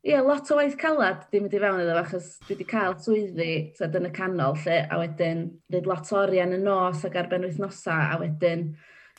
Ie, 0.01 0.15
yeah, 0.15 0.23
lot 0.25 0.47
o 0.49 0.55
waith 0.57 0.79
calad 0.81 1.27
di 1.29 1.37
mynd 1.37 1.51
i 1.53 1.59
fewn 1.61 1.83
iddo 1.83 1.93
achos 1.99 2.31
dwi 2.41 2.55
wedi 2.55 2.65
cael 2.71 2.95
swyddi 2.97 3.49
tyd, 3.77 3.97
yn 3.99 4.07
y 4.07 4.09
canol 4.15 4.55
lle, 4.63 4.79
a 4.89 4.97
wedyn 4.97 5.43
dweud 5.69 5.89
lot 5.91 6.09
o 6.09 6.17
orian 6.23 6.55
y 6.55 6.57
nos 6.57 7.03
ac 7.05 7.19
ar 7.21 7.29
ben 7.29 7.45
wythnosau, 7.45 8.07
a 8.09 8.17
wedyn 8.17 8.63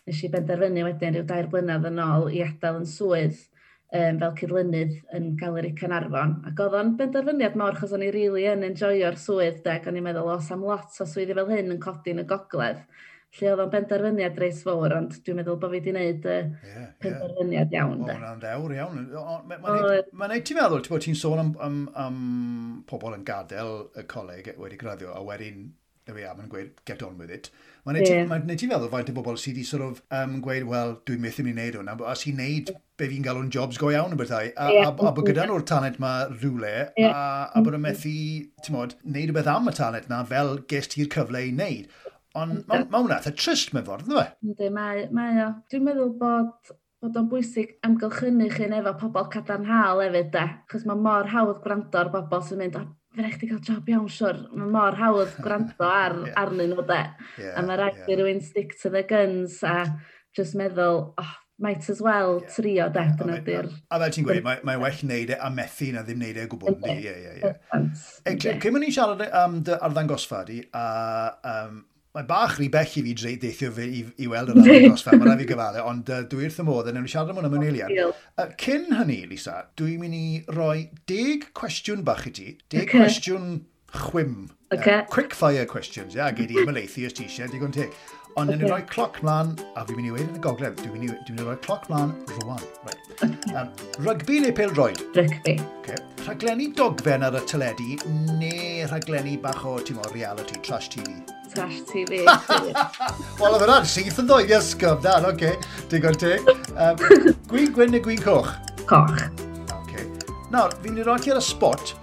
nes 0.08 0.22
i 0.26 0.30
benderfynu 0.32 0.82
wedyn 0.88 1.14
rhyw 1.14 1.28
dair 1.28 1.46
blynedd 1.52 1.86
yn 1.86 2.02
ôl 2.02 2.26
i 2.34 2.42
adael 2.42 2.80
yn 2.80 2.88
swydd 2.90 3.38
um, 3.92 4.18
fel 4.22 4.34
cydlynydd 4.40 4.98
yn 5.16 5.30
Galeri 5.40 5.72
Canarfon. 5.78 6.34
Ac 6.48 6.60
oedd 6.64 6.76
o'n 6.78 6.92
benderfyniad 6.98 7.56
mawr, 7.58 7.78
chos 7.78 7.94
o'n 7.96 8.04
i 8.04 8.10
rili 8.10 8.28
really 8.32 8.48
yn 8.50 8.66
enjoyo'r 8.70 9.18
swydd, 9.20 9.62
deg, 9.66 9.88
o'n 9.88 9.98
i'n 10.00 10.06
meddwl, 10.06 10.32
os 10.34 10.50
am 10.54 10.64
lot 10.66 11.00
o 11.00 11.08
swyddi 11.08 11.36
fel 11.38 11.50
hyn 11.52 11.74
yn 11.74 11.82
codi 11.82 12.14
yn 12.14 12.24
y 12.24 12.28
gogledd. 12.28 12.84
Lle 13.32 13.48
oedd 13.48 13.62
o'n 13.64 13.70
benderfyniad 13.72 14.40
reis 14.40 14.58
fawr, 14.64 14.92
ond 14.98 15.14
dwi'n 15.24 15.38
meddwl 15.40 15.56
bod 15.60 15.72
fi 15.72 15.78
wedi 15.78 15.92
gwneud 15.92 16.26
uh, 16.28 16.40
yeah, 16.68 16.88
penderfyniad 17.00 17.72
yeah. 17.72 17.86
iawn. 17.86 18.02
O, 18.04 18.16
na'n 18.24 18.42
dewr 18.42 18.74
iawn. 18.76 19.06
Mae'n 19.48 20.34
neud 20.34 20.48
ti'n 20.48 20.60
meddwl, 20.60 20.84
ti'n 20.84 21.06
ti'n 21.06 21.16
sôn 21.16 21.40
am, 21.40 21.54
am, 21.64 21.78
am 21.96 22.18
pobl 22.88 23.16
yn 23.16 23.24
gadael 23.28 23.86
y 23.96 24.04
coleg 24.10 24.52
wedi 24.60 24.80
graddio, 24.80 25.14
a 25.16 25.24
wedyn 25.24 25.70
there 26.06 26.16
we 26.16 26.24
are, 26.26 26.34
mae'n 26.34 26.50
gweud, 26.50 26.70
get 26.84 27.02
on 27.06 27.18
with 27.18 27.30
it. 27.30 27.50
Mae'n 27.86 27.98
neud, 27.98 28.08
yeah. 28.08 28.26
mae 28.30 28.56
ti 28.58 28.68
feddwl 28.70 28.90
faint 28.90 29.10
o 29.10 29.14
bobl 29.16 29.38
sydd 29.38 29.56
wedi 29.56 29.66
sort 29.66 29.84
of, 29.86 30.00
um, 30.14 30.36
gweud, 30.44 30.66
wel, 30.70 30.96
dwi'n 31.06 31.22
methu 31.22 31.44
mynd 31.46 31.60
i 31.60 31.66
wneud 31.66 31.78
hwnna, 31.78 31.96
a 32.10 32.14
sy'n 32.18 32.38
neud 32.38 32.72
be 32.98 33.08
fi'n 33.10 33.26
galw'n 33.26 33.50
jobs 33.54 33.78
go 33.80 33.90
iawn 33.94 34.14
y 34.14 34.18
bethau, 34.18 34.50
a, 34.50 34.68
yeah. 34.74 34.90
a, 34.90 34.94
a 34.94 35.14
bod 35.14 35.26
gyda 35.28 35.46
nhw'r 35.48 35.66
talent 35.68 35.98
ma 36.02 36.12
rhywle, 36.32 36.74
yeah. 36.98 37.14
a, 37.14 37.50
a 37.54 37.62
bod 37.62 37.78
yn 37.78 37.84
methu, 37.86 38.14
ti'n 38.62 38.76
modd, 38.76 38.96
neud 39.06 39.34
y 39.34 39.36
beth 39.38 39.50
am 39.54 39.70
y 39.70 39.76
talent 39.78 40.10
na 40.10 40.22
fel 40.28 40.56
ges 40.70 40.90
ti'r 40.94 41.10
cyfle 41.14 41.42
i 41.46 41.54
wneud. 41.54 41.90
Ond 42.38 42.62
mae 42.70 42.86
ma 42.88 43.02
hwnna, 43.02 43.18
eitha 43.20 43.34
trist 43.36 43.74
mewn 43.74 43.84
ffordd, 43.86 44.08
dwi? 44.08 44.22
E? 44.24 44.46
Ynddi, 44.46 44.70
mae, 44.72 45.04
mae 45.14 45.42
o. 45.44 45.50
Dwi'n 45.70 45.84
meddwl 45.86 46.14
bod 46.22 46.72
bod 47.02 47.18
o'n 47.18 47.28
bwysig 47.28 47.74
amgylchynu 47.86 48.46
chi'n 48.54 48.74
efo 48.78 48.92
pobl 49.00 49.26
cadarnhaol 49.30 50.04
hefyd, 50.04 50.30
de. 50.34 50.44
Chos 50.70 50.86
mae 50.88 51.02
mor 51.02 51.28
hawdd 51.32 51.58
gwrando 51.64 51.98
ar 51.98 52.12
bobl 52.14 52.44
sy'n 52.46 52.62
mynd, 52.62 52.78
a 52.78 52.84
fe 53.16 53.22
rhaid 53.24 53.44
i 53.44 53.50
gael 53.50 53.60
job 53.66 53.92
iawn, 53.92 54.08
siwr. 54.12 54.40
Mae 54.56 54.72
mor 54.76 54.96
hawdd 54.98 55.36
gwrando 55.44 55.86
ar, 55.88 56.16
yeah. 56.26 56.40
arnyn 56.42 56.72
nhw, 56.72 56.86
de. 56.88 57.02
Yeah, 57.42 57.54
a 57.58 57.66
mae 57.66 57.78
rhaid 57.80 58.02
yeah. 58.02 58.10
i 58.10 58.18
rhywun 58.18 58.42
stick 58.44 58.74
to 58.80 58.92
the 58.92 59.04
guns 59.08 59.60
a 59.66 59.76
just 60.36 60.56
meddwl, 60.58 61.12
oh, 61.20 61.32
might 61.62 61.88
as 61.92 62.00
well 62.02 62.40
yeah. 62.40 62.50
trio, 62.56 62.88
de. 62.88 63.06
Yeah, 63.06 63.14
dyna 63.20 63.38
di'r... 63.46 63.70
A 63.92 64.00
fel 64.02 64.16
ti'n 64.16 64.28
gweud, 64.28 64.42
mae'n 64.48 64.66
mae 64.68 64.82
well 64.82 65.06
wneud 65.06 65.32
e 65.36 65.38
a 65.38 65.52
methu 65.52 65.92
na 65.94 66.04
ddim 66.06 66.20
wneud 66.22 66.42
e 66.42 66.48
gwbl, 66.54 66.74
ynddi? 66.74 66.98
Ie, 67.04 67.14
ie, 67.14 67.54
ie. 68.32 68.58
Cyn 68.64 68.80
ni 68.80 68.92
siarad 68.94 69.24
am 69.42 69.62
dy 69.66 69.78
arddangosfa 69.88 70.44
di, 70.48 70.62
a 70.72 70.86
um, 71.54 71.82
Mae'n 72.12 72.26
bach 72.28 72.58
rhy 72.58 72.66
bell 72.68 72.96
i 73.00 73.02
fi 73.06 73.12
dreid 73.16 73.40
deithio 73.40 73.70
fi 73.72 73.86
i, 73.88 74.00
i 74.20 74.26
weld 74.28 74.50
yr 74.52 74.58
arwydd 74.60 74.82
dros 74.84 75.04
fel, 75.06 75.16
mae'n 75.22 75.38
fi 75.40 75.46
gyfalu, 75.48 75.80
ond 75.88 76.10
uh, 76.12 76.18
dwi 76.28 76.44
wrth 76.44 76.58
y 76.60 76.64
modd 76.68 76.90
yn 76.90 77.06
siarad 77.08 77.32
am 77.32 77.38
hwnna 77.40 77.48
mewn 77.54 77.64
eiliad. 77.70 77.94
Uh, 78.36 78.50
cyn 78.60 78.90
hynny, 78.98 79.22
Lisa, 79.30 79.54
dwi'n 79.80 80.02
mynd 80.02 80.18
i 80.18 80.26
roi 80.52 80.90
deg 81.08 81.46
cwestiwn 81.56 82.04
bach 82.04 82.26
i 82.28 82.34
ti, 82.36 82.50
deg 82.68 82.84
okay. 82.84 82.98
cwestiwn 82.98 83.54
chwim. 83.96 84.50
Okay. 84.76 84.98
Uh, 84.98 85.06
quick 85.08 85.32
fire 85.32 85.64
questions, 85.64 86.12
ia, 86.12 86.26
yeah, 86.26 86.36
gei 86.36 86.50
di 86.52 86.60
ymlaethu 86.60 87.08
os 87.08 87.16
ti 87.16 87.24
eisiau, 87.30 87.48
digon 87.48 87.72
teg. 87.72 87.96
Ond 88.36 88.52
okay. 88.52 88.60
yn 88.60 88.68
rhoi 88.68 88.84
cloc 88.92 89.16
mlaen, 89.24 89.56
a 89.72 89.88
fi'n 89.88 89.96
mynd 89.96 90.10
i 90.10 90.16
weid 90.18 90.28
yn 90.28 90.36
y 90.36 90.44
gogledd, 90.44 90.76
dwi'n 90.84 90.92
mynd 90.92 91.08
i, 91.08 91.16
dwi 91.16 91.32
mynd 91.38 91.44
i 91.46 91.48
roi 91.48 91.58
cloc 91.64 91.88
mlaen 91.88 92.12
rwan. 92.42 92.64
Right. 92.84 93.12
Um, 93.56 93.72
rygbi 94.04 94.42
neu 94.44 94.52
pel 94.60 94.76
roed? 94.76 95.00
Rygbi. 95.16 95.56
Okay. 95.80 96.04
Rhaglenni 96.26 96.74
dogfen 96.76 97.24
ar 97.24 97.40
y 97.40 97.46
teledu 97.48 97.94
neu 98.36 98.88
rhaglenni 98.92 99.38
bach 99.40 99.64
o, 99.64 99.78
ti'n 99.80 100.04
reality, 100.12 100.60
trash 100.60 100.92
TV? 100.92 101.22
trash 101.54 101.80
TV. 101.92 102.22
Wel, 102.26 103.54
oedd 103.54 103.64
yna'n 103.66 103.88
syth 103.88 104.20
yn 104.22 104.28
ddoen, 104.28 104.48
yes, 104.50 104.72
sgwb, 104.74 105.02
dan, 105.04 105.26
oce. 105.28 105.52
Okay. 105.52 105.86
Digon 105.92 106.18
teg. 106.20 106.52
Um, 106.74 107.00
gwyn 107.50 107.72
gwyn 107.76 107.92
neu 107.94 108.02
gwyn 108.04 108.20
coch? 108.24 108.52
Coch. 108.88 109.24
Okay. 109.82 110.06
Nawr, 110.54 110.74
fi'n 110.84 111.00
i 111.00 111.06
roi 111.06 111.18
ti 111.22 111.32
ar 111.34 111.40
y 111.40 111.44
spot. 111.44 111.94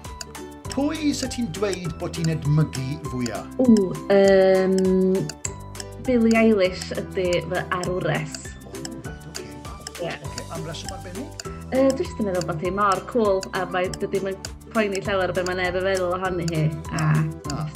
Pwy 0.70 1.12
sy 1.18 1.28
ti'n 1.34 1.50
dweud 1.58 1.96
bod 2.00 2.14
ti'n 2.18 2.30
edmygu 2.36 3.00
fwyaf? 3.10 3.48
O, 3.62 3.66
um, 4.14 5.18
Billie 6.08 6.38
Eilish 6.40 6.92
ydy 6.98 7.32
fy 7.50 7.64
arwres. 7.82 8.38
Oh, 8.70 9.82
yeah. 10.02 10.16
Okay, 10.30 10.46
am 10.56 10.64
reswm 10.70 10.94
arbennig? 10.96 11.50
Uh, 11.70 11.90
Dwi'n 11.94 12.26
meddwl 12.26 12.48
bod 12.50 12.64
hi 12.66 12.72
mor 12.74 13.02
cool 13.12 13.44
a 13.58 13.66
mae 13.70 13.90
dydy 14.00 14.22
mae'n 14.26 14.38
poeni 14.74 15.02
llawer 15.06 15.30
o 15.30 15.36
be 15.38 15.44
mae'n 15.46 15.60
neb 15.62 15.78
yn 15.82 15.86
feddwl 15.90 16.16
ohoni 16.16 16.48
hi. 16.54 16.64
A 16.98 17.12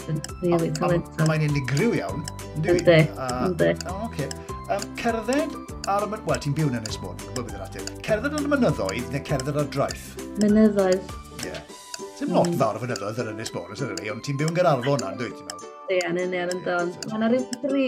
It's 0.07 0.33
really 0.41 0.71
talented. 0.71 1.27
Mae'n 1.29 1.45
unigryw 1.49 1.97
iawn. 1.99 2.25
Ynddi. 2.61 2.99
Ynddi. 3.17 3.69
Ah, 3.89 4.07
Oce. 4.07 4.29
Oh, 4.71 4.79
cerdded 4.99 5.57
ar 5.91 6.07
y... 6.07 6.11
Wel, 6.13 6.39
ti'n 6.45 6.55
byw 6.55 6.71
yn 6.71 6.79
Ynys 6.79 6.99
Môn, 7.03 7.19
gwybod 7.19 7.49
bydd 7.49 7.57
yr 7.57 7.65
ateb. 7.67 7.91
Cerdded 8.05 8.37
ar 8.37 8.47
y 8.47 8.53
mynyddoedd 8.53 9.11
neu 9.13 9.23
cerdded 9.27 9.59
ar 9.59 9.69
draeth? 9.73 10.07
Mynyddoedd. 10.39 11.13
Ie. 11.43 11.51
Yeah. 11.51 11.61
Dim 12.19 12.31
lot 12.37 12.47
mm. 12.47 12.57
fawr 12.61 12.79
o 12.79 12.85
fynyddoedd 12.85 13.21
yn 13.25 13.33
Ynys 13.35 13.53
Môn, 13.57 13.75
e 13.75 14.11
ond 14.13 14.23
ti'n 14.23 14.39
byw 14.39 14.53
yn 14.53 14.59
gyrarfon 14.61 15.03
na, 15.03 15.11
yn 15.11 15.19
dwi, 15.19 15.31
ti'n 15.35 15.49
meddwl? 15.51 15.72
Ie, 15.91 15.97
yn 16.07 16.15
union 16.21 16.47
yn 16.53 16.61
don. 16.63 16.91
Mae 17.09 17.17
yna 17.17 17.27
rhyw 17.33 17.43
dri 17.65 17.87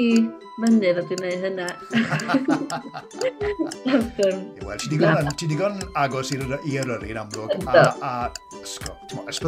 mynydd 0.60 0.98
a 1.00 1.02
dwi'n 1.08 1.22
gwneud 1.22 1.44
hynna. 1.46 1.68
Wel, 4.66 4.82
ti 5.40 5.46
digon, 5.48 5.76
agos 6.02 6.28
i'r 6.36 6.44
yrru 6.68 6.98
yn 7.08 7.20
amlwg. 7.22 7.52
A, 7.72 7.74
a 8.04 8.06
ysgo, 8.60 8.92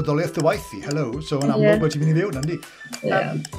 dy 0.08 0.42
waith 0.46 0.70
i, 0.78 0.80
hello. 0.86 1.06
So 1.20 1.36
yn 1.44 1.52
amlwg 1.58 1.80
bod 1.84 1.92
ti'n 1.92 2.02
mynd 2.06 2.14
i 2.14 2.16
fewn, 2.22 2.40
yndi? 2.44 2.58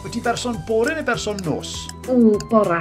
Wyt 0.06 0.12
ti 0.16 0.20
berson 0.24 0.56
bore 0.70 0.92
neu 0.96 1.04
berson 1.04 1.36
nos? 1.44 1.70
Ww, 2.08 2.40
bora. 2.48 2.80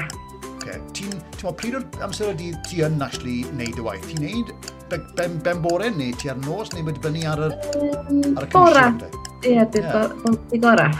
Okay. 0.55 0.79
Ti'n, 0.95 1.11
pryd 1.59 1.75
o'r 1.81 1.85
amser 2.07 2.31
y 2.31 2.33
dydd 2.39 2.57
ti 2.67 2.75
yn 2.87 2.95
actually 3.03 3.39
neud 3.59 3.75
y 3.75 3.83
waith? 3.83 4.07
Ti'n 4.07 4.23
neud 4.23 4.47
ben, 4.89 5.37
ben 5.43 5.61
bore 5.61 5.89
neu 5.91 6.13
ti 6.17 6.29
ar 6.29 6.37
nos 6.45 6.73
neu 6.73 6.85
wedi 6.87 7.01
bynnu 7.03 7.23
ar 7.31 7.45
y, 7.47 7.49
ar 8.33 8.45
y 8.45 8.51
comisiwn? 8.53 8.99
Ie, 9.45 9.51
yeah, 9.53 9.67
dwi'n 9.69 9.85
yeah. 9.85 10.61
gorau. 10.63 10.93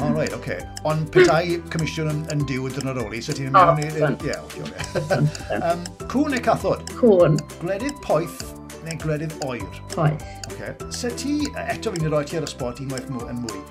o, 0.00 0.06
right, 0.16 0.32
oce. 0.32 0.38
Okay. 0.38 0.58
Ond 0.88 1.04
petai 1.12 1.58
comisiwn 1.72 2.08
yn, 2.10 2.22
yn 2.32 2.44
diw 2.48 2.70
yn 2.70 2.90
yr 2.94 3.00
oli, 3.04 3.20
so 3.22 3.36
ti'n 3.36 3.52
mewn 3.54 3.82
i... 3.84 3.90
Ie, 4.00 4.38
oce. 4.40 5.20
um, 5.60 5.84
cwn 6.08 6.32
neu 6.32 6.42
cathod? 6.44 6.94
Cwn. 7.00 7.38
Gwledydd 7.60 8.00
poeth 8.06 8.40
neu 8.86 8.98
gwledydd 9.04 9.36
oer? 9.44 9.80
Poeth. 9.92 10.24
Okay. 10.54 10.74
Se 10.94 11.12
ti, 11.20 11.38
e, 11.52 11.68
eto 11.76 11.92
fi'n 11.94 12.08
rhoi 12.08 12.24
ti 12.28 12.40
ar 12.40 12.48
y 12.48 12.50
spot 12.50 12.82
unwaith 12.84 13.10
mw, 13.12 13.28
yn 13.32 13.44
mwy, 13.44 13.62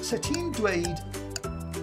se 0.00 0.20
ti'n 0.24 0.52
dweud 0.56 1.04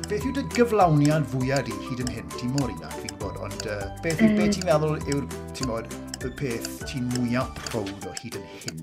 beth 0.09 0.25
yw 0.25 0.35
dy 0.37 0.45
gyflawniad 0.57 1.25
fwyaf 1.33 1.65
di 1.69 1.77
hyd 1.87 2.05
yn 2.05 2.15
hyn? 2.17 2.31
Ti'n 2.39 2.53
mor 2.57 2.73
ifanc? 2.73 3.04
gwybod, 3.15 3.39
ond 3.47 3.65
uh, 3.71 3.87
beth, 4.03 4.21
mm. 4.21 4.35
beth 4.37 4.53
ti'n 4.55 4.67
meddwl 4.67 4.97
yw'r, 5.13 5.25
ti'n 5.55 5.69
bod, 5.71 5.93
y 6.25 6.31
peth 6.39 6.69
ti'n 6.89 7.07
mwyaf 7.15 7.51
prowd 7.69 8.07
o 8.09 8.13
hyd 8.19 8.37
yn 8.39 8.47
hyn? 8.61 8.81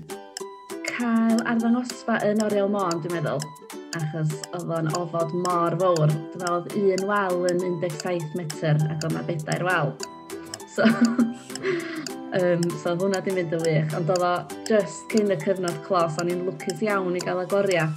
Cael 0.89 1.41
arddangosfa 1.49 2.19
yn 2.27 2.41
Oriel 2.45 2.71
Môn, 2.73 3.01
dwi'n 3.03 3.17
meddwl, 3.17 3.43
achos 3.99 4.33
oedd 4.57 4.73
o'n 4.77 4.89
ofod 4.97 5.35
mor 5.45 5.77
fawr. 5.81 6.09
Dwi'n 6.09 6.41
meddwl 6.41 6.57
oedd 6.57 6.77
un 6.81 7.05
wal 7.09 7.45
yn 7.51 7.61
17 7.83 8.33
metr 8.39 8.81
ac 8.89 9.05
oedd 9.05 9.11
yna 9.11 9.23
bedair 9.27 9.67
wal. 9.67 9.93
So, 10.73 10.87
um, 12.39 12.65
so 12.81 12.95
hwnna 12.97 13.21
di 13.25 13.35
mynd 13.37 13.53
y 13.53 13.61
wych, 13.67 13.95
ond 13.99 14.09
oedd 14.15 14.25
o 14.25 14.33
just 14.69 15.05
cyn 15.13 15.33
y 15.33 15.37
cyfnod 15.43 15.77
clos, 15.85 16.17
o'n 16.21 16.33
i'n 16.33 16.45
lwcus 16.47 16.81
iawn 16.87 17.19
i 17.19 17.23
gael 17.23 17.43
agoriad. 17.45 17.93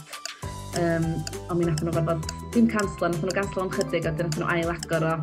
Um, 0.76 1.08
ond 1.48 1.56
mi 1.56 1.64
nath 1.64 1.80
nhw 1.80 1.94
gorfod, 1.96 2.28
dim 2.52 2.68
canslo, 2.68 3.08
nath 3.08 3.24
nhw 3.24 3.32
ganslo 3.38 3.64
am 3.64 3.72
chydig, 3.72 4.04
a 4.04 4.12
dyn 4.12 4.28
nath 4.28 4.40
nhw 4.42 4.52
ail 4.52 4.72
agor 4.74 5.08
o 5.08 5.16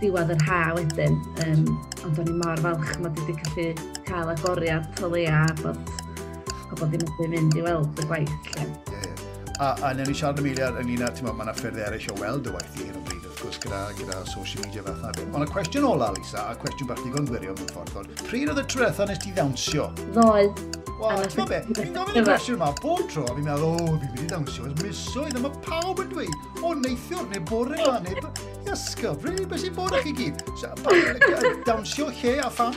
diwedd 0.00 0.34
yr 0.36 0.44
ha 0.48 0.60
wedyn. 0.76 1.18
Um, 1.46 1.64
ond 2.04 2.22
o'n 2.22 2.30
i 2.32 2.36
mor 2.42 2.62
falch 2.64 2.94
mod 3.04 3.18
i 3.18 3.26
wedi 3.28 3.40
gallu 3.42 3.90
cael 4.08 4.32
agoriad 4.34 5.04
o 5.04 5.12
leia 5.12 5.44
bod 5.62 5.80
pobl 6.70 6.86
ddim 6.92 7.04
wedi 7.18 7.28
mynd 7.34 7.58
i 7.58 7.64
weld 7.66 8.00
y 8.00 8.06
gwaith. 8.08 8.34
Lle. 8.54 8.66
Yeah, 8.92 9.04
yeah. 9.04 9.26
A, 9.60 9.70
a 9.84 9.92
newn 9.94 10.08
ni 10.08 10.16
siarad 10.16 10.40
am 10.40 10.46
eiliad 10.48 10.78
ynglyn 10.80 11.04
â, 11.04 11.10
ti'n 11.12 11.26
meddwl, 11.26 11.36
mae 11.36 11.48
yna 11.48 11.54
ffyrdd 11.58 11.80
eraill 11.84 12.10
o 12.14 12.18
weld 12.20 12.46
y 12.48 12.54
waith 12.54 12.78
i 12.78 12.86
hyn 12.86 12.96
o 12.96 13.02
bryd, 13.08 13.24
wrth 13.26 13.40
gwrs, 13.42 13.58
gyda, 13.64 13.80
gyda 13.98 14.20
social 14.30 14.64
media 14.64 14.84
fath 14.86 15.02
na. 15.04 15.26
Ond 15.34 15.44
y 15.44 15.50
cwestiwn 15.50 15.88
ola, 15.90 16.12
Lisa, 16.16 16.46
a 16.48 16.54
cwestiwn 16.62 16.88
bach 16.88 17.02
ddigon 17.02 17.28
gwirio 17.28 17.56
mewn 17.58 17.72
ffordd, 17.74 17.98
ond 18.00 18.22
pryd 18.28 18.52
oedd 18.54 18.62
y 18.62 18.64
tro 18.72 18.86
eitha 18.86 19.08
nes 19.10 19.20
ti 19.20 19.34
ddawnsio? 19.36 19.90
Ddoe. 20.14 20.46
Wel, 21.00 21.26
ti'n 21.26 21.42
meddwl 21.42 21.50
beth, 21.50 21.68
fi'n 21.76 21.92
gofyn 21.98 22.22
y 22.22 22.24
cwestiwn 22.30 22.56
yma, 22.56 22.70
bob 22.80 23.04
tro, 23.12 23.26
a 23.26 23.36
fi'n 23.36 23.50
meddwl, 23.50 23.76
o, 23.84 23.98
fi'n 24.00 24.14
mynd 24.14 24.24
i 24.24 24.30
ddawnsio, 24.32 24.70
ys 24.70 24.80
misoedd, 24.80 25.36
a 25.36 25.44
mae 25.44 25.60
pawb 25.66 26.00
yn 26.04 26.10
dweud, 26.14 26.48
o, 26.62 26.72
neithiwr, 26.80 27.28
neu 27.34 27.44
bore, 27.50 27.76
yma, 27.80 28.00
neu 28.06 28.49
ysgol, 28.70 29.16
really, 29.24 29.46
beth 29.48 29.64
sy'n 29.64 29.74
bod 29.76 29.94
â 29.96 30.00
chi 30.04 30.12
gyd? 30.16 30.42
Dawnsio 31.66 32.10
lle 32.20 32.34
a 32.44 32.50
pham? 32.54 32.74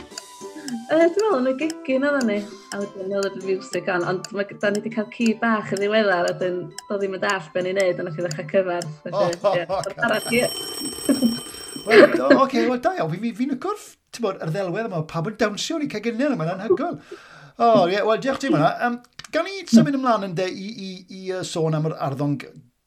Uh, 0.64 1.04
dwi'n 1.12 1.14
meddwl 1.14 1.36
yn 1.38 1.48
y 1.50 1.54
gygyn 1.60 2.06
oedd 2.08 2.24
ni, 2.28 2.38
a 2.72 2.80
wedyn 2.80 3.12
oedd 3.20 3.36
y 3.38 3.42
music 3.44 3.88
on, 3.92 4.06
ond 4.10 4.26
da 4.32 4.70
ni 4.72 4.80
wedi 4.80 4.92
cael 4.94 5.10
ci 5.14 5.26
bach 5.40 5.70
yn 5.76 5.82
ddiweddar, 5.82 6.30
a 6.30 6.34
dyn 6.40 6.56
do 6.88 6.98
ddim 6.98 7.14
yn 7.18 7.22
dall 7.22 7.46
be 7.54 7.62
ni'n 7.64 7.78
neud, 7.78 8.00
ond 8.00 8.10
o'ch 8.10 8.16
chi 8.18 8.24
ddechrau 8.24 8.48
cyfar. 8.50 8.84
O, 9.12 9.14
o, 9.14 9.52
o, 11.84 12.28
Oce, 12.42 12.64
wel 12.64 12.80
da 12.80 12.94
iawn, 12.98 13.14
fi'n 13.38 13.54
y 13.54 13.60
gwrff, 13.60 13.94
ti'n 14.14 14.24
bod, 14.24 14.42
yr 14.42 14.52
ddelwedd 14.54 14.88
yma, 14.88 15.04
pa 15.10 15.22
bod 15.24 15.38
dawnsio 15.40 15.78
ni 15.78 15.90
cael 15.92 16.04
gynnil 16.08 16.34
yma'n 16.34 16.54
anhygol. 16.56 16.96
O, 17.54 17.86
ie, 17.86 18.00
wel, 18.00 18.22
diolch 18.24 18.40
ti'n 18.42 18.56
mynd. 18.56 18.86
Um, 18.88 19.00
gan 19.34 19.50
i 19.50 19.62
symud 19.70 19.98
ymlaen 20.00 20.30
yn 20.30 20.38
de 20.38 20.48
i, 20.48 20.70
i, 20.72 20.92
i, 21.04 21.26
sôn 21.46 21.76
am 21.76 21.90
yr 21.90 21.98
arddon 22.08 22.38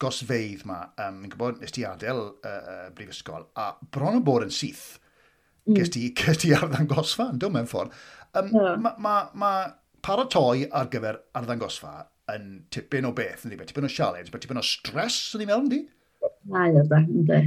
gosfeidd 0.02 0.64
ma, 0.68 0.82
um, 1.04 1.22
yn 1.26 1.32
gwybod, 1.32 1.58
nes 1.62 1.74
ti 1.74 1.84
adael 1.86 2.22
uh, 2.46 2.86
brifysgol, 2.94 3.48
a 3.58 3.72
bron 3.94 4.20
o 4.20 4.22
bod 4.24 4.46
yn 4.46 4.54
syth, 4.54 4.98
mm. 5.66 5.74
ges 5.78 5.92
ti, 5.94 6.06
ges 6.18 6.42
ti 6.44 6.54
arddangosfa, 6.56 7.30
yn 7.34 7.42
dod 7.42 7.54
mewn 7.56 7.68
ffordd. 7.70 7.94
Um, 8.38 8.52
yeah. 8.54 8.78
Mae 8.78 9.02
ma, 9.02 9.16
ma 9.34 9.52
paratoi 10.04 10.68
ar 10.70 10.90
gyfer 10.92 11.20
arddangosfa 11.38 11.94
yn 12.34 12.48
tipyn 12.74 13.08
o 13.08 13.14
beth, 13.16 13.46
yn 13.48 13.56
tipyn 13.66 13.88
o 13.88 13.92
sialens, 13.92 14.32
mae 14.32 14.42
tipyn 14.42 14.60
o 14.60 14.64
stres, 14.64 15.20
yn 15.34 15.44
ei 15.44 15.50
meddwl, 15.50 15.70
di? 15.72 15.84
Mae 16.52 16.76
o 16.76 16.84
da, 16.88 17.02
ynddi. 17.04 17.44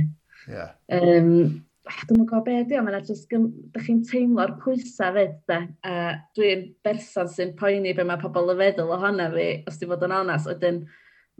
Yeah. 0.49 0.73
Um, 0.93 1.61
Dwi'n 1.81 2.19
mwyn 2.19 2.27
gwybod 2.29 2.45
beth 2.45 2.59
ydi 2.67 2.77
o, 2.77 2.81
mae'n 2.85 3.05
just, 3.07 3.31
da 3.73 3.81
chi'n 3.81 4.03
teimlo'r 4.05 4.51
pwysau 4.61 5.15
fyd, 5.15 5.37
da. 5.49 5.63
A 5.87 5.93
dwi'n 6.37 6.67
berson 6.85 7.29
sy'n 7.31 7.55
poeni 7.57 7.95
be 7.97 8.05
mae 8.05 8.21
pobl 8.21 8.53
y 8.53 8.57
feddwl 8.59 8.93
ohono 8.95 9.27
fi, 9.33 9.47
os 9.69 9.79
di 9.81 9.89
fod 9.89 10.05
yn 10.05 10.13
onas, 10.19 10.45
wedyn, 10.49 10.83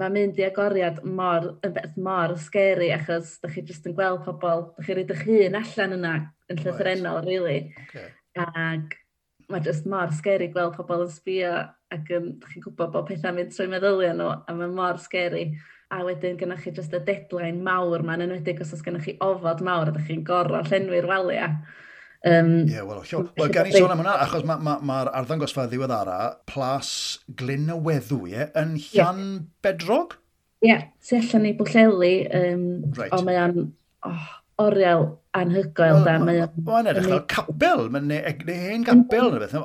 mae 0.02 0.14
mynd 0.14 0.40
i 0.42 0.46
agoriad 0.48 1.04
mor, 1.06 1.52
yn 1.66 1.76
beth 1.76 1.98
mor 2.02 2.34
scary 2.42 2.90
achos 2.96 3.36
da 3.42 3.52
chi 3.52 3.62
jyst 3.68 3.86
yn 3.90 3.96
gweld 3.98 4.24
pobl, 4.26 4.72
da 4.78 4.86
chi 4.86 4.98
eich 4.98 5.28
hun 5.28 5.60
allan 5.60 5.98
yna 6.00 6.16
yn 6.50 6.64
llythrenol, 6.64 7.22
right. 7.22 7.30
really. 7.30 7.60
Okay. 7.86 8.08
Ac 8.42 8.98
mae 9.52 9.62
jyst 9.66 9.86
mor 9.92 10.14
scary 10.16 10.48
gweld 10.54 10.78
pobl 10.78 11.06
yn 11.06 11.14
sbio 11.14 11.52
ac 11.92 12.10
um, 12.16 12.32
da 12.40 12.50
chi'n 12.50 12.64
gwybod 12.66 12.94
bod 12.94 13.08
pethau'n 13.10 13.38
mynd 13.38 13.54
trwy 13.54 13.68
meddyliau 13.72 14.16
nhw 14.18 14.32
a 14.48 14.58
mae 14.58 14.74
mor 14.74 15.00
scary. 15.04 15.52
A 15.92 16.06
wedyn 16.08 16.38
gennych 16.40 16.64
chi 16.64 16.72
jyst 16.72 16.94
y 16.96 17.02
deadline 17.04 17.60
mawr 17.66 18.06
ma'n 18.08 18.24
enwedig 18.24 18.62
os 18.64 18.72
oes 18.72 18.84
gennych 18.86 19.10
chi 19.10 19.18
ofod 19.26 19.64
mawr 19.68 19.92
a 19.92 19.96
da 19.96 20.04
chi'n 20.08 20.24
gorfod 20.28 20.72
llenwi'r 20.72 21.10
waliau. 21.10 21.58
Um, 22.24 22.68
yeah, 22.68 22.84
well, 22.86 23.02
siw. 23.02 23.24
Wel, 23.38 23.50
gan 23.50 23.66
i 23.66 23.74
sôn 23.74 23.90
am 23.90 24.02
hwnna, 24.04 24.20
achos 24.22 24.44
mae'r 24.46 24.62
ma, 24.62 24.76
ma, 24.78 25.02
ma 25.06 25.14
arddangosfa 25.22 25.66
ddiweddara, 25.72 26.18
plas 26.50 26.92
glyn 27.40 27.72
y 27.74 27.78
weddw, 27.88 28.20
ie, 28.30 28.46
yn 28.62 28.76
llan 28.92 29.24
yeah. 29.24 29.48
bedrog? 29.66 30.14
Ie, 30.62 30.70
yeah, 30.70 30.84
tu 31.02 31.18
allan 31.18 31.48
i 31.50 31.56
bwlleli, 31.58 32.14
um, 32.38 32.68
right. 32.94 33.10
ond 33.18 33.26
mae 33.26 33.40
o'n 33.42 33.58
oh, 34.06 34.28
oriel 34.62 35.08
anhygoel 35.38 36.04
da. 36.06 36.20
Mae 36.22 36.44
edrych 36.44 37.08
fel 37.10 37.24
capel, 37.32 37.88
neu 37.96 38.20
hen 38.22 38.86
capel 38.86 39.32
neu 39.34 39.42
beth. 39.42 39.58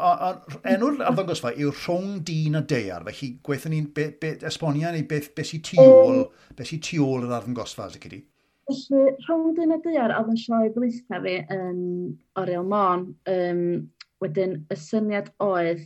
Enw'r 0.73 1.03
arddangosfa 1.11 1.53
yw 1.59 1.75
rhwng 1.75 2.23
dyn 2.25 2.57
a 2.57 2.65
deiar, 2.73 3.05
felly 3.11 3.35
gweithio 3.45 3.75
ni'n 3.75 3.91
esbonio 4.49 4.95
ni 4.97 5.05
beth, 5.11 5.29
beth 5.37 5.53
sy'n 5.53 5.65
tu 5.69 5.83
ôl, 5.85 6.25
beth 6.57 6.73
sy'n 6.73 6.83
tu 6.89 7.05
ôl 7.05 7.29
yr 7.29 7.37
arddangosfa, 7.37 7.91
sy'n 7.93 8.07
cydi? 8.07 8.23
Felly, 8.67 9.13
rhwng 9.29 9.53
dyn 9.55 9.75
a 9.77 9.77
dyar, 9.79 10.13
oedd 10.17 10.33
yn 10.33 10.39
sioe 10.43 10.71
blaetha 10.75 11.21
fi 11.23 11.37
yn 11.55 11.77
Oriel 12.41 12.67
Môn. 12.67 13.05
Um, 13.31 13.61
wedyn, 14.23 14.57
y 14.73 14.79
syniad 14.81 15.29
oedd 15.45 15.85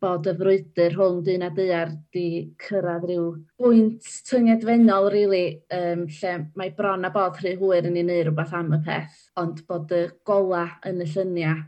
bod 0.00 0.28
y 0.28 0.32
frwydr 0.38 0.94
rhwng 0.94 1.20
dyn 1.26 1.44
a 1.44 1.50
dyar 1.56 1.92
di 2.16 2.54
cyrraedd 2.62 3.04
rhyw 3.08 3.28
bwynt 3.60 4.08
tyngedfennol, 4.30 5.10
really, 5.12 5.60
um, 5.76 6.06
lle 6.18 6.34
mae 6.56 6.72
bron 6.78 7.04
a 7.04 7.12
bod 7.12 7.40
rhy 7.42 7.52
hwyr 7.60 7.88
yn 7.90 8.00
ei 8.00 8.06
wneud 8.06 8.24
rhywbeth 8.30 8.56
am 8.62 8.72
y 8.76 8.80
peth, 8.88 9.20
ond 9.42 9.60
bod 9.68 9.92
y 9.96 10.02
gola 10.28 10.66
yn 10.88 11.04
y 11.04 11.08
lluniau 11.12 11.64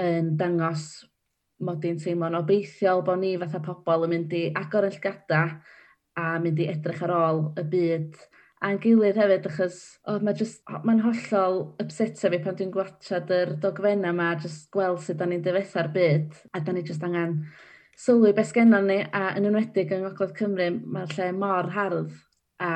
yn 0.00 0.34
dangos 0.40 0.88
mod 1.62 1.84
i'n 1.84 2.00
teimlo'n 2.00 2.40
obeithiol 2.40 3.04
bod 3.06 3.20
ni 3.20 3.36
fatha 3.44 3.60
pobl 3.64 4.08
yn 4.08 4.16
mynd 4.16 4.36
i 4.40 4.46
agor 4.58 4.88
y 4.88 4.92
llgadau 4.96 5.56
a 6.18 6.28
mynd 6.42 6.60
i 6.64 6.68
edrych 6.72 7.04
ar 7.06 7.16
ôl 7.16 7.44
y 7.60 7.68
byd 7.74 8.22
a'n 8.62 8.78
gilydd 8.82 9.18
hefyd, 9.18 9.46
achos 9.50 9.78
oedd 10.10 10.24
mae 10.26 10.36
jyst, 10.38 10.62
hollol 10.70 11.56
upseta 11.82 12.30
fi 12.30 12.38
pan 12.44 12.56
dwi'n 12.58 12.70
gwachod 12.74 13.32
yr 13.34 13.54
dogfenna 13.62 14.12
yma, 14.14 14.28
just 14.42 14.68
gweld 14.74 15.02
sut 15.02 15.18
da 15.18 15.26
ni'n 15.26 15.42
dyfetha'r 15.42 15.90
byd, 15.94 16.36
a 16.54 16.60
da 16.62 16.74
ni 16.74 16.84
just 16.86 17.02
angen 17.06 17.40
sylwi 17.98 18.32
beth 18.36 18.54
gennym 18.54 18.86
ni, 18.88 19.00
a 19.02 19.32
yn 19.38 19.48
enwedig 19.50 19.92
yng 19.94 20.06
Ngogledd 20.06 20.36
Cymru, 20.38 20.68
mae'r 20.94 21.16
lle 21.16 21.28
mor 21.36 21.70
hardd, 21.74 22.14
a 22.62 22.72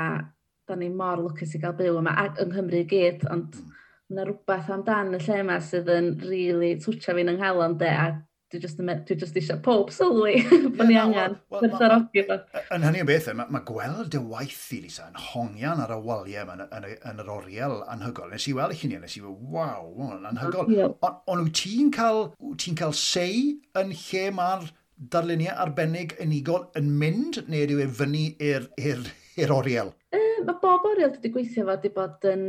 da 0.67 0.77
ni 0.79 0.91
mor 0.91 1.23
lwcus 1.23 1.55
i 1.55 1.63
gael 1.63 1.77
byw 1.79 2.01
yma, 2.03 2.17
ac 2.25 2.43
yng 2.43 2.51
Nghymru 2.53 2.83
i 2.83 2.89
gyd, 2.91 3.27
ond 3.31 3.55
mae 3.61 4.17
yna 4.17 4.27
rhywbeth 4.27 4.73
amdan 4.75 5.15
y 5.15 5.23
lle 5.23 5.41
yma 5.45 5.61
sydd 5.63 5.91
yn 5.91 6.13
rili 6.23 6.43
really 6.51 6.75
twtio 6.83 7.15
fi'n 7.15 7.33
ynghalon 7.37 7.79
de, 7.79 7.91
a 7.91 8.11
dwi 8.53 8.61
just, 8.63 8.79
dwi 8.79 9.17
just 9.19 9.37
eisiau 9.37 9.59
pob 9.63 9.91
sylwi 9.95 10.39
bod 10.77 10.87
ni 10.89 10.97
angen 11.01 11.35
gwerthorogi 11.51 12.23
fo. 12.29 12.39
Yn 12.77 12.87
hynny 12.87 13.03
o 13.03 13.09
beth, 13.09 13.29
mae 13.35 13.51
ma 13.53 13.63
gweld 13.67 14.15
y 14.15 14.23
waith 14.23 14.65
i 14.77 14.81
Lisa 14.85 15.09
yn 15.11 15.19
hongian 15.33 15.83
ar 15.83 15.95
y 15.97 15.99
waliau 16.05 16.53
yn, 16.55 16.63
yn, 16.67 16.89
yn, 16.95 17.23
yr 17.25 17.33
oriel 17.35 17.81
anhygol. 17.93 18.31
Nes 18.31 18.47
i 18.47 18.55
weld 18.57 18.77
eich 18.77 18.85
lluniau, 18.85 19.03
nes 19.03 19.19
i 19.19 19.25
fe, 19.25 19.35
waw, 19.57 19.91
mae'n 19.99 20.31
anhygol. 20.31 20.71
Ond 21.03 21.47
wyt 21.49 21.59
ti'n 21.63 21.93
cael, 21.97 22.23
ti 22.63 22.75
cael 22.79 22.95
sei 22.97 23.57
yn 23.79 23.95
lle 24.05 24.25
mae'r 24.39 24.71
darluniau 25.13 25.59
arbennig 25.67 26.15
unigol 26.23 26.69
yn 26.79 26.95
mynd, 27.01 27.43
neu 27.51 27.67
ydyw 27.67 27.83
e 27.85 27.91
fyny 27.99 28.25
i'r 28.47 29.53
oriel? 29.53 29.93
E, 30.15 30.23
mae 30.47 30.63
bob 30.63 30.87
oriel 30.89 31.13
wedi 31.17 31.35
gweithio 31.35 31.67
fo 31.67 31.75
wedi 31.75 31.93
bod 31.99 32.31
yn 32.31 32.47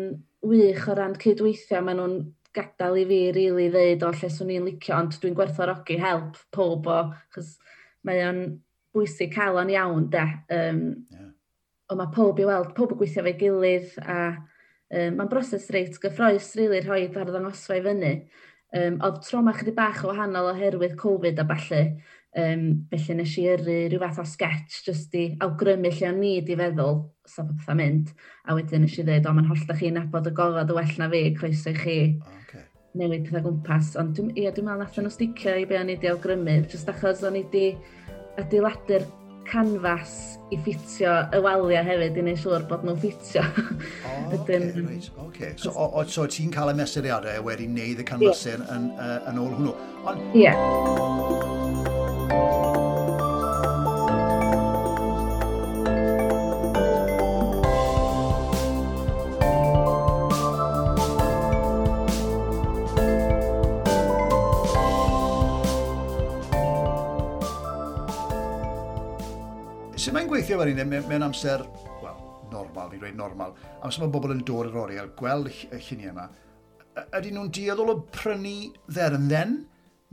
wych 0.47 0.85
o 0.87 0.95
ran 0.95 1.17
cydweithio. 1.19 1.81
Mae 1.83 1.97
nhw'n 1.97 2.19
gadael 2.57 2.99
i 3.01 3.05
fi 3.07 3.19
rili 3.35 3.67
really 3.67 3.69
ddeud 3.73 4.05
o 4.07 4.11
lle 4.15 4.29
swn 4.33 4.53
i'n 4.55 4.67
licio, 4.67 4.97
ond 4.97 5.15
dwi'n 5.21 5.37
gwerthorogi 5.37 5.99
help 6.01 6.39
pob 6.53 6.89
o, 6.91 6.99
chos 7.35 7.55
mae 8.07 8.23
o'n 8.25 8.41
bwysig 8.95 9.33
cael 9.35 9.59
o'n 9.61 9.71
iawn, 9.73 10.09
de. 10.13 10.25
Um, 10.53 10.83
yeah. 11.13 11.31
Ond 11.87 12.01
mae 12.01 12.11
pob 12.15 12.39
i 12.41 12.47
weld, 12.47 12.73
pob 12.75 12.93
yn 12.93 12.99
gweithio 12.99 13.23
fe 13.23 13.33
gilydd, 13.39 13.93
a 14.03 14.19
um, 14.33 15.17
mae'n 15.19 15.31
broses 15.31 15.69
reit 15.73 15.95
gyffroes 16.03 16.51
rili 16.57 16.81
really, 16.81 17.07
rhoi 17.13 17.23
ar 17.23 17.31
ddangosfa 17.31 17.79
i 17.79 17.83
fyny. 17.85 18.13
Um, 18.75 18.97
oedd 19.05 19.21
troma 19.23 19.53
chydig 19.55 19.77
bach 19.77 20.03
o 20.03 20.11
wahanol 20.11 20.51
oherwydd 20.51 20.97
Covid 20.99 21.39
a 21.39 21.45
falle, 21.47 21.83
Um, 22.37 22.87
felly 22.91 23.15
nes 23.17 23.33
i 23.39 23.45
yrru 23.49 23.75
rhyw 23.87 24.01
fath 24.01 24.19
o 24.21 24.25
sketch 24.27 24.81
jyst 24.85 25.15
i 25.17 25.23
awgrymu 25.41 25.89
lle 25.89 26.09
o'n 26.09 26.19
i 26.27 26.33
di 26.45 26.57
feddwl 26.59 26.99
sa 27.25 27.45
pethau 27.47 27.77
mynd. 27.79 28.11
A 28.45 28.57
wedyn 28.57 28.83
nes 28.85 28.97
i 28.99 29.05
ddweud, 29.05 29.25
o, 29.25 29.33
mae'n 29.33 29.47
holl 29.49 29.63
da 29.69 29.77
chi'n 29.79 29.97
nabod 29.97 30.29
y 30.29 30.33
gofod 30.37 30.73
y 30.73 30.77
well 30.77 30.97
na 31.01 31.07
fi, 31.13 31.23
croeso 31.39 31.73
i 31.73 31.77
chi 31.79 31.97
okay. 32.43 32.65
newid 32.99 33.25
pethau 33.29 33.47
gwmpas. 33.47 33.95
Ond 34.01 34.13
dwi, 34.19 34.35
ia, 34.43 34.51
dwi'n 34.51 34.67
meddwl 34.67 34.83
nath 34.83 34.99
nhw 35.01 35.13
sticio 35.15 35.55
i 35.57 35.65
be 35.69 35.79
o'n 35.79 35.89
i 35.89 35.97
wedi 35.97 36.11
awgrymu, 36.11 36.59
jyst 36.69 36.91
achos 36.93 37.23
o'n 37.25 37.39
i 37.39 37.45
wedi 37.47 37.71
adeiladu'r 38.37 39.07
canfas 39.47 40.37
i 40.51 40.57
ffitio 40.61 41.13
y 41.33 41.39
waliau 41.43 41.83
hefyd 41.87 42.19
i 42.19 42.23
wneud 42.23 42.41
siŵr 42.43 42.65
bod 42.69 42.85
nhw'n 42.85 42.99
ffitio. 43.01 43.43
O, 43.47 44.13
oh, 44.13 44.39
okay, 44.41 44.59
right, 44.83 45.11
okay. 45.25 45.53
So, 45.55 45.71
o, 45.73 45.89
o, 45.89 46.05
so 46.05 46.27
ti'n 46.31 46.53
cael 46.53 46.75
y 46.75 46.79
mesuriadau 46.81 47.47
wedi 47.47 47.69
wneud 47.71 48.03
y 48.03 48.09
canfasau 48.11 48.57
yeah. 48.57 48.73
yn, 48.77 48.89
uh, 48.95 49.21
yn 49.31 49.45
ôl 49.45 49.55
hwnnw. 49.57 49.77
Ond... 50.07 50.27
Yeah. 50.37 51.56
Sut 70.07 70.13
mae'n 70.15 70.27
gweithio 70.29 70.59
ar 70.63 70.69
un 70.71 70.77
mewn 70.87 71.23
amser, 71.25 71.63
wel, 71.99 72.19
normal, 72.47 72.93
i 72.95 72.99
dweud 73.01 73.15
normal, 73.19 73.55
amser 73.83 74.03
mae 74.05 74.11
bobl 74.13 74.31
yn 74.35 74.43
dod 74.47 74.69
yr 74.69 74.77
oriel, 74.83 75.09
gweld 75.19 75.49
y 75.51 75.79
lluniau 75.83 76.13
yma, 76.13 76.27
ydy 77.17 77.33
nhw'n 77.35 77.49
dieddol 77.51 77.91
o 77.91 77.97
prynu 78.15 78.53
there 78.87 79.17
and 79.17 79.27
then? 79.33 79.57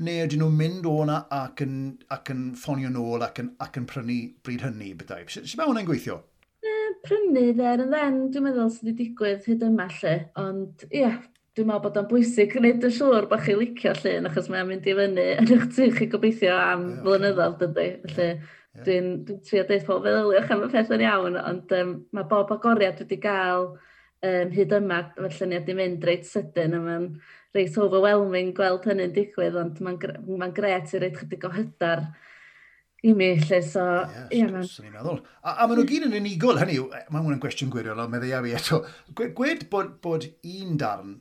neu 0.02 0.24
ydyn 0.24 0.42
nhw'n 0.42 0.56
mynd 0.58 0.86
o 0.90 0.96
na 1.08 1.20
ac 1.34 1.62
yn, 1.64 1.74
ac 2.14 2.30
yn 2.34 2.46
ffonio 2.58 2.90
nôl 2.92 3.22
ac 3.26 3.38
yn, 3.42 3.52
ac 3.62 3.78
yn 3.78 3.86
prynu 3.90 4.18
bryd 4.46 4.64
hynny 4.66 4.94
bydau? 4.98 5.26
Sut 5.30 5.54
mae 5.58 5.68
hwnna'n 5.68 5.86
gweithio? 5.88 6.18
E, 6.64 6.74
prynu 7.04 7.44
dder 7.54 7.84
yn 7.84 7.92
dden, 7.92 8.18
dwi'n 8.34 8.48
meddwl 8.48 8.72
sydd 8.74 8.90
wedi 8.90 8.98
digwydd 9.04 9.46
hyd 9.50 9.62
yma 9.68 9.86
lle, 10.00 10.16
ond 10.40 10.86
ie, 10.88 11.04
yeah, 11.04 11.20
dwi'n 11.54 11.70
meddwl 11.70 11.84
bod 11.84 11.98
o'n 12.00 12.10
bwysig 12.10 12.50
gwneud 12.56 12.84
yn 12.88 12.94
siŵr 12.98 13.30
bod 13.30 13.44
chi 13.46 13.54
licio 13.58 13.94
llun 14.00 14.28
achos 14.30 14.50
mae'n 14.50 14.68
mynd 14.72 14.90
i 14.90 14.94
fyny 14.98 15.26
yn 15.38 15.54
eich 15.54 15.66
tu 15.76 15.88
chi 15.94 16.10
gobeithio 16.10 16.58
am 16.58 16.86
yeah. 16.88 17.00
flynyddoedd 17.06 17.58
dydy. 17.62 17.88
Felly 18.04 18.28
yeah. 18.28 18.84
dwi'n 18.88 19.10
dwi 19.28 19.40
trio 19.46 19.66
dweud 19.68 19.86
pob 19.86 20.06
feddyliwch 20.08 20.54
am 20.56 20.64
y 20.66 20.70
peth 20.72 20.94
yn 20.96 21.04
iawn, 21.06 21.38
ond 21.38 21.74
um, 21.78 21.92
mae 22.16 22.30
bob 22.32 22.50
agoriad 22.56 22.98
wedi 23.04 23.20
cael 23.22 23.68
um, 24.24 24.52
hyd 24.54 24.74
yma, 24.78 25.00
mae'r 25.18 25.38
lluniau 25.38 25.60
wedi 25.62 25.78
mynd 25.78 26.04
reit 26.08 26.28
sydyn 26.28 26.76
a 26.76 26.82
mae'n 26.82 27.08
reit 27.54 27.80
overwhelming 27.80 28.52
gweld 28.56 28.86
hynny'n 28.88 29.14
digwydd, 29.14 29.58
ond 29.60 29.80
mae'n 29.84 29.98
ma 30.40 30.50
gret 30.54 30.94
i 30.94 31.02
reit 31.02 31.18
chydig 31.20 31.46
o 31.46 31.52
hydar 31.54 32.08
i 33.04 33.12
mi, 33.12 33.34
lle, 33.36 33.60
so... 33.62 33.84
Yes, 34.08 34.32
yeah, 34.32 34.60
swn 34.64 34.88
meddwl. 34.94 35.20
A, 35.44 35.58
a 35.60 35.66
maen 35.68 35.76
nhw 35.76 35.84
gyd 35.90 36.06
yn 36.06 36.16
unigol, 36.16 36.56
hynny 36.62 36.78
mae 37.12 37.20
hwn 37.20 37.40
gwestiwn 37.42 37.72
gwiriol, 37.72 38.00
ond 38.00 38.14
meddai 38.14 38.40
fi 38.46 38.54
eto. 38.56 38.80
Gwed 39.20 39.66
bod, 39.72 39.98
bod 40.04 40.24
un 40.24 40.78
darn 40.80 41.18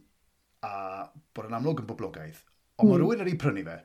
a 0.63 1.03
bod 1.35 1.49
yn 1.49 1.57
amlwg 1.59 1.83
yn 1.83 1.89
boblogaidd, 1.89 2.39
ond 2.79 2.87
mm. 2.87 2.93
mae 2.93 3.01
rhywun 3.01 3.25
wedi 3.25 3.35
prynu 3.41 3.65
fe, 3.67 3.81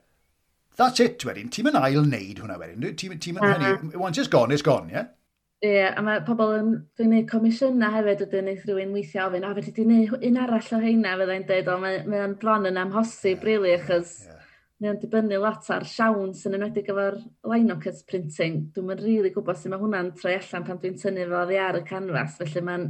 that's 0.79 1.03
it 1.03 1.27
wedyn, 1.27 1.51
ti'n 1.51 1.67
mynd 1.67 1.81
ail 1.83 2.05
wneud 2.05 2.45
hwnna 2.45 2.61
wedyn. 2.63 2.87
Ti'n 3.03 3.17
mynd, 3.17 3.43
hynny, 3.43 3.99
once 3.99 4.23
it's 4.23 4.31
gone, 4.31 4.55
it's 4.55 4.63
gone. 4.63 4.95
Yeah? 4.95 5.11
Ie, 5.59 5.73
yeah, 5.75 5.95
a 5.99 6.03
mae 6.07 6.21
pobl 6.23 6.53
yn, 6.55 6.69
dwi'n 6.95 7.09
gwneud 7.11 7.25
comisiyna 7.33 7.89
hefyd 7.91 8.21
ydyn 8.29 8.45
wneud 8.47 8.61
rhywun 8.63 8.93
weithio 8.95 9.25
ofyn, 9.27 9.43
a 9.43 9.49
fyddi 9.57 9.73
di 9.75 9.87
wneud 9.89 10.27
un 10.29 10.37
arall 10.39 10.69
o 10.77 10.79
heina 10.85 11.15
fyddai'n 11.19 11.47
dweud, 11.49 11.71
o 11.73 11.79
mae, 11.83 11.97
mae 12.07 12.21
o'n 12.29 12.37
bron 12.39 12.69
yn 12.71 12.79
amhosib, 12.79 13.41
yeah, 13.41 13.47
really, 13.49 13.73
achos 13.75 14.13
yeah. 14.29 14.45
mae 14.79 14.93
o'n 14.93 15.01
dibynnu 15.03 15.41
lot 15.43 15.67
ar 15.75 15.87
siawn 15.91 16.31
sy'n 16.39 16.55
enwedig 16.61 16.93
efo'r 16.95 17.19
linocut 17.51 18.05
printing. 18.07 18.61
Dwi'n 18.77 18.87
mynd 18.87 19.03
rili 19.03 19.17
really 19.17 19.35
gwybod 19.35 19.59
sut 19.59 19.73
mae 19.73 19.83
hwnna'n 19.83 20.13
troi 20.21 20.37
allan 20.37 20.69
pan 20.69 20.79
dwi'n 20.85 21.03
tynnu 21.03 21.27
fo 21.33 21.43
ddi 21.51 21.59
ar 21.65 21.81
y 21.81 21.83
canfas, 21.91 22.39
felly 22.39 22.65
mae'n 22.69 22.87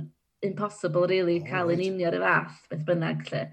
impossible, 0.50 1.08
really, 1.08 1.38
oh, 1.40 1.48
cael 1.48 1.72
right. 1.72 1.80
yn 1.80 1.94
union 1.94 2.18
y 2.18 2.22
fath, 2.26 2.60
beth 2.68 2.84
bynnag, 2.92 3.24
lle. 3.32 3.46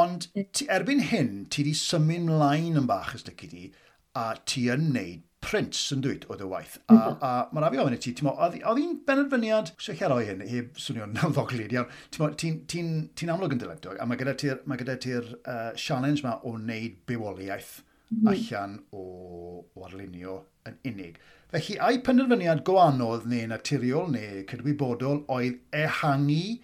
Ond 0.00 0.30
erbyn 0.72 1.04
hyn, 1.12 1.34
ti 1.52 1.66
wedi 1.66 1.76
symud 1.84 2.30
mlaen 2.30 2.80
yn 2.80 2.88
bach 2.88 3.12
ysdygu 3.20 3.52
di, 3.52 3.68
a 4.16 4.30
ti 4.48 4.70
yn 4.72 4.88
neud 4.96 5.20
Prince 5.44 5.94
yn 5.94 6.02
dweud 6.04 6.26
oedd 6.30 6.44
y 6.44 6.48
waith. 6.50 6.76
A, 6.86 6.94
mm 6.94 7.00
-hmm. 7.00 7.16
a, 7.20 7.30
a 7.30 7.54
mae'n 7.54 7.68
afio 7.68 7.86
yn 7.90 7.96
i 7.96 8.00
ti, 8.00 8.14
ti'n 8.16 8.30
oedd 8.32 8.58
hi'n 8.80 8.98
benedfyniad, 9.08 9.72
sy'n 9.86 9.98
lle 10.00 10.10
roi 10.12 10.24
hyn, 10.30 10.44
heb 10.50 10.82
swnio'n 10.86 11.14
nawddoglid 11.18 11.74
iawn, 11.76 11.96
ti'n 12.14 12.36
ti, 12.40 12.52
ti, 12.70 12.84
ti 13.14 13.30
amlwg 13.30 13.56
yn 13.56 13.62
dylentog, 13.62 14.00
a 14.00 14.08
mae 14.08 14.20
gyda 14.20 14.36
ti'r 14.40 15.00
ti 15.04 15.16
uh, 15.20 15.70
challenge 15.76 16.26
ma 16.26 16.38
o 16.42 16.56
wneud 16.58 17.02
bywoliaeth 17.08 17.76
mm 18.10 18.28
allan 18.30 18.76
o, 18.92 19.04
o 19.74 19.86
arlunio 19.86 20.42
yn 20.68 20.76
unig. 20.90 21.16
Felly, 21.50 21.78
a'i 21.86 21.98
penderfyniad 22.04 22.62
go 22.66 22.76
neu 23.30 23.48
naturiol 23.50 24.08
neu 24.12 24.44
cydwybodol 24.50 25.24
oedd 25.34 25.58
ehangu 25.80 26.60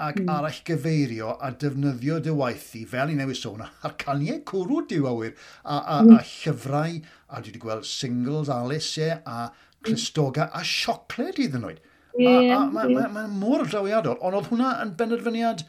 ac 0.00 0.20
mm. 0.22 0.30
arall 0.32 0.60
gyfeirio 0.64 1.34
a 1.44 1.50
defnyddio 1.62 2.18
dy 2.24 2.32
waith 2.36 2.70
i 2.78 2.84
fel 2.88 3.12
i 3.12 3.16
newid 3.18 3.38
sôn, 3.38 3.62
ar 3.64 3.96
caniau 4.00 4.40
cwrw 4.48 4.84
diwawyr 4.88 5.34
a, 5.34 5.76
a, 5.76 5.98
mm. 6.00 6.14
a 6.16 6.20
llyfrau 6.24 6.96
a 7.30 7.40
dwi 7.40 7.52
wedi 7.52 7.62
gweld 7.62 7.86
singles 7.86 8.50
Alice 8.52 9.08
a 9.24 9.50
Clistoga 9.86 10.50
a 10.52 10.64
siocled 10.66 11.38
iddyn 11.40 11.64
nhw. 11.64 11.76
Yeah, 12.18 12.56
a, 12.56 12.58
a 12.58 12.66
mae'n 12.74 12.90
yeah. 12.90 13.08
ma, 13.08 13.22
ma 13.22 13.40
mor 13.40 13.64
drawiadol, 13.64 14.18
ond 14.20 14.36
oedd 14.36 14.50
hwnna 14.50 14.74
yn 14.82 14.92
benderfyniad 14.98 15.64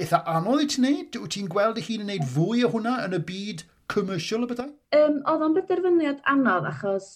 eitha 0.00 0.22
anodd 0.32 0.64
i 0.64 0.68
ti'n 0.72 0.86
neud? 0.88 1.20
Wyt 1.22 1.36
ti'n 1.36 1.52
gweld 1.52 1.80
i 1.80 1.86
hun 1.86 2.04
yn 2.04 2.12
neud 2.12 2.28
fwy 2.32 2.64
o 2.66 2.72
hwnna 2.72 2.98
yn 3.06 3.16
y 3.16 3.22
byd 3.30 3.64
commercial 3.92 4.44
o 4.44 4.50
bethau? 4.50 4.72
Um, 4.96 5.22
oedd 5.28 5.46
o'n 5.46 5.56
benderfyniad 5.60 6.22
anodd 6.32 6.68
achos 6.72 7.10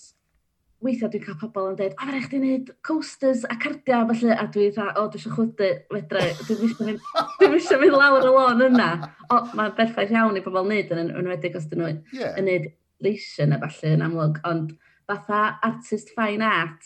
weithiau 0.84 1.10
dwi'n 1.12 1.24
cael 1.26 1.36
pobl 1.40 1.70
yn 1.70 1.76
dweud, 1.76 1.94
a 1.96 2.06
fe 2.06 2.12
rhaid 2.12 2.26
chdi 2.26 2.38
wneud 2.40 2.70
coasters 2.86 3.42
a 3.44 3.56
cardiau 3.60 4.06
felly, 4.08 4.32
a 4.32 4.46
dwi 4.54 4.68
dda, 4.72 4.86
o, 4.96 5.06
dwi 5.12 5.20
eisiau 5.20 5.34
chwydu, 5.36 5.68
fedra, 5.92 6.22
dwi'n 6.48 7.56
eisiau 7.58 7.82
mynd 7.82 7.96
lawr 8.00 8.24
y 8.24 8.30
lôn 8.32 8.64
yna. 8.64 8.88
O, 9.28 9.42
mae'n 9.58 9.74
berffaith 9.76 10.14
iawn 10.14 10.38
i 10.40 10.44
pobl 10.44 10.64
wneud 10.64 10.94
yn 10.96 11.12
enwedig 11.20 11.58
os 11.60 11.68
dyn 11.68 11.82
nhw 11.82 11.90
yn 11.90 12.00
yeah. 12.16 12.32
wneud 12.40 12.70
installation 13.00 13.52
a 13.52 13.58
falle 13.58 13.94
yn 13.94 14.04
amlwg, 14.04 14.40
ond 14.44 14.74
fatha 15.08 15.58
artist 15.62 16.12
fine 16.14 16.44
art, 16.44 16.84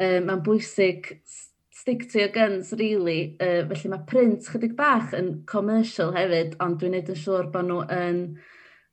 um, 0.00 0.26
mae'n 0.26 0.42
bwysig 0.44 1.18
stick 1.70 2.10
to 2.10 2.18
your 2.18 2.28
guns, 2.28 2.72
really. 2.78 3.36
Uh, 3.40 3.66
felly 3.68 3.90
mae 3.90 4.06
print 4.06 4.48
chydig 4.50 4.76
bach 4.76 5.14
yn 5.14 5.44
commercial 5.46 6.12
hefyd, 6.12 6.56
ond 6.60 6.80
dwi'n 6.80 6.96
neud 6.96 7.12
yn 7.12 7.20
siŵr 7.20 7.50
bod 7.52 7.68
nhw 7.68 7.84
yn 7.94 8.24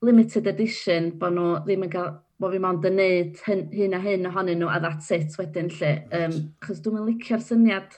limited 0.05 0.47
edition, 0.47 1.11
bod 1.19 1.35
nhw 1.35 1.55
ddim 1.65 1.87
yn 1.87 1.95
cael 1.95 2.13
bod 2.39 2.51
fi 2.51 2.59
mond 2.59 2.85
yn 2.85 2.97
neud 2.99 3.41
hyn, 3.47 3.65
hyn 3.71 3.95
a 3.95 4.01
hyn 4.03 4.27
ohonyn 4.27 4.59
nhw 4.59 4.69
a 4.69 4.79
that's 4.83 5.11
it 5.15 5.37
wedyn 5.39 5.71
lle. 5.79 5.95
Um, 6.13 6.37
chos 6.65 6.83
dwi'n 6.83 7.07
licio'r 7.07 7.43
syniad 7.43 7.97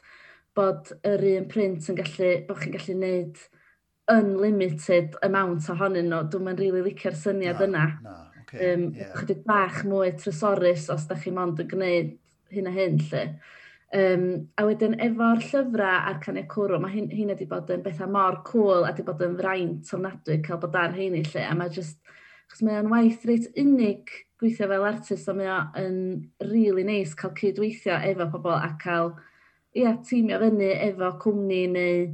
bod 0.58 0.94
yr 1.06 1.26
un 1.34 1.50
print 1.52 1.90
yn 1.90 1.98
gallu, 1.98 2.34
bod 2.48 2.62
chi'n 2.62 2.76
gallu 2.78 2.98
neud 3.02 3.44
unlimited 4.08 5.18
amount 5.26 5.68
ohonyn 5.74 6.08
nhw. 6.14 6.24
Dwi'n 6.32 6.56
rili 6.56 6.72
really 6.72 6.94
licio'r 6.94 7.18
syniad 7.18 7.60
na, 7.60 7.68
yna. 7.68 7.86
Na. 8.06 8.18
Okay, 8.48 8.74
um, 8.74 8.94
yeah. 8.96 9.12
Chydig 9.20 9.44
bach 9.44 9.82
mwy 9.84 10.14
trysorus 10.16 10.88
os 10.94 11.08
da 11.10 11.18
chi 11.20 11.34
mond 11.36 11.60
yn 11.60 11.68
gwneud 11.68 12.14
hyn 12.56 12.70
a 12.70 12.72
hyn 12.72 13.00
lle. 13.10 13.24
Um, 13.96 14.24
a 14.60 14.64
wedyn 14.68 14.96
efo'r 15.04 15.42
llyfrau 15.44 16.08
a'r 16.10 16.22
canu 16.24 16.44
cwrw, 16.52 16.80
mae 16.84 16.94
hyn, 16.94 17.10
hyn 17.12 17.34
wedi 17.34 17.48
bod 17.48 17.72
yn 17.72 17.84
bethau 17.84 18.08
mor 18.12 18.40
cool 18.48 18.86
a 18.86 18.92
wedi 18.94 19.04
bod 19.08 19.24
yn 19.24 19.36
fraint 19.40 19.92
ofnadwy 19.96 20.40
cael 20.46 20.62
bod 20.64 20.76
ar 20.80 20.96
hyn 20.96 21.18
i 21.20 21.26
lle. 21.28 21.44
A 21.44 21.56
mae 21.60 21.72
just, 21.76 22.00
chos 22.48 22.64
mae 22.64 22.80
o'n 22.80 22.92
waith 22.92 23.28
reit 23.28 23.50
unig 23.60 24.12
gweithio 24.40 24.70
fel 24.72 24.88
artist, 24.94 25.28
a 25.28 25.36
mae 25.36 25.52
o'n 25.52 26.00
really 26.48 26.88
neis 26.88 27.10
nice 27.10 27.20
cael 27.20 27.36
cydweithio 27.36 28.00
efo 28.12 28.30
pobl 28.32 28.56
a 28.56 28.72
cael 28.80 29.12
ia, 29.76 29.98
tîmio 30.08 30.40
fyny 30.44 30.72
efo 30.88 31.12
cwmni 31.24 31.66
neu 31.76 32.08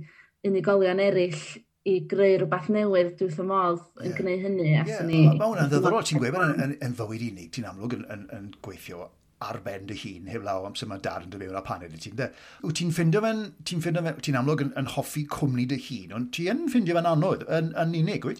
unigolion 0.50 1.02
eraill 1.02 1.46
i 1.89 1.98
greu 2.08 2.38
rhywbeth 2.39 2.69
newydd, 2.72 3.12
dwi 3.19 3.28
wrth 3.28 3.41
y 3.43 3.48
modd 3.48 3.82
yeah. 4.00 4.13
gwneud 4.19 4.46
hynny. 4.46 4.69
Yeah. 4.72 5.02
Ni... 5.08 5.26
Mae 5.34 5.50
hwnna'n 5.50 5.72
ddiddorol, 5.72 6.06
ti'n 6.08 6.22
gweud, 6.22 6.38
yn, 6.39 6.54
yn, 6.63 6.78
yn 6.88 6.96
fywyd 7.00 7.26
unig, 7.28 7.50
ti'n 7.56 7.67
amlwg 7.67 7.98
yn, 7.98 8.06
yn, 8.13 8.24
yn 8.38 8.48
gweithio 8.63 9.10
ar 9.43 9.60
ben 9.65 9.88
dy 9.89 9.98
hun 10.00 10.30
heb 10.32 10.46
law 10.46 10.63
amser 10.67 10.88
mae 10.88 11.02
dar 11.04 11.26
yn 11.26 11.34
dy 11.34 11.41
fewn 11.41 11.60
a 11.60 11.63
paned 11.65 11.96
i 11.96 12.00
ti'n 12.00 12.15
de. 12.19 12.30
Wyt 12.63 12.78
ti'n 12.80 12.93
ffindio 12.96 13.24
fe'n, 13.26 13.41
ti'n 13.67 13.84
ffindio 13.84 14.04
fe'n, 14.06 14.22
ti'n 14.24 14.39
amlwg 14.39 14.63
yn, 14.65 14.72
yn 14.80 14.88
hoffi 14.93 15.26
cwmni 15.34 15.65
dy 15.72 15.80
hun, 15.89 16.13
ond 16.19 16.30
ti'n 16.38 16.67
ffindio 16.72 16.96
fe'n 16.98 17.10
anodd 17.12 17.43
yn, 17.58 17.74
yn 17.84 17.98
unig, 18.00 18.30
wyt? 18.30 18.39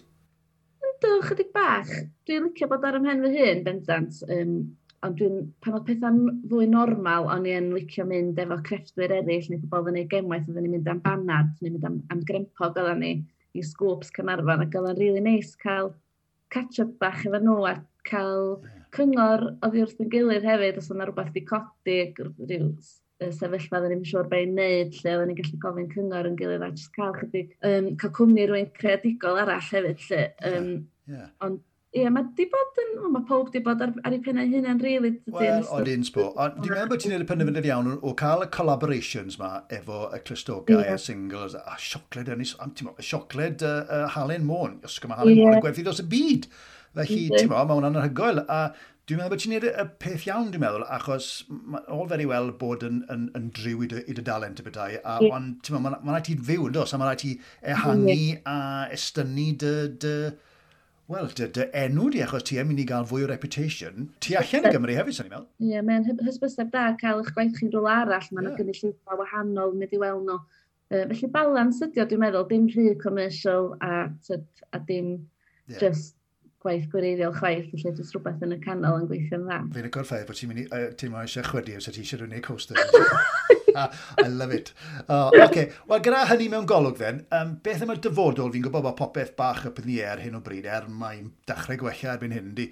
Ynddo, 0.88 1.12
chydig 1.28 1.52
bach. 1.52 1.92
Dwi'n 2.24 2.48
licio 2.48 2.70
bod 2.70 2.88
ar 2.88 2.96
ymhen 3.00 3.20
fy 3.26 3.34
hun, 3.36 3.62
bendant. 3.66 4.22
Um, 4.32 4.56
ond 5.04 5.20
dwi'n, 5.20 5.38
pan 5.60 5.76
oedd 5.76 5.86
pethau'n 5.90 6.40
fwy 6.48 6.70
normal, 6.72 7.28
o'n 7.34 7.48
i'n 7.50 7.70
licio 7.76 8.08
mynd 8.08 8.40
efo 8.40 8.56
crefftwyr 8.64 9.18
eraill, 9.18 9.50
neu 9.52 9.68
pobl 9.68 9.92
yn 9.92 10.00
ei 10.00 10.08
gemwaith, 10.08 10.48
oedden 10.48 10.64
ni'n 10.64 10.78
mynd 10.78 10.92
am 10.94 11.04
banad, 11.04 11.52
neu 11.60 11.74
mynd 11.74 11.88
am, 11.90 12.00
am 12.14 12.24
grempog 12.24 12.80
oedden 12.80 13.04
ni 13.04 13.14
i 13.54 13.62
sgwps 13.62 14.12
Cynarfon 14.16 14.64
ac 14.66 14.74
oedd 14.74 14.90
o'n 14.90 14.98
rili 14.98 15.12
really 15.12 15.24
neis 15.24 15.54
cael 15.60 15.92
catch-up 16.54 16.96
bach 17.02 17.24
efo 17.26 17.40
nhw 17.42 17.60
a 17.70 17.76
cael 18.08 18.58
cyngor 18.94 19.48
oedd 19.66 19.80
wrth 19.82 20.02
yn 20.04 20.12
gilydd 20.12 20.46
hefyd 20.46 20.78
os 20.80 20.90
oedd 20.90 20.98
yna 20.98 21.08
rhywbeth 21.08 21.32
di 21.34 21.42
codi 21.48 21.98
rhyw 22.18 22.68
sefyllfa 23.32 23.78
oedden 23.78 23.94
ni'n 23.94 24.08
siŵr 24.08 24.28
be'n 24.30 24.56
neud 24.58 24.96
lle 24.98 25.14
oedden 25.14 25.30
ni'n 25.30 25.38
gallu 25.40 25.60
gofyn 25.62 25.92
cyngor 25.92 26.28
yn 26.30 26.38
gilydd 26.40 26.64
a 26.66 26.70
jyst 26.72 26.92
cael 26.96 27.14
chydig 27.18 27.54
um, 27.68 27.92
cael 28.00 28.12
cwmni 28.18 28.48
rwy'n 28.50 28.72
creadigol 28.78 29.40
arall 29.42 29.70
hefyd 29.70 30.02
lle. 30.08 30.24
Um, 30.50 30.68
yeah. 31.06 31.14
yeah. 31.14 31.30
Ond 31.46 31.62
Ie, 31.94 32.08
mae 32.10 32.26
di 32.34 32.44
bod 32.50 32.78
yn... 32.82 32.94
Mae 33.14 33.22
pob 33.28 33.50
di 33.54 33.60
bod 33.62 33.82
ar, 33.84 33.92
ar 34.02 34.14
ei 34.16 34.20
pennau 34.22 34.48
hunan, 34.50 34.80
rili. 34.82 35.12
Wel, 35.30 35.66
o'n 35.70 35.90
un 35.92 36.06
sbo. 36.06 36.24
Ond 36.42 36.56
dwi'n 36.58 36.74
meddwl 36.74 36.90
bod 36.90 37.02
ti'n 37.04 37.12
gwneud 37.12 37.22
y 37.22 37.28
penderfyniad 37.28 37.68
iawn 37.68 37.90
o 37.94 38.14
cael 38.18 38.42
y 38.42 38.48
collaborations 38.54 39.36
ma 39.38 39.50
efo 39.74 40.08
y 40.08 40.18
clustogau 40.26 40.80
yeah. 40.80 40.96
a 40.96 40.98
singles 40.98 41.54
a 41.54 41.76
siocled, 41.78 42.32
a 42.34 43.04
siocled 43.04 43.62
uh, 43.62 43.76
uh, 43.84 44.08
Halen 44.16 44.48
Môn. 44.48 44.80
Ysgwm 44.88 45.12
mae 45.12 45.20
Halen 45.20 45.38
yeah. 45.38 45.46
Môn 45.46 45.60
yn 45.60 45.62
gwerthu 45.62 45.84
dros 45.86 46.02
y 46.02 46.06
byd. 46.10 46.48
Felly, 46.98 47.20
ti'n 47.30 47.46
meddwl, 47.46 47.68
mae 47.68 47.78
hwnna'n 47.78 47.98
anhygoel. 48.00 48.40
A 48.42 48.58
dwi'n 49.06 49.20
meddwl 49.20 49.34
bod 49.36 49.44
ti'n 49.44 49.54
gwneud 49.54 49.68
y 49.70 49.84
peth 50.02 50.24
iawn, 50.26 50.48
dwi'n 50.50 50.64
meddwl, 50.64 50.86
achos 50.96 51.28
all 51.84 52.10
very 52.10 52.26
well 52.26 52.50
bod 52.58 52.82
yn, 52.88 53.04
yn, 53.14 53.28
yn 53.38 53.52
driw 53.54 53.84
i 53.86 53.90
dy, 53.92 54.02
i 54.10 54.16
dy 54.18 54.24
dalent 54.26 54.58
y 54.58 54.66
bydau. 54.66 54.98
A, 54.98 55.20
yeah. 55.22 55.36
Ond, 55.38 55.60
ti'n 55.62 55.78
meddwl, 55.78 55.94
mae'n 55.94 56.10
ma 56.10 56.16
rhaid 56.16 56.26
ti 56.26 56.34
fyw, 56.50 56.66
dos, 56.74 56.90
a 56.90 56.98
mae'n 56.98 57.12
rhaid 57.12 57.22
ti 57.22 57.36
ehangu 57.62 58.18
yeah. 58.18 58.42
a 58.50 58.58
estynu 58.98 59.52
dy, 59.62 59.76
dy, 60.02 60.16
dy 60.32 60.50
Wel, 61.12 61.26
dy, 61.36 61.50
dy 61.52 61.64
enw 61.76 62.06
di, 62.14 62.20
achos 62.24 62.46
ti 62.48 62.56
yn 62.60 62.68
mynd 62.70 62.80
i 62.80 62.86
gael 62.88 63.04
fwy 63.08 63.26
o 63.26 63.28
reputation, 63.28 64.06
ti 64.24 64.36
allan 64.40 64.64
i 64.64 64.72
Gymru 64.72 64.94
hefyd, 64.96 65.16
sy'n 65.18 65.26
ei 65.26 65.32
meddwl? 65.34 65.46
Ie, 65.60 65.70
yeah, 65.74 65.84
mae'n 65.84 66.06
hysbysau 66.24 66.70
da 66.72 66.84
cael 67.00 67.20
eich 67.20 67.32
gwaith 67.36 67.58
chi'n 67.58 67.72
rôl 67.74 67.88
arall, 67.92 68.28
mae'n 68.32 68.48
yeah. 68.48 68.56
gynulleidfa 68.56 69.18
wahanol, 69.20 69.74
mynd 69.76 69.92
i 69.92 70.00
weld 70.00 70.24
nhw. 70.30 70.38
Uh, 70.88 71.02
felly 71.10 71.28
balans 71.34 71.82
ydi 71.84 72.00
o, 72.00 72.06
dwi'n 72.08 72.22
meddwl, 72.24 72.46
dim 72.48 72.64
rhy 72.72 72.94
commercial 73.02 73.74
a, 73.84 74.06
tyd, 74.24 74.46
a 74.72 74.80
dim 74.80 75.10
yeah. 75.68 75.76
just 75.82 76.16
gwaith 76.64 76.88
gwreiddiol 76.94 77.36
chwaith, 77.36 77.68
felly 77.74 77.92
jyst 78.00 78.16
rhywbeth 78.16 78.46
yn 78.46 78.56
y 78.56 78.60
canol 78.64 79.02
yn 79.02 79.08
gweithio'n 79.10 79.44
dda. 79.44 79.60
Fi'n 79.76 79.90
y 79.90 79.92
gorffaith 79.98 80.24
bod 80.30 80.40
ti'n 80.40 80.54
mynd 80.54 80.64
i, 80.64 80.66
uh, 80.70 80.88
ti'n 80.96 81.12
mynd 81.12 81.26
eisiau 81.26 81.50
chwedi 81.50 81.76
os 81.76 81.90
ti 81.90 82.00
eisiau 82.00 82.22
rhywun 82.22 82.32
neud 82.38 82.48
coaster. 82.48 82.80
Ah, 83.84 83.90
I 84.22 84.28
love 84.28 84.52
it. 84.52 84.72
Uh, 85.08 85.30
okay. 85.42 85.72
Wel, 85.88 86.02
gyda 86.04 86.24
hynny 86.28 86.46
mewn 86.52 86.66
golwg 86.70 86.98
then, 87.00 87.24
um, 87.34 87.56
beth 87.64 87.82
am 87.82 87.90
y 87.90 87.96
dyfodol, 87.98 88.52
fi'n 88.54 88.62
gwybod 88.62 88.84
bod 88.86 88.96
popeth 89.00 89.32
bach 89.38 89.64
y 89.66 89.72
pethau 89.74 89.90
ni 89.90 89.96
er 90.06 90.22
hyn 90.22 90.38
o 90.38 90.42
bryd, 90.44 90.68
er 90.70 90.86
mae'n 90.86 91.32
dechrau 91.50 91.80
gwella 91.80 92.12
erbyn 92.12 92.36
hyn, 92.36 92.52
di. 92.54 92.68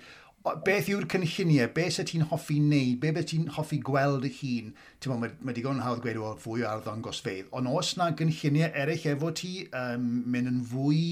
Beth 0.67 0.89
yw'r 0.91 1.09
cynlluniau? 1.11 1.73
Beth 1.75 1.97
sy'n 1.97 2.09
ti'n 2.11 2.25
hoffi 2.31 2.61
wneud? 2.63 3.01
Beth 3.03 3.17
beth 3.19 3.29
ti'n 3.33 3.51
hoffi 3.59 3.81
gweld 3.83 4.27
y 4.27 4.33
hun? 4.39 4.73
Ti'n 5.03 5.19
mae, 5.19 5.35
mae 5.43 5.59
digon 5.59 5.83
hawdd 5.83 6.03
gweud 6.07 6.23
o 6.23 6.33
fwy 6.43 6.63
o 6.63 6.71
arddon 6.71 7.03
gosfeidd. 7.03 7.51
Ond 7.55 7.71
os 7.71 7.95
na 7.99 8.13
gynlluniau 8.19 8.71
eraill 8.85 9.07
efo 9.17 9.31
ti, 9.39 9.55
um, 9.79 10.09
mynd 10.31 10.51
yn 10.51 10.61
fwy 10.71 11.03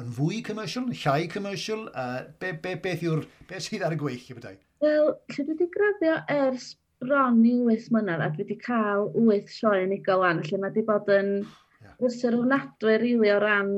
yn 0.00 0.12
fwy 0.16 0.40
commercial, 0.44 0.88
llai 1.02 1.28
commercial, 1.28 1.88
uh, 1.94 2.26
be, 2.40 2.52
be, 2.52 2.76
beth 2.80 3.04
yw'r, 3.04 3.24
beth 3.48 3.66
sydd 3.66 3.84
ar 3.84 3.96
y 3.96 4.00
gweill 4.00 4.28
i 4.32 4.36
bydau? 4.36 4.60
Wel, 4.80 5.10
lle 5.32 5.44
dwi 5.44 5.52
wedi 5.52 5.66
graddio 5.74 6.14
ers 6.32 6.70
bron 7.00 7.40
i 7.48 7.54
8 7.64 7.88
mlynedd 7.94 8.22
a 8.22 8.28
dwi 8.34 8.44
wedi 8.44 8.58
cael 8.60 9.08
8 9.16 9.48
sioe 9.54 9.84
yn 9.86 9.96
ugo 9.96 10.18
lan, 10.20 10.42
lle 10.44 10.60
mae 10.60 10.68
wedi 10.68 10.84
bod 10.86 11.08
yn 11.14 11.30
yeah. 11.40 11.94
rwysau'r 11.96 12.36
hwnadwy 12.42 12.96
rili 13.00 13.32
o 13.32 13.38
ran 13.40 13.72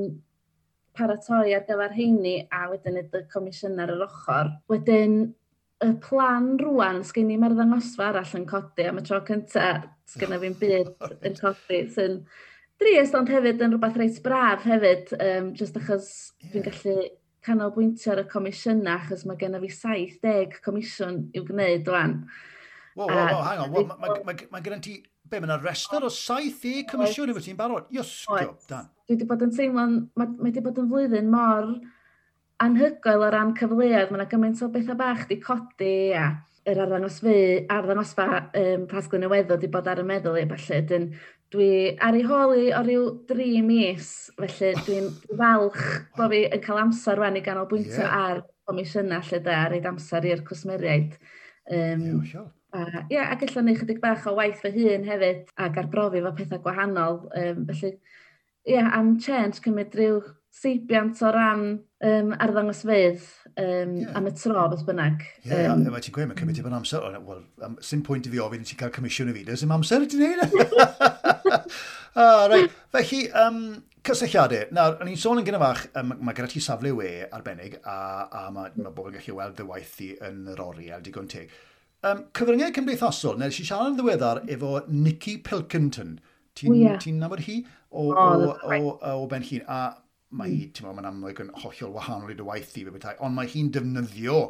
paratoi 0.99 1.55
ar 1.57 1.65
gyfer 1.69 1.95
heini 1.97 2.35
a 2.53 2.67
wedyn 2.73 2.99
y 3.01 3.23
comisiynar 3.33 3.95
yr 3.95 4.05
ochr. 4.09 4.53
Wedyn 4.73 5.17
y 5.83 5.91
plan 6.03 6.53
rwan, 6.61 7.01
sgen 7.07 7.31
i 7.33 7.39
mae'r 7.41 7.57
ddangosfa 7.59 8.11
arall 8.11 8.37
yn 8.39 8.47
codi 8.51 8.89
am 8.91 9.01
y 9.01 9.07
tro 9.07 9.23
cyntaf, 9.29 9.87
sgen 10.11 10.37
i 10.37 10.43
fi'n 10.43 10.59
byd 10.61 10.93
yn 11.31 11.39
codi, 11.39 11.83
sy'n 11.95 12.21
drist, 12.83 13.17
ond 13.19 13.31
hefyd 13.31 13.63
yn 13.63 13.77
rhywbeth 13.77 13.99
reit 14.03 14.23
braf 14.27 14.67
hefyd, 14.67 15.15
um, 15.19 15.53
just 15.59 15.79
achos 15.79 16.13
yeah. 16.43 16.55
fi'n 16.55 16.69
gallu 16.69 16.97
canolbwyntio 17.47 18.17
ar 18.17 18.23
y 18.23 18.31
comisiyna, 18.31 18.99
achos 18.99 19.23
mae 19.27 19.39
gen 19.39 19.59
i 19.59 19.63
fi 19.65 19.77
70 19.79 20.59
comisiwn 20.67 21.29
i'w 21.39 21.47
gwneud 21.47 21.87
rwan. 21.87 22.25
Yeah 22.27 22.49
Wo, 22.95 23.07
wo, 23.07 23.17
wo, 23.17 23.41
hang 23.47 23.65
on. 23.65 23.73
Mae 23.73 23.89
ma, 23.89 24.13
ma, 24.27 24.37
ma 24.53 24.61
gen 24.65 24.85
ti, 24.85 24.99
be, 25.25 25.41
mae 25.41 25.49
yna 25.49 25.59
rester 25.63 26.05
o 26.05 26.11
70 26.13 26.87
comisiwn 26.91 27.33
i 27.33 27.37
fod 27.37 27.47
ti'n 27.47 27.59
barod. 27.59 27.89
Iosgo, 27.95 28.55
dan. 28.69 28.91
Dwi 29.07 29.17
wedi 29.17 29.29
bod 29.29 29.45
yn 29.47 29.53
teimlo'n, 29.57 29.99
mae 30.21 30.33
wedi 30.45 30.65
bod 30.65 30.81
yn 30.83 30.89
flwyddyn 30.93 31.33
mor 31.33 31.75
anhygoel 32.63 33.27
o 33.27 33.31
ran 33.33 33.55
cyfleoedd. 33.59 34.13
Mae 34.13 34.21
yna 34.21 34.31
gymaint 34.31 34.65
o 34.65 34.71
bethau 34.73 34.99
bach 35.01 35.27
di 35.31 35.41
codi 35.43 35.95
a 36.19 36.31
yr 36.69 36.83
arddangosfa, 36.85 37.37
arddangosfa 37.75 38.27
um, 38.61 38.87
tasglu 38.91 39.23
neweddol 39.23 39.59
wedi 39.59 39.71
bod 39.73 39.89
ar 39.91 40.03
y 40.03 40.07
meddwl 40.07 40.39
i, 40.43 40.47
falle. 40.53 40.83
Dyn, 40.91 41.09
dwi 41.53 41.73
ar 42.01 42.17
ei 42.17 42.25
holi 42.29 42.71
o 42.77 42.81
ryw 42.87 43.09
dri 43.29 43.51
mis, 43.67 44.09
felly 44.39 44.73
dwi'n 44.87 45.11
falch 45.41 45.83
bod 46.17 46.33
fi 46.33 46.47
yn 46.47 46.65
cael 46.65 46.85
amser 46.85 47.19
rwan 47.19 47.37
i 47.41 47.45
ganolbwyntio 47.45 48.05
yeah. 48.05 48.25
ar 48.29 48.43
comisiynau 48.69 49.25
lle 49.29 49.43
da, 49.45 49.59
ar 49.67 49.77
ei 49.77 49.85
amser 49.91 50.29
i'r 50.31 50.45
cwsmeriaid. 50.47 51.19
Um, 51.73 52.07
yeah, 52.23 52.47
A, 52.73 52.83
ie, 53.03 53.17
yeah, 53.19 53.33
ac 53.33 53.43
allan 53.45 53.67
ni 53.69 53.77
chydig 53.77 54.01
bach 54.01 54.27
o 54.31 54.33
waith 54.39 54.63
fy 54.65 54.73
hun 54.73 55.03
hefyd 55.05 55.51
ac 55.61 55.81
arbrofi 55.83 56.23
fo 56.25 56.33
pethau 56.39 56.63
gwahanol. 56.65 57.19
Um, 57.37 57.67
felly, 57.69 57.97
ie, 58.65 58.77
yeah, 58.79 58.89
am 58.97 59.19
change 59.21 59.61
cymryd 59.65 59.97
rhyw 59.99 60.23
seibiant 60.53 61.21
o 61.25 61.33
ran 61.33 61.63
um, 62.05 62.33
arddangosfydd 62.45 63.23
um, 63.57 63.95
yeah. 64.03 64.17
am 64.17 64.29
y 64.29 64.35
tro 64.37 64.67
beth 64.73 64.85
bynnag. 64.89 65.25
Ie, 65.45 65.53
yeah, 65.53 65.73
um, 65.73 65.85
mae 65.93 66.05
ti'n 66.05 66.17
gweud, 66.17 66.31
mae 66.31 66.41
cymryd 66.41 66.61
i 66.61 66.65
bod 66.65 66.77
amser. 66.77 67.07
Wel, 67.29 67.47
am, 67.69 67.79
sy'n 67.85 68.05
pwynt 68.07 68.29
i 68.29 68.33
fi 68.33 68.43
ofyn 68.45 68.65
i 68.65 68.69
ti 68.69 68.79
cael 68.81 68.93
comisiwn 68.95 69.33
i 69.33 69.37
fi, 69.37 69.47
does 69.49 69.65
dim 69.65 69.75
amser 69.77 70.05
i 70.05 70.11
ti 70.13 70.21
wneud. 70.21 70.45
E? 70.49 71.61
ah, 72.17 72.47
right. 72.53 72.73
Felly, 72.97 73.27
um, 73.45 73.65
Cysylltiadau. 74.03 74.73
Nawr, 74.75 74.97
o'n 74.99 75.13
i'n 75.13 75.19
sôn 75.21 75.39
yn 75.39 75.45
gynnafach, 75.47 75.85
um, 76.01 76.17
mae 76.27 76.35
gyda 76.35 76.49
ti 76.51 76.61
safle 76.65 76.91
we 76.97 77.11
arbennig 77.29 77.77
a, 77.87 77.99
a 78.27 78.41
mae 78.51 78.73
ma 78.83 78.91
bobl 78.91 79.13
yn 79.13 79.21
gallu 79.21 79.37
weld 79.37 79.55
dy 79.61 79.67
waith 79.69 79.93
di 80.01 80.09
yn 80.27 80.49
yr 80.51 80.65
oriel 80.65 81.05
digon 81.05 81.29
teg. 81.31 81.53
Um, 82.03 82.25
cyfryngau 82.35 82.73
cymdeithasol, 82.75 83.37
nes 83.39 83.61
i 83.63 83.65
siarad 83.67 83.93
yn 83.93 83.99
ddiweddar 84.01 84.43
efo 84.51 84.81
Nicky 84.91 85.37
Pilkington. 85.47 86.17
Ti'n 86.59 86.75
yeah. 86.75 86.99
ti 87.01 87.13
nabod 87.15 87.45
hi 87.47 87.61
o, 87.63 88.09
o, 88.09 88.09
o, 88.11 88.57
right. 88.67 88.83
o, 88.83 88.97
o, 88.99 89.13
o 89.23 89.29
ben 89.31 89.47
llun. 89.47 89.63
A 89.71 89.85
mae 90.35 90.51
hi, 90.51 90.59
hmm. 90.65 90.73
ti'n 90.75 90.89
meddwl, 90.89 90.99
mae'n 90.99 91.09
amlwg 91.13 91.45
yn 91.45 91.55
hollol 91.63 91.95
wahanol 91.95 92.35
i 92.35 92.37
dy 92.37 92.49
waith 92.49 92.75
i, 92.75 92.83
fe 92.83 92.91
bethau. 92.97 93.15
ond 93.23 93.39
mae 93.39 93.51
hi'n 93.53 93.71
defnyddio 93.77 94.43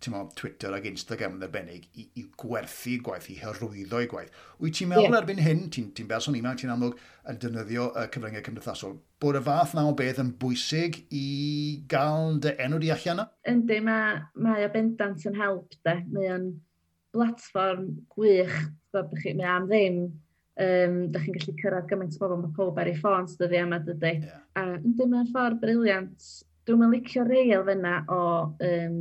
ti'n 0.00 0.14
meddwl, 0.14 0.30
Twitter 0.38 0.78
ac 0.78 0.86
Instagram 0.92 1.34
yn 1.40 1.44
arbennig 1.48 1.90
i, 1.98 2.06
i 2.20 2.24
gwerthu 2.40 2.94
gwaith, 3.04 3.26
i 3.34 3.40
hyrwyddo 3.40 4.04
i 4.04 4.08
gwaith. 4.14 4.30
Wyt 4.62 4.78
ti'n 4.78 4.92
meddwl 4.94 5.08
yeah. 5.08 5.18
erbyn 5.18 5.42
hyn, 5.42 5.66
ti'n 5.74 5.90
ti 5.98 6.06
berson 6.08 6.38
ifanc, 6.38 6.62
ti'n 6.62 6.72
amlwg 6.76 6.96
yn 7.26 7.42
defnyddio 7.42 7.90
uh, 7.90 8.06
cyfryngau 8.06 8.46
cymdeithasol, 8.46 8.96
bod 9.20 9.42
y 9.42 9.44
fath 9.50 9.74
na 9.74 9.88
o 9.90 9.98
beth 9.98 10.22
yn 10.22 10.30
bwysig 10.40 11.02
i 11.10 11.26
gael 11.90 12.38
dy 12.46 12.54
enw 12.62 12.80
di 12.80 12.94
allan 12.94 13.18
yna? 13.18 13.30
Yndi, 13.50 13.82
mae, 13.90 14.18
mae 14.46 14.70
o 14.70 14.72
bendant 14.78 15.26
yn 15.26 15.40
help, 15.42 15.74
de. 15.82 15.98
Mae 16.14 16.34
o'n 16.38 16.50
blatfform 17.14 17.88
gwych, 18.14 18.56
bod 18.94 19.14
chi, 19.22 19.34
mae 19.38 19.48
am 19.50 19.66
ddim, 19.70 19.98
um, 20.60 21.00
da 21.12 21.22
chi'n 21.22 21.36
gallu 21.38 21.56
cyrraedd 21.62 21.90
gymaint 21.90 22.16
o 22.16 22.22
bobl, 22.22 22.44
mae 22.44 22.54
pob 22.56 22.78
ar 22.80 22.90
ei 22.90 22.96
ffôn 22.98 23.28
dyddi 23.40 23.60
yma 23.64 23.80
dydy. 23.86 24.14
Yeah. 24.22 24.46
A 24.58 24.64
yndi 24.78 25.08
mae'n 25.10 25.28
ffordd 25.32 25.60
briliant, 25.62 26.30
dwi'n 26.68 26.80
mynd 26.82 26.96
licio 26.96 27.26
reil 27.26 27.66
fyna 27.66 28.00
o 28.12 28.22
um, 28.70 28.96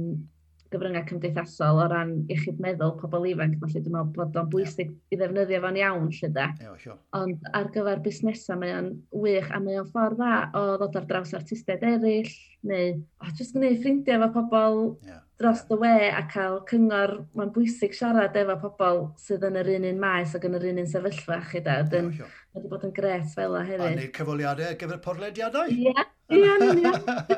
gyfryngau 0.70 1.06
cymdeithasol 1.10 1.80
o 1.82 1.86
ran 1.90 2.12
iechyd 2.30 2.60
meddwl 2.62 2.94
pobl 3.00 3.26
ifanc, 3.32 3.58
felly 3.62 3.82
dwi'n 3.82 3.96
meddwl 3.96 4.12
bod 4.18 4.38
o'n 4.38 4.52
bwysig 4.54 4.92
i 5.10 5.18
ddefnyddio 5.18 5.62
fo'n 5.64 5.80
iawn, 5.82 6.12
lle 6.14 6.30
da. 6.36 6.50
Yeah, 6.62 6.76
sure. 6.82 6.98
Ond 7.18 7.48
ar 7.58 7.72
gyfer 7.74 8.04
busnesau 8.06 8.60
mae 8.62 8.76
o'n 8.78 8.92
wych, 9.24 9.50
a 9.50 9.62
mae 9.64 9.80
o'n 9.82 9.90
ffordd 9.90 10.22
dda 10.22 10.36
o 10.60 10.66
ddod 10.78 11.00
ar 11.02 11.10
draws 11.10 11.34
artistiaid 11.38 11.86
eraill, 11.90 12.30
neu 12.70 12.94
o, 13.00 13.32
jyst 13.32 13.58
gwneud 13.58 13.82
ffrindiau 13.82 14.28
efo 14.30 14.46
pobl 14.52 14.84
yeah 15.10 15.24
dros 15.40 15.62
dy 15.70 15.76
we 15.80 16.10
a 16.12 16.26
cael 16.28 16.58
cyngor, 16.68 17.14
mae'n 17.38 17.52
bwysig 17.56 17.94
siarad 17.96 18.36
efo 18.36 18.58
pobl 18.60 19.06
sydd 19.22 19.46
yn 19.48 19.60
yr 19.62 19.70
un 19.78 19.86
un 19.88 20.02
maes 20.02 20.34
ac 20.36 20.48
yn 20.50 20.58
yr 20.58 20.66
un 20.74 20.82
un 20.82 20.90
sefyllfa 20.92 21.38
chi 21.48 21.62
da. 21.64 21.78
Dyn, 21.88 22.10
mae 22.18 22.60
wedi 22.60 22.72
bod 22.72 22.84
yn 22.88 22.92
gret 22.96 23.30
fel 23.36 23.56
o 23.56 23.62
hefyd. 23.64 23.86
A 23.86 23.94
wneud 23.94 24.12
cyfoliadau 24.18 24.68
ar 24.68 24.76
gyfer 24.82 25.00
porlediadau? 25.06 25.72
Ie, 25.72 25.94
ie, 26.36 26.42
ie. 26.42 26.92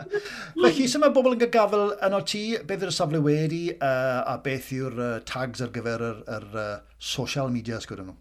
Felly, 0.63 0.87
sy'n 0.89 1.05
mae 1.05 1.13
bobl 1.13 1.35
yn 1.35 1.43
gael 1.43 1.53
gafel 1.53 1.93
yno 2.09 2.23
ti, 2.33 2.43
beth 2.65 2.87
yw'r 2.87 2.95
safle 2.97 3.21
wedi 3.27 3.61
uh, 3.75 4.23
a 4.33 4.35
beth 4.41 4.73
yw'r 4.79 4.97
uh, 4.97 5.13
tags 5.29 5.61
ar 5.61 5.69
gyfer 5.75 6.07
yr, 6.09 6.25
yr 6.39 6.49
uh, 6.57 6.67
social 6.97 7.53
media 7.53 7.77
ysgwyd 7.77 8.01
nhw? 8.07 8.17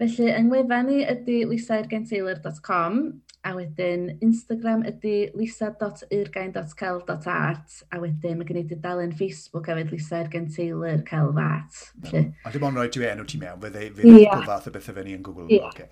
Felly, 0.00 0.32
yng 0.32 0.48
ngwefan 0.48 0.88
ni 0.88 1.02
ydy 1.04 1.42
wisairgentaylor.com 1.52 3.02
a 3.42 3.50
wedyn 3.56 4.18
Instagram 4.22 4.84
ydy 4.86 5.32
lisa.urgain.cel.art 5.34 7.82
a 7.90 7.98
wedyn 8.02 8.36
mae 8.38 8.46
gen 8.48 8.60
i 8.60 8.62
dudalen 8.70 9.12
Facebook 9.18 9.68
a 9.68 9.74
wedyn 9.78 9.94
Lisa 9.96 10.16
Urgain 10.22 10.46
Taylor 10.54 10.98
Celf 11.08 11.38
Art. 11.42 11.74
No. 12.06 12.10
A 12.46 12.48
dim 12.54 12.66
ond 12.68 12.76
rhaid 12.78 12.92
ti 12.94 12.98
enw 13.08 13.26
ti 13.26 13.36
mewn, 13.42 13.58
fe 13.62 13.68
ddau 13.74 13.86
e- 14.12 14.46
fath 14.46 14.68
o 14.70 14.72
bethau 14.76 14.94
fe 14.98 15.02
ni 15.06 15.12
yn 15.18 15.24
Google. 15.26 15.48
Ie, 15.50 15.58
yeah, 15.58 15.68
okay. 15.72 15.88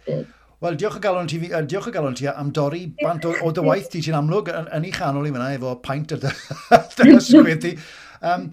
Wel, 0.61 0.75
diolch 0.77 0.99
o 0.99 1.01
galon 1.01 1.25
ti, 1.25 1.39
uh, 1.49 1.63
diolch 1.65 1.87
o 1.89 1.91
galon 1.91 2.13
ti 2.13 2.27
am 2.29 2.51
dorri 2.53 2.83
bant 3.01 3.25
o, 3.25 3.31
o 3.47 3.49
dy 3.57 3.63
waith 3.65 3.87
ti 3.89 4.03
ti'n 4.05 4.19
amlwg 4.19 4.51
yn, 4.53 4.67
yn 4.77 4.85
ei 4.85 4.91
chanol 4.93 5.25
i 5.25 5.31
fyna 5.33 5.47
efo 5.55 5.71
paint 5.81 6.13
ar 6.13 6.21
dy 6.21 6.33
dysgwyr 6.99 7.57
ti. 7.63 7.71
Um, 8.21 8.51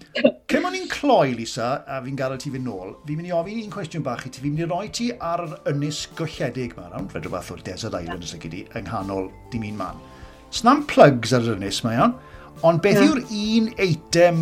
Cym 0.48 0.64
o'n 0.64 0.78
i'n 0.78 0.86
cloi, 0.88 1.34
Lisa, 1.36 1.66
a 1.84 1.98
fi'n 2.00 2.16
gadael 2.16 2.40
ti 2.40 2.48
fynd 2.54 2.64
nôl, 2.64 2.94
fi'n 3.04 3.20
mynd 3.20 3.28
i 3.28 3.34
ofyn 3.36 3.60
un 3.60 3.74
cwestiwn 3.74 4.06
bach 4.06 4.24
i 4.24 4.32
ti. 4.32 4.40
Fi'n 4.40 4.54
mynd 4.54 4.64
i 4.64 4.70
roi 4.70 4.88
ti 4.88 5.10
ar 5.20 5.44
yr 5.44 5.52
ynys 5.74 6.00
golledig 6.16 6.72
ma, 6.78 6.86
nawr, 6.94 7.10
rhaid 7.12 7.28
o 7.28 7.34
fath 7.34 7.52
o'r 7.52 7.60
Desert 7.66 7.98
Island 8.00 8.24
yeah. 8.24 8.30
ysig 8.30 8.48
yng 8.56 8.88
nghanol 8.88 9.28
dim 9.52 9.68
un 9.68 9.76
man. 9.82 10.00
Snam 10.48 10.86
plugs 10.88 11.36
ar 11.36 11.44
yr 11.44 11.60
ynys, 11.60 11.82
mae 11.84 12.00
iawn? 12.00 12.16
Ond 12.66 12.80
beth 12.82 12.98
yeah. 12.98 13.10
yw'r 13.12 13.20
un 13.22 13.68
eitem 13.78 14.38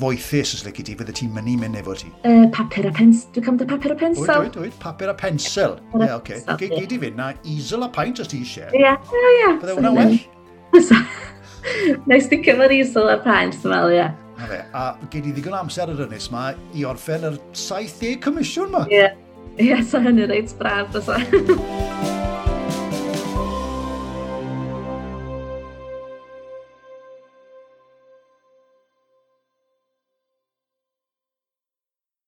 foethus 0.00 0.54
os 0.56 0.62
lygu 0.64 0.84
ti, 0.86 0.94
fydde 0.96 1.12
ti'n 1.16 1.32
mynd 1.34 1.50
i 1.50 1.56
mynd 1.60 1.76
efo 1.80 1.96
ti? 1.98 2.08
Uh, 2.24 2.46
papur 2.54 2.88
a 2.88 2.92
pensel. 2.96 3.28
Dwi'n 3.34 3.46
cymryd 3.50 3.68
papur 3.68 3.92
a 3.92 3.96
pensel. 4.00 4.30
Oed, 4.36 4.56
oed. 4.62 4.76
Papur 4.80 5.12
a 5.12 5.16
pensel. 5.18 5.76
Ie, 5.92 6.04
yeah, 6.06 6.14
oce. 6.16 6.40
Okay. 6.54 6.70
Ge, 6.70 6.78
gyd 6.78 6.94
i 6.96 7.00
fynd 7.02 7.20
na, 7.20 7.32
easel 7.44 7.84
a 7.84 7.90
paint 7.92 8.22
os 8.22 8.30
ti 8.30 8.40
eisiau. 8.44 8.70
Ie, 8.76 8.94
ie, 8.94 9.32
ie. 9.34 9.50
Bydde 9.60 9.76
hwnna 9.76 9.92
well? 9.98 10.16
Nes 12.08 12.30
di 12.30 12.38
cyfer 12.46 12.72
easel 12.72 13.12
a 13.12 13.18
pint, 13.24 13.58
dwi'n 13.60 13.74
meddwl, 13.74 13.98
ie. 13.98 14.06
Na 14.38 14.48
fe, 14.48 14.62
a 14.72 14.86
gei 15.12 15.26
di 15.26 15.34
ddigon 15.36 15.58
amser 15.58 15.92
yr 15.92 16.06
ynnes 16.06 16.30
ma 16.32 16.46
i 16.72 16.86
orffen 16.88 17.28
yr 17.28 17.36
70 17.52 18.22
comisiwn 18.24 18.72
ma. 18.72 18.86
Ie, 18.88 19.02
yeah. 19.02 19.20
yes, 19.60 19.92
a 19.92 20.00
hynny 20.06 20.30
reit 20.30 20.56
braf, 20.62 20.88
dwi'n 20.96 22.16